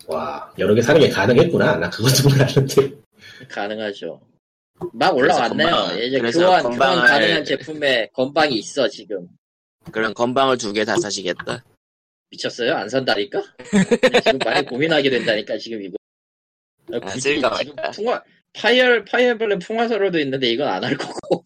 와 0.06 0.52
여러 0.58 0.74
개 0.74 0.82
사는 0.82 1.00
게 1.00 1.08
가능했구나 1.08 1.76
나 1.76 1.90
그것도 1.90 2.28
몰랐는데 2.28 2.92
가능하죠. 3.48 4.20
막 4.92 5.16
올라왔네요. 5.16 5.68
건방- 5.68 5.98
이제 5.98 6.18
교환, 6.18 6.62
건방을- 6.64 6.76
교환 6.76 7.06
가능한 7.06 7.44
제품에 7.44 8.08
건방이 8.12 8.56
있어 8.56 8.88
지금. 8.88 9.26
그럼 9.90 10.12
건방을 10.14 10.58
두 10.58 10.72
개 10.72 10.84
다 10.84 10.96
사시겠다. 10.96 11.64
미쳤어요? 12.30 12.74
안 12.74 12.88
산다니까? 12.88 13.42
지금 14.24 14.38
많이 14.44 14.66
고민하게 14.66 15.08
된다니까 15.10 15.56
지금 15.58 15.82
이거. 15.82 15.96
아, 16.92 17.08
쓸까 17.10 17.56
지금 17.58 17.74
말까. 17.76 17.90
풍화 17.92 18.22
파이어 18.52 19.04
파이어엠블렘 19.04 19.58
풍화설월도 19.60 20.18
있는데 20.20 20.48
이건 20.50 20.68
안 20.68 20.84
할 20.84 20.96
거고 20.96 21.42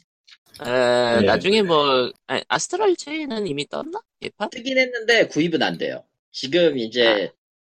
에, 0.66 1.20
네. 1.20 1.26
나중에 1.26 1.62
뭐, 1.62 2.10
아니, 2.26 2.42
아스트랄 2.48 2.96
체인은 2.96 3.46
이미 3.46 3.66
떴나? 3.66 4.00
예판? 4.22 4.50
뜨긴 4.50 4.78
했는데 4.78 5.26
구입은 5.26 5.62
안 5.62 5.78
돼요. 5.78 6.04
지금 6.32 6.78
이제 6.78 7.32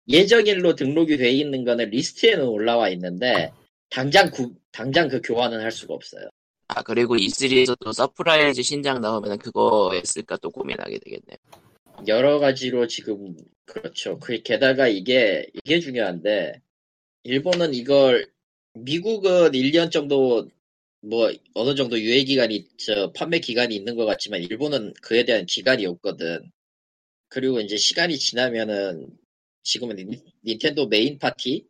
예정일로 0.09 0.75
등록이 0.75 1.17
돼 1.17 1.31
있는 1.31 1.65
거는 1.65 1.91
리스트에는 1.91 2.45
올라와 2.45 2.89
있는데 2.91 3.53
당장 3.89 4.31
구, 4.31 4.55
당장 4.73 5.09
그 5.09 5.21
교환은 5.21 5.61
할 5.61 5.71
수가 5.71 5.95
없어요. 5.95 6.29
아, 6.69 6.83
그리고 6.83 7.17
E3에서 7.17 7.77
또 7.81 7.93
surprise 7.93 8.63
신작 8.63 9.01
나오면 9.01 9.39
그거 9.39 9.93
했을까 9.93 10.37
또 10.39 10.51
고민하게 10.51 10.99
되겠네. 10.99 11.37
여러 12.09 12.39
가지로 12.39 12.87
지금 12.87 13.37
그렇죠. 13.65 14.19
그 14.19 14.43
게다가 14.43 14.89
이게 14.89 15.47
이게 15.55 15.79
중요한데 15.79 16.61
일본은 17.25 17.75
이걸 17.75 18.27
미국은 18.75 19.53
1년 19.53 19.91
정도 19.91 20.49
뭐 21.05 21.33
어느 21.55 21.75
정도 21.75 21.99
유예 22.01 22.23
기간이 22.25 22.65
저 22.79 23.11
판매 23.13 23.41
기간이 23.41 23.75
있는 23.75 23.97
것 23.97 24.05
같지만 24.07 24.41
일본은 24.41 24.95
그에 25.03 25.25
대한 25.25 25.47
기간이 25.47 25.85
없거든. 25.85 26.51
그리고 27.29 27.61
이제 27.61 27.77
시간이 27.77 28.17
지나면은 28.19 29.09
지금은 29.65 29.97
닌- 29.97 30.23
닌텐도 30.45 30.87
main 30.87 31.19
party, 31.19 31.67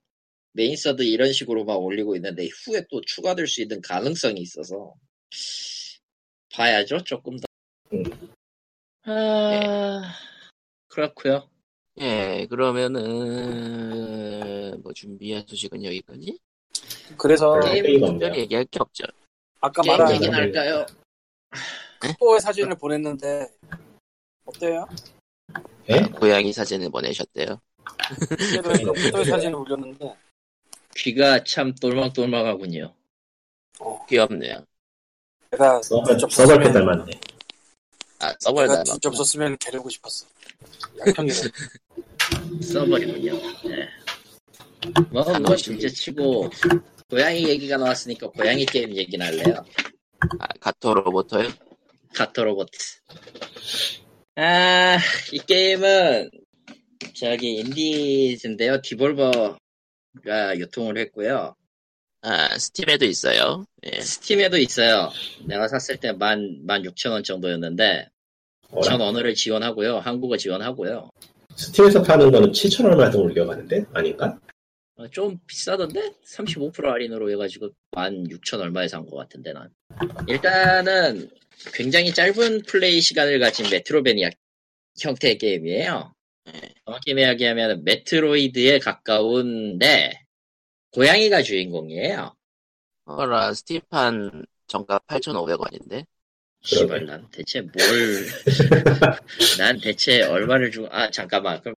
main 0.53 0.77
third 0.77 1.03
이런 1.03 1.33
식으로 1.33 1.65
막 1.65 1.77
올리고 1.77 2.15
있는데 2.17 2.47
후에 2.49 2.85
또 2.91 3.01
추가될 3.01 3.47
수 3.47 3.63
있는 3.63 3.81
가능성이 3.81 4.43
있어서 4.43 4.93
봐야죠 6.53 7.03
조금 7.05 7.39
더. 7.39 7.45
음. 7.95 8.05
아 9.05 10.13
그렇고요. 10.89 11.49
예, 12.01 12.47
그러면은, 12.49 13.03
뭐 14.83 14.93
준비한 14.93 15.45
소식은 15.47 15.85
여기까지? 15.85 16.39
그래서 17.19 17.61
게임 17.61 17.85
게임 17.85 18.01
특별히 18.01 18.41
얘기할 18.41 18.65
게 18.67 18.79
없죠. 18.81 19.05
아까 19.63 19.81
게임 19.81 19.97
말한 19.97 20.15
얘기는 20.15 20.35
할까요? 20.35 20.85
뽀의 22.19 22.41
사진을 22.41 22.75
보냈는데 22.75 23.49
어때요? 24.45 24.89
예? 25.89 26.01
고양이 26.01 26.53
사진을 26.53 26.91
보내셨대요. 26.91 27.61
그대로 28.19 28.93
뽀의 29.13 29.25
사진을 29.25 29.55
올렸는데 29.55 30.17
귀가 30.97 31.43
참 31.45 31.73
똘망똘망하군요. 31.77 32.93
어, 33.79 34.07
귀엽네요. 34.07 34.65
내가 35.53 35.81
서버 35.83 36.11
직접 36.17 36.33
서버를 36.33 36.67
썼으면 36.67 36.73
닮았네 36.73 37.21
아, 38.19 38.35
써볼 38.41 38.65
내가 38.65 38.75
닮았 38.75 38.85
직접 38.85 39.15
썼으면 39.15 39.57
개려고 39.59 39.89
싶었어. 39.89 40.27
양평이네. 41.07 41.35
써버리군요. 42.63 43.33
네. 43.69 43.89
뭐, 45.11 45.23
뭐, 45.39 45.55
진짜 45.55 45.89
치고, 45.89 46.51
고양이 47.13 47.47
얘기가 47.47 47.77
나왔으니까 47.77 48.31
고양이 48.31 48.65
게임 48.65 48.97
얘기나 48.97 49.27
할래요. 49.27 49.63
아, 50.39 50.47
가토 50.61 50.95
로보터요? 50.95 51.47
가토 52.15 52.43
로봇. 52.45 52.71
아, 54.37 54.97
이 55.31 55.39
게임은 55.39 56.31
저기 57.13 57.57
인디즈인데요. 57.57 58.81
디볼버가 58.81 59.59
유통을 60.57 60.97
했고요. 60.97 61.55
아, 62.23 62.59
스팀에도 62.59 63.05
있어요. 63.05 63.67
예. 63.85 64.01
스팀에도 64.01 64.57
있어요. 64.57 65.11
내가 65.47 65.69
샀을 65.69 66.01
때 66.01 66.13
만, 66.13 66.61
만 66.65 66.83
6천원 66.83 67.25
정도였는데, 67.25 68.09
어라? 68.71 68.83
전 68.83 69.03
언어를 69.03 69.35
지원하고요. 69.35 69.99
한국어 69.99 70.39
지원하고요. 70.39 71.11
스팀에서 71.57 72.03
파는 72.03 72.31
거는 72.31 72.53
7,000원 72.53 72.99
정도 72.99 73.25
올려가는데? 73.25 73.85
아닌가? 73.93 74.39
어, 75.03 75.09
좀 75.11 75.39
비싸던데? 75.47 76.15
35% 76.25 76.85
할인으로 76.85 77.31
해가지고 77.31 77.71
만 77.91 78.25
6천 78.29 78.61
얼마에 78.61 78.87
산 78.89 79.05
것 79.05 79.17
같은데 79.17 79.53
난. 79.53 79.69
일단은 80.29 81.29
굉장히 81.75 82.13
짧은 82.15 82.63
플레이 82.63 83.01
시간을 83.01 83.39
가진 83.41 83.69
메트로베니아 83.69 84.31
형태의 85.01 85.39
게임이에요. 85.39 86.15
정확히 86.87 87.13
이야기하면 87.13 87.85
메트로이드에 87.85 88.79
가까운데 88.79 90.13
고양이가 90.93 91.43
주인공이에요. 91.43 92.35
어라, 93.05 93.53
스팀판 93.55 94.47
정가 94.69 95.01
8,500원인데? 95.01 96.07
씨발 96.63 97.07
난 97.07 97.29
대체 97.33 97.61
뭘... 97.61 97.73
난 99.59 99.81
대체 99.81 100.23
얼마를 100.23 100.71
주고... 100.71 100.87
아 100.93 101.11
잠깐만 101.11 101.61
그럼 101.61 101.75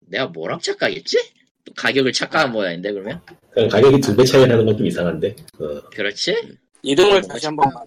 내가 0.00 0.26
뭐랑 0.26 0.58
착각했지? 0.60 1.39
또 1.64 1.72
가격을 1.74 2.12
착각한 2.12 2.52
모양인데 2.52 2.92
그러면? 2.92 3.20
그냥 3.52 3.68
가격이 3.68 4.00
두 4.00 4.16
배 4.16 4.24
차이 4.24 4.46
나는 4.46 4.64
건 4.66 4.76
좀 4.76 4.86
이상한데. 4.86 5.36
어, 5.58 5.80
그렇지? 5.90 6.34
이름을 6.82 7.22
다시 7.28 7.46
한 7.46 7.56
번만. 7.56 7.84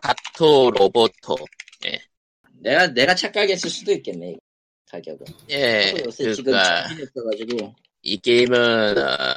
가토 0.00 0.70
로보토. 0.70 1.36
내가 2.60 2.86
내가 2.88 3.14
착각했을 3.14 3.68
수도 3.70 3.92
있겠네 3.92 4.34
가격은. 4.90 5.26
예, 5.50 5.92
요새 6.04 6.32
지금 6.32 6.52
그니까, 6.52 6.88
착이 6.88 7.02
없어가지고 7.02 7.74
이 8.02 8.16
게임은, 8.18 8.98
어, 8.98 9.34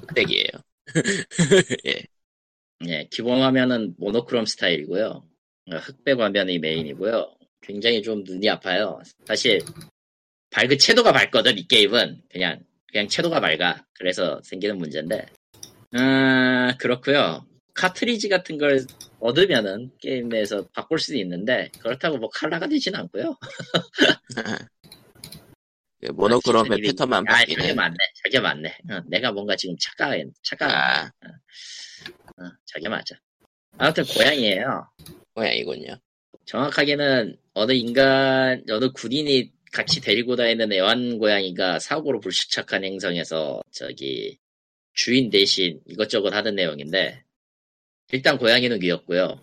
흑백이에요. 0.00 0.46
예. 1.86 2.02
예 2.88 3.08
기본 3.10 3.42
화면은 3.42 3.94
모노크롬 3.98 4.46
스타일이고요. 4.46 5.08
어, 5.72 5.76
흑백 5.76 6.18
화면이 6.20 6.58
메인이고요. 6.58 7.34
굉장히 7.60 8.02
좀 8.02 8.22
눈이 8.24 8.48
아파요. 8.50 9.00
사실 9.26 9.60
밝은 10.52 10.78
채도가 10.78 11.12
밝거든 11.12 11.58
이 11.58 11.66
게임은 11.66 12.22
그냥 12.30 12.60
그냥 12.86 13.08
채도가 13.08 13.40
밝아. 13.40 13.84
그래서 13.94 14.40
생기는 14.44 14.76
문제인데. 14.78 15.26
아 15.92 16.74
그렇고요. 16.78 17.46
카트리지 17.74 18.28
같은 18.28 18.58
걸 18.58 18.84
얻으면은 19.18 19.90
게임에서 19.98 20.68
바꿀 20.74 20.98
수도 20.98 21.16
있는데 21.18 21.70
그렇다고 21.80 22.18
뭐 22.18 22.28
칼라가 22.28 22.66
되진 22.66 22.94
않고요. 22.94 23.36
그 26.00 26.10
모노크롬의 26.12 26.80
패턴만 26.82 27.24
아, 27.28 27.32
바뀌네. 27.32 27.62
저게 27.62 27.74
맞네. 27.74 27.96
저게 28.24 28.40
맞네. 28.40 28.68
어, 28.90 29.02
내가 29.06 29.32
뭔가 29.32 29.54
지금 29.56 29.76
착각, 29.80 30.18
착각, 30.42 30.70
아, 30.70 31.10
어, 32.36 32.50
저게 32.66 32.88
맞아. 32.88 33.14
아무튼 33.78 34.04
고양이에요. 34.04 34.90
고양이군요. 35.34 35.96
정확하게는 36.44 37.38
어느 37.54 37.72
인간, 37.72 38.64
어느 38.68 38.90
군인이 38.90 39.52
같이 39.72 40.00
데리고 40.00 40.36
다니는 40.36 40.72
애완 40.72 41.18
고양이가 41.18 41.78
사고로 41.78 42.20
불식착한 42.20 42.84
행성에서 42.84 43.62
저기 43.72 44.38
주인 44.92 45.30
대신 45.30 45.80
이것저것 45.86 46.32
하는 46.32 46.54
내용인데 46.54 47.24
일단 48.12 48.36
고양이는 48.36 48.78
귀엽고요. 48.78 49.40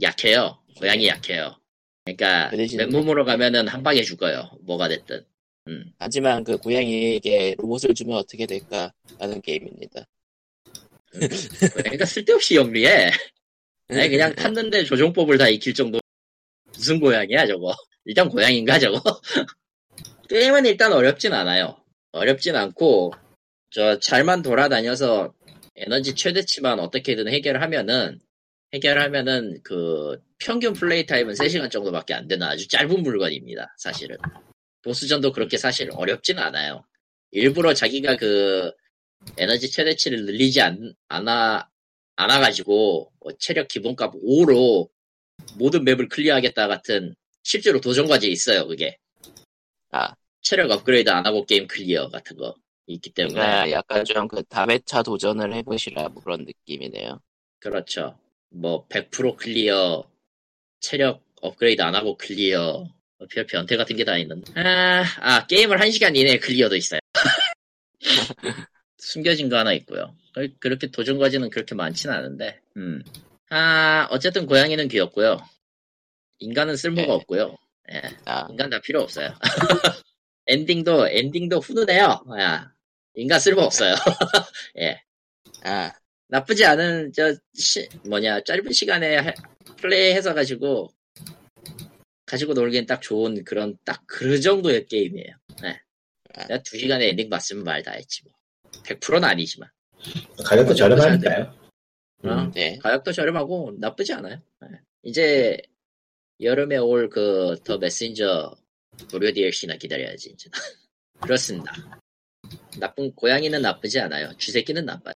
약해요. 0.00 0.58
고양이 0.78 1.06
약해요. 1.06 1.56
그러니까 2.04 2.48
그 2.50 2.76
맨몸으로 2.76 3.24
가면은 3.26 3.68
한 3.68 3.82
방에 3.82 4.02
죽어요. 4.02 4.50
뭐가 4.62 4.88
됐든. 4.88 5.24
음. 5.68 5.92
하지만 5.98 6.42
그 6.42 6.56
고양이에게 6.56 7.54
로봇을 7.58 7.94
주면 7.94 8.16
어떻게 8.16 8.46
될까? 8.46 8.92
라는 9.18 9.40
게임입니다. 9.42 10.06
그러니까 11.74 12.06
쓸데없이 12.06 12.56
영리해. 12.56 13.10
아니 13.88 14.08
그냥 14.08 14.34
탔는데 14.34 14.84
조종법을 14.84 15.36
다 15.36 15.48
익힐 15.48 15.74
정도 15.74 16.00
무슨 16.72 16.98
고양이야 16.98 17.46
저거 17.46 17.74
일단 18.04 18.28
고양인가 18.28 18.78
저거? 18.78 19.00
게임은 20.28 20.66
일단 20.66 20.92
어렵진 20.92 21.32
않아요. 21.32 21.76
어렵진 22.12 22.56
않고 22.56 23.12
저 23.70 23.98
잘만 23.98 24.42
돌아다녀서 24.42 25.34
에너지 25.76 26.14
최대치만 26.14 26.78
어떻게든 26.78 27.28
해결하면은 27.28 28.20
해결하면은 28.72 29.60
그 29.62 30.20
평균 30.38 30.72
플레이 30.72 31.06
타임은 31.06 31.34
3시간 31.34 31.70
정도밖에 31.70 32.14
안 32.14 32.28
되는 32.28 32.46
아주 32.46 32.68
짧은 32.68 33.02
물건입니다 33.02 33.74
사실은. 33.78 34.16
보스전도 34.82 35.32
그렇게 35.32 35.56
사실 35.56 35.90
어렵진 35.92 36.38
않아요. 36.38 36.84
일부러 37.30 37.74
자기가 37.74 38.16
그 38.16 38.72
에너지 39.38 39.70
최대치를 39.70 40.24
늘리지 40.26 40.60
않, 40.60 40.94
않아 41.08 41.68
않아가지고 42.16 43.12
뭐 43.20 43.32
체력 43.38 43.68
기본값 43.68 44.14
5로 44.14 44.88
모든 45.56 45.84
map을 45.84 46.08
clear하겠다 46.08 46.68
같은 46.68 47.14
실제로 47.44 47.80
도전 47.80 48.06
과제 48.08 48.26
있어요 48.26 48.66
그게. 48.66 48.96
아. 49.92 50.12
체력 50.42 50.70
업그레이드 50.72 51.08
안 51.10 51.24
하고 51.24 51.46
게임 51.46 51.66
clear 51.68 52.08
같은 52.08 52.36
거 52.36 52.54
있기 52.86 53.10
때문에. 53.10 53.34
그러니까 53.34 53.70
약간 53.70 54.04
좀 54.04 54.26
그 54.28 54.42
다회차 54.44 55.02
도전을 55.04 55.54
해보시라 55.54 56.08
뭐 56.08 56.22
그런 56.22 56.44
느낌이네요. 56.44 57.20
그렇죠. 57.60 58.18
뭐 58.50 58.86
100% 58.88 59.36
clear 59.36 60.04
체력 60.80 61.22
업그레이드 61.40 61.80
안 61.82 61.94
하고 61.94 62.16
clear 62.16 62.86
뭐 63.18 63.30
별 63.30 63.46
변태 63.46 63.76
같은 63.76 63.96
게 63.96 64.04
다 64.04 64.18
있는데 64.18 64.52
아, 64.60 65.04
아 65.20 65.46
게임을 65.46 65.78
1시간 65.78 66.16
이내에 66.16 66.38
clear도 66.38 66.76
있어요. 66.76 67.00
숨겨진 68.98 69.48
거 69.48 69.56
하나 69.58 69.72
있고요. 69.74 70.14
그- 70.34 70.54
그렇게 70.58 70.88
도전 70.90 71.18
과제는 71.18 71.50
그렇게 71.50 71.74
많지는 71.74 72.14
않은데 72.14 72.60
음. 72.76 73.02
아 73.50 74.08
어쨌든 74.10 74.46
고양이는 74.46 74.88
귀엽고요 74.88 75.38
인간은 76.38 76.76
쓸모가 76.76 77.06
네. 77.06 77.12
없고요 77.12 77.56
예, 77.92 78.02
아, 78.24 78.46
인간 78.50 78.70
다 78.70 78.80
필요 78.80 79.00
없어요 79.02 79.34
엔딩도 80.46 81.08
엔딩도 81.08 81.60
훈훈해요 81.60 82.24
야, 82.38 82.72
인간 83.14 83.40
쓸모 83.40 83.62
없어요 83.62 83.94
예 84.78 85.00
아, 85.64 85.92
나쁘지 86.28 86.64
않은 86.66 87.12
저 87.12 87.34
시- 87.54 87.88
뭐냐 88.08 88.42
짧은 88.44 88.72
시간에 88.72 89.18
해- 89.18 89.34
플레이해서 89.76 90.34
가지고 90.34 90.90
가지고 92.26 92.54
놀기엔 92.54 92.86
딱 92.86 93.00
좋은 93.02 93.44
그런 93.44 93.76
딱 93.84 94.02
그 94.06 94.40
정도의 94.40 94.86
게임이에요. 94.86 95.36
네. 95.62 95.80
내가 96.48 96.62
두 96.62 96.78
시간에 96.78 97.08
엔딩 97.08 97.28
봤으면 97.28 97.64
말 97.64 97.82
다 97.82 97.92
했지 97.92 98.22
뭐. 98.24 98.32
100%는 98.84 99.24
아니지만 99.24 99.68
가격도 100.44 100.72
어, 100.72 100.74
저렴하니까요. 100.74 101.54
어? 102.24 102.28
음, 102.28 102.50
네. 102.52 102.78
가격도 102.78 103.12
저렴하고 103.12 103.74
나쁘지 103.78 104.12
않아요. 104.14 104.40
네. 104.62 104.68
이제 105.02 105.58
여름에 106.40 106.76
올 106.78 107.08
그 107.08 107.56
더 107.64 107.78
메신저 107.78 108.54
무료 109.10 109.32
DLC나 109.32 109.76
기다려야지 109.76 110.30
이제. 110.30 110.50
그렇습니다. 111.20 112.00
나쁜 112.78 113.12
고양이는 113.14 113.62
나쁘지 113.62 114.00
않아요. 114.00 114.32
쥐새끼는 114.38 114.84
나빠요. 114.84 115.14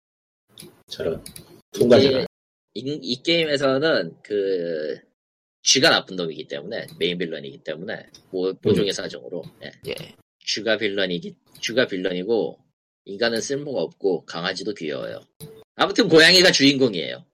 저런. 0.87 1.23
통과잖아. 1.71 2.21
이, 2.21 2.79
이, 2.79 2.99
이 3.01 3.23
게임에서는 3.23 4.17
그 4.21 4.99
쥐가 5.63 5.89
나쁜 5.89 6.15
놈이기 6.15 6.47
때문에 6.47 6.87
메인 6.99 7.17
빌런이기 7.17 7.59
때문에 7.63 8.07
모, 8.31 8.53
모종의 8.61 8.93
사정으로 8.93 9.43
예. 9.63 9.71
예. 9.87 10.15
쥐가 10.45 10.77
빌런이기 10.77 11.35
쥐가 11.61 11.87
빌런이고 11.87 12.59
인간은 13.05 13.41
쓸모가 13.41 13.81
없고 13.81 14.25
강아지도 14.25 14.73
귀여워요. 14.73 15.21
아무튼 15.75 16.07
고양이가 16.07 16.51
주인공이에요. 16.51 17.25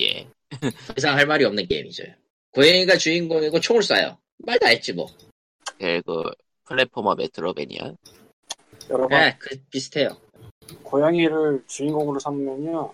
예. 0.00 0.28
더 0.60 0.94
이상 0.96 1.16
할 1.16 1.26
말이 1.26 1.44
없는 1.44 1.66
게임이죠. 1.66 2.04
고양이가 2.52 2.96
주인공이고 2.96 3.60
총을 3.60 3.82
쏴요. 3.82 4.16
말 4.38 4.58
다 4.58 4.68
했지 4.68 4.92
뭐. 4.92 5.06
그, 5.78 6.02
그 6.04 6.22
플랫포머 6.64 7.14
메트로베니아. 7.14 7.92
여러분 8.90 9.08
네, 9.18 9.36
그 9.38 9.56
비슷해요. 9.70 10.16
고양이를 10.82 11.62
주인공으로 11.66 12.18
삼으면요 12.18 12.92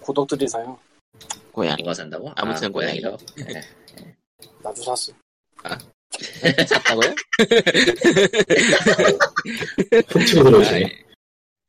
고덕들이 0.00 0.46
사요. 0.48 0.78
고양이. 1.52 1.82
뭐가 1.82 1.94
산다고? 1.94 2.30
아무튼 2.36 2.68
아, 2.68 2.70
고양이. 2.70 3.00
고양이요. 3.00 3.18
나도 4.62 4.82
샀어. 4.82 5.12
샀다고요? 6.68 7.14
훅 10.08 10.26
치고 10.26 10.44
들어오시네. 10.44 11.04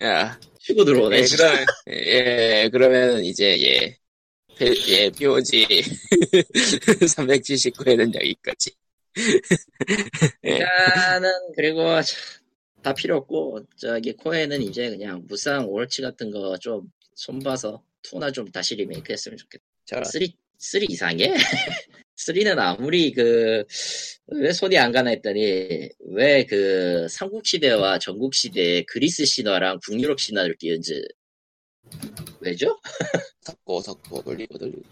야. 0.03 0.39
치고 0.59 0.85
들어오네. 0.85 1.17
예, 1.17 1.23
그럼, 1.25 1.65
예, 1.89 2.69
그러면 2.71 3.23
이제, 3.23 3.59
예. 3.61 3.97
예, 4.61 5.09
POG 5.11 5.65
379회는 7.05 8.13
여기까지. 8.15 8.71
예. 10.45 10.49
일단은 10.51 11.31
그리고 11.55 12.01
자, 12.01 12.15
다 12.81 12.93
필요 12.93 13.17
없고 13.17 13.65
저기 13.77 14.13
코에는 14.13 14.61
이제 14.61 14.89
그냥 14.89 15.23
무쌍 15.27 15.65
오월치 15.67 16.01
같은 16.01 16.31
거 16.31 16.57
좀 16.59 16.89
손봐서 17.15 17.83
투나 18.01 18.31
좀 18.31 18.49
다시 18.51 18.75
리메이크 18.75 19.11
했으면 19.11 19.37
좋겠다. 19.37 19.63
저, 19.85 20.03
3, 20.03 20.21
3 20.57 20.83
이상해? 20.89 21.33
3는 22.15 22.57
아무리 22.59 23.11
그, 23.11 23.63
왜 24.27 24.51
손이 24.51 24.77
안 24.77 24.91
가나 24.91 25.09
했더니, 25.11 25.89
왜 26.11 26.45
그, 26.45 27.07
삼국시대와 27.09 27.99
전국시대의 27.99 28.85
그리스 28.85 29.25
신화랑 29.25 29.79
북유럽 29.85 30.19
신화를 30.19 30.55
띄운지, 30.57 31.01
왜죠? 32.41 32.79
섞고 33.41 33.81
섞고 33.81 34.21
돌리고 34.23 34.57
돌리고. 34.57 34.83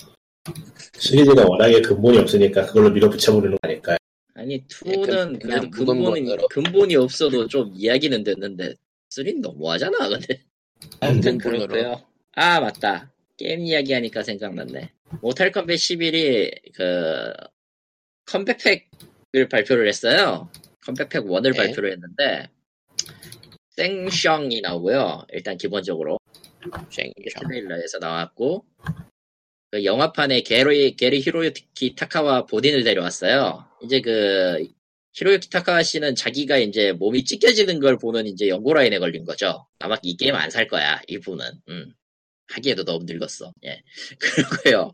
시리즈가 0.97 1.45
워낙에 1.45 1.81
근본이 1.81 2.17
없으니까 2.19 2.65
그걸로 2.67 2.89
밀어붙여 2.89 3.33
버리는 3.33 3.51
거 3.51 3.57
아닐까요? 3.61 3.97
아니, 4.33 4.65
그- 4.67 4.85
2는 4.85 5.05
그냥 5.07 5.39
그냥 5.39 5.69
묵은 5.71 6.35
근본이, 6.49 6.95
없어도 6.95 7.47
좀 7.47 7.71
이야기는 7.75 8.23
됐는데, 8.23 8.75
3는 9.09 9.41
너무하잖아, 9.41 10.09
근데. 10.09 10.41
아무튼. 10.99 11.37
그렇고요 11.39 12.03
아, 12.33 12.59
맞다. 12.59 13.11
게임 13.35 13.61
이야기 13.65 13.93
하니까 13.93 14.21
생각났네. 14.23 14.91
모탈 15.21 15.51
컴뱃 15.51 15.75
11이, 15.75 16.73
그, 16.75 17.33
Kombat 18.25 18.83
Pack을 18.83 19.49
발표를 19.49 19.87
했어요. 19.87 20.49
Kombat 20.85 21.08
Pack 21.08 21.23
1을 21.25 21.51
네. 21.53 21.57
발표를 21.57 21.91
했는데, 21.93 22.49
샹숭이 23.77 24.61
나오고요. 24.61 25.25
일단 25.31 25.57
기본적으로. 25.57 26.16
쉥, 26.89 27.13
트레일러에서 27.39 27.99
나왔고, 27.99 28.65
그 29.71 29.83
영화판에 29.83 30.41
캐리, 30.41 30.95
캐리 30.95 31.21
히로유키 31.21 31.95
타가와 31.95 32.45
본인을 32.45 32.83
데려왔어요. 32.83 33.65
이제 33.83 34.01
그, 34.01 34.65
히로유키 35.13 35.49
타가와 35.49 35.83
씨는 35.83 36.15
자기가 36.15 36.57
이제 36.57 36.91
몸이 36.93 37.23
찢겨지는 37.25 37.79
걸 37.79 37.97
보는 37.97 38.27
이제 38.27 38.47
영고라인에 38.49 38.99
걸린 38.99 39.25
거죠. 39.25 39.67
아마 39.79 39.97
이 40.03 40.15
게임 40.15 40.35
안 40.35 40.49
살 40.51 40.67
거야, 40.67 41.01
이분은. 41.07 41.45
음. 41.69 41.93
하기에도 42.49 42.85
너무 42.85 43.03
늙었어. 43.05 43.51
예. 43.65 43.81
그리고요. 44.19 44.93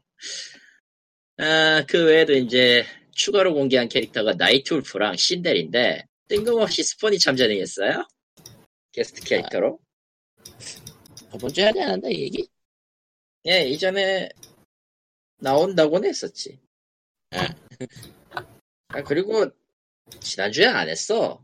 아, 1.37 1.83
그 1.87 2.05
외에도 2.05 2.33
이제 2.33 2.85
추가로 3.15 3.53
공개한 3.53 3.89
캐릭터가 3.89 4.33
나이트 4.33 4.73
울프랑 4.73 5.17
신델인데, 5.17 6.05
뜬금없이 6.29 6.83
스폰이 6.83 7.19
참전을 7.19 7.59
했어요. 7.59 8.07
게스트 8.91 9.21
캐릭터로. 9.23 9.79
저번 11.33 11.51
주에 11.51 11.63
하지 11.65 11.81
않았나 11.81 12.09
이 12.09 12.21
얘기? 12.21 12.47
예, 13.47 13.65
이전에 13.67 14.29
나온다고는 15.39 16.07
했었지. 16.07 16.59
아, 18.89 19.01
그리고 19.03 19.49
지난주에 20.19 20.67
안 20.67 20.89
했어. 20.89 21.43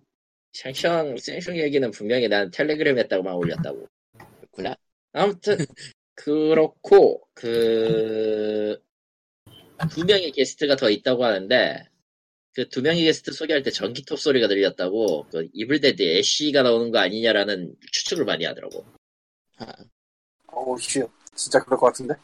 샹샹, 0.54 1.16
생숑 1.16 1.58
얘기는 1.58 1.90
분명히 1.90 2.28
난 2.28 2.52
텔레그램 2.52 3.00
했다고만 3.00 3.34
올렸다고. 3.34 3.88
그렇구나. 4.38 4.76
아무튼, 5.14 5.58
그렇고, 6.14 7.28
그, 7.34 8.80
두 9.90 10.06
명의 10.06 10.32
게스트가 10.32 10.76
더 10.76 10.92
있다고 10.92 11.26
하는데, 11.26 11.88
그 12.54 12.70
두 12.70 12.84
명의 12.84 13.06
게스트 13.06 13.32
소개할 13.32 13.64
때 13.64 13.72
전기톱 13.72 14.20
소리가 14.20 14.48
들렸다고, 14.48 15.28
그 15.32 15.48
이블데드 15.54 16.04
애쉬가 16.04 16.62
나오는 16.62 16.92
거 16.92 17.00
아니냐라는 17.00 17.76
추측을 17.92 18.26
많이 18.26 18.46
하더라고. 18.46 18.86
어우, 20.48 20.78
씨. 20.80 21.02
진짜 21.36 21.60
그럴 21.64 21.80
것 21.80 21.88
같은데? 21.88 22.16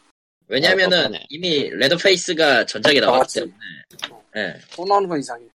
왜냐면은 0.48 1.16
아. 1.16 1.20
이미 1.30 1.70
레더페이스가 1.70 2.66
전작에 2.66 3.00
나왔기. 3.00 3.34
때문에, 3.34 3.56
예. 4.38 4.60
또 4.76 4.86
나오는 4.86 5.08
건 5.08 5.20
이상해. 5.20 5.48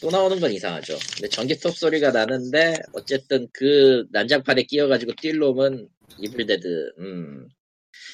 또 0.00 0.10
나오는 0.10 0.38
건 0.40 0.52
이상하죠. 0.52 0.96
근데 1.14 1.28
전기톱 1.28 1.76
소리가 1.76 2.10
나는데 2.10 2.74
어쨌든 2.92 3.48
그 3.52 4.06
난장판에 4.10 4.62
끼어가지고 4.62 5.12
뛸 5.12 5.38
놈은 5.38 5.88
이블데드. 6.18 6.92
음. 6.98 7.48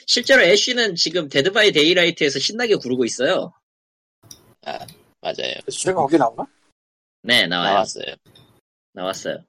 실제로 0.07 0.43
애쉬는 0.43 0.95
지금 0.95 1.29
데드 1.29 1.53
바이 1.53 1.73
데이라이트에서 1.73 2.39
신나게 2.39 2.77
구르고 2.77 3.05
있어요. 3.05 3.53
아 4.65 4.87
맞아요. 5.21 5.55
주제가 5.71 6.01
거기 6.01 6.17
나오나? 6.17 6.47
네 7.23 7.47
나와요. 7.47 7.75
나왔어요. 7.75 8.15
나왔어요. 8.93 9.45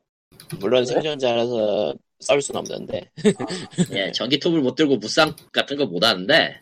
물론 0.59 0.85
생존자라서 0.85 1.95
썰 2.19 2.42
순 2.42 2.55
없는데 2.55 3.11
예, 3.93 4.11
전기톱을 4.11 4.61
못 4.61 4.75
들고 4.75 4.97
무쌍 4.97 5.35
같은 5.51 5.77
거 5.77 5.85
못 5.85 6.03
하는데 6.03 6.59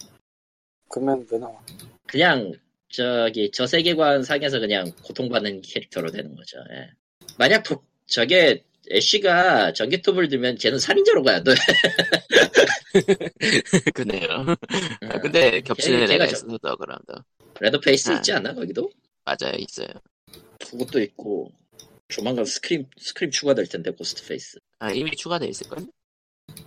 그러면 0.89 1.25
왜 1.31 1.37
나와? 1.39 1.59
그냥 2.07 2.53
저기 2.89 3.51
저 3.51 3.65
세계관 3.67 4.23
상에서 4.23 4.59
그냥 4.59 4.91
고통받는 5.03 5.61
캐릭터로 5.61 6.11
되는 6.11 6.35
거죠. 6.35 6.57
예. 6.71 6.89
만약 7.37 7.63
도- 7.63 7.81
저게 8.05 8.63
애쉬가 8.91 9.73
전기톱을 9.73 10.29
들면 10.29 10.57
쟤는 10.57 10.77
살인자로 10.79 11.23
가야 11.23 11.41
돼. 11.41 11.53
그러네요. 13.93 14.27
아, 15.09 15.19
근데 15.19 15.61
겹치는 15.61 16.09
애가 16.11 16.27
저- 16.27 16.31
있어서 16.33 16.57
더 16.59 16.75
그런다. 16.75 17.25
레더페이스 17.59 18.11
아. 18.11 18.15
있지 18.17 18.31
않나 18.33 18.53
거기도? 18.53 18.89
맞아요 19.23 19.53
있어요. 19.57 19.87
그것도 20.59 21.01
있고 21.01 21.51
조만간 22.07 22.45
스크림 22.45 22.85
스크림 22.97 23.31
추가될 23.31 23.67
텐데 23.67 23.91
고스트 23.91 24.25
페이스 24.27 24.59
아 24.85 24.91
이미 24.91 25.09
추가돼 25.15 25.47
있을걸? 25.47 25.79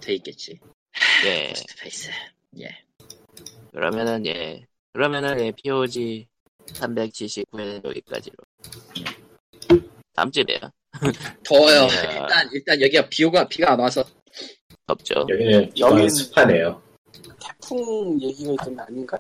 돼 0.01 0.15
있겠지. 0.15 0.59
예. 1.25 1.51
고스트 1.51 1.77
페이스. 1.81 2.11
예. 2.59 2.69
그러면은 3.71 4.27
예. 4.27 4.67
그러면은 4.93 5.39
예, 5.39 5.53
POG 5.53 6.27
379회는 6.67 7.85
여기까지로. 7.85 8.35
다음 10.17 10.33
주에 10.33 10.43
봬요. 10.43 10.69
더워요. 11.45 11.83
예. 11.83 12.19
일단 12.19 12.49
일단 12.53 12.81
여기가 12.83 13.09
비오가 13.09 13.47
비가 13.47 13.75
안 13.75 13.79
와서 13.79 14.05
덥죠. 14.89 15.25
여기는 15.29 15.71
여기 15.79 16.11
습하네요. 16.11 16.83
태풍 17.41 18.21
얘기가 18.21 18.53
있던데 18.55 18.83
아닌가? 18.83 19.17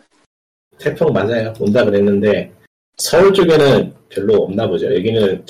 태풍 0.76 1.12
맞아요. 1.12 1.54
온다 1.60 1.84
그랬는데 1.84 2.52
서울 2.96 3.32
쪽에는 3.32 3.94
별로 4.08 4.42
없나 4.42 4.66
보죠. 4.66 4.92
여기는 4.92 5.46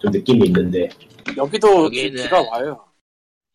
좀 0.00 0.10
느낌이 0.10 0.48
있는데 0.48 0.88
여기도 1.36 1.88
여기는- 1.88 2.22
비가 2.22 2.42
와요. 2.42 2.86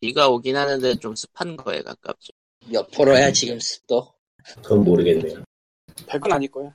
비가 0.00 0.28
오긴 0.28 0.56
하는데 0.56 0.94
좀 0.96 1.14
습한 1.14 1.56
거에 1.56 1.82
가깝죠. 1.82 2.32
몇 2.70 2.90
프로야 2.90 3.32
지금 3.32 3.58
습도? 3.60 4.12
그건 4.56 4.84
모르겠네요. 4.84 5.44
100은 6.06 6.32
아닐 6.32 6.50
거야. 6.50 6.74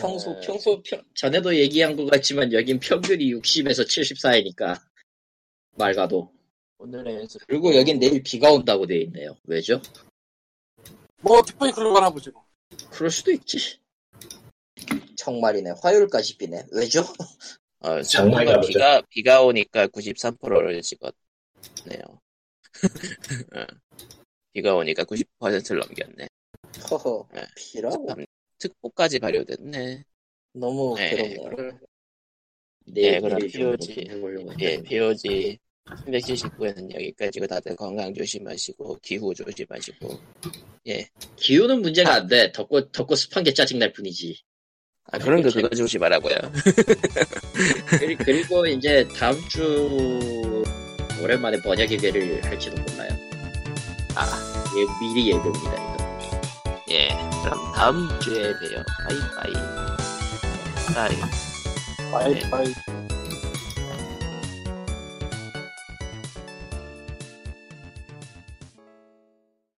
평소 0.00 0.32
에, 0.32 0.40
평소 0.44 0.82
평, 0.82 1.00
전에도 1.14 1.54
얘기한 1.54 1.94
것 1.96 2.06
같지만 2.06 2.52
여긴 2.52 2.78
평균이 2.80 3.32
60에서 3.34 3.86
74이니까 3.86 4.80
맑아도 5.76 6.32
오늘의 6.78 7.28
습- 7.28 7.46
그리고 7.46 7.74
여긴 7.76 7.98
내일 7.98 8.22
비가 8.22 8.50
온다고 8.50 8.86
돼 8.86 8.98
있네요. 9.02 9.36
왜죠? 9.44 9.80
뭐 11.20 11.40
태풍이 11.42 11.70
그러거나 11.72 12.10
보지 12.10 12.30
뭐. 12.30 12.44
그럴 12.90 13.10
수도 13.10 13.30
있지. 13.32 13.78
정말이네. 15.16 15.72
화요일까지 15.82 16.36
비네. 16.38 16.66
왜죠? 16.72 17.04
어, 17.80 18.02
장마가. 18.02 18.60
비가 18.60 19.00
비가 19.08 19.42
오니까 19.42 19.86
93%를 19.88 20.82
찍었네요. 20.82 22.20
어, 23.54 23.66
비가 24.52 24.74
오니까 24.74 25.04
90%를 25.04 25.80
넘겼네. 25.80 26.28
허허. 26.90 27.28
네. 27.34 27.42
비라고? 27.56 28.08
특보까지 28.58 29.18
발효됐네. 29.18 30.04
너무 30.52 30.94
네. 30.98 31.36
그럼- 31.36 31.78
내일 32.86 33.12
네, 33.12 33.20
그럼 33.20 33.38
POG. 33.46 34.08
예. 34.60 34.82
POG 34.82 35.58
379에는 35.86 36.92
여기까지고 36.94 37.46
다들 37.46 37.76
건강 37.76 38.12
조심하시고 38.12 38.98
기후 39.02 39.32
조심하시고 39.34 40.08
기후는 41.36 41.82
문제가 41.82 42.14
안 42.14 42.26
돼. 42.26 42.50
덥고 42.52 42.90
덥고 42.90 43.14
습한 43.14 43.44
게 43.44 43.52
짜증 43.54 43.78
날 43.78 43.92
뿐이지. 43.92 44.42
아 45.12 45.18
그런 45.18 45.42
거 45.42 45.50
그거 45.50 45.68
조심하라고요. 45.70 46.34
그리- 47.98 48.16
그리고 48.16 48.66
이제 48.66 49.06
다음 49.18 49.36
주 49.48 50.62
오랜만에 51.20 51.60
번역의 51.62 51.98
괴를 51.98 52.44
할지도 52.44 52.76
몰라요. 52.82 53.10
아, 54.14 54.26
예, 54.76 55.06
미리 55.14 55.30
예고입니다. 55.30 55.72
이거. 55.72 56.40
예. 56.90 57.08
그럼 57.44 57.72
다음 57.74 58.08
주에 58.20 58.52
봬요. 58.58 58.82
Bye-bye. 59.08 59.52
Bye. 60.94 61.16
Bye 62.12 62.34
네. 62.34 62.50
Bye. 62.50 62.74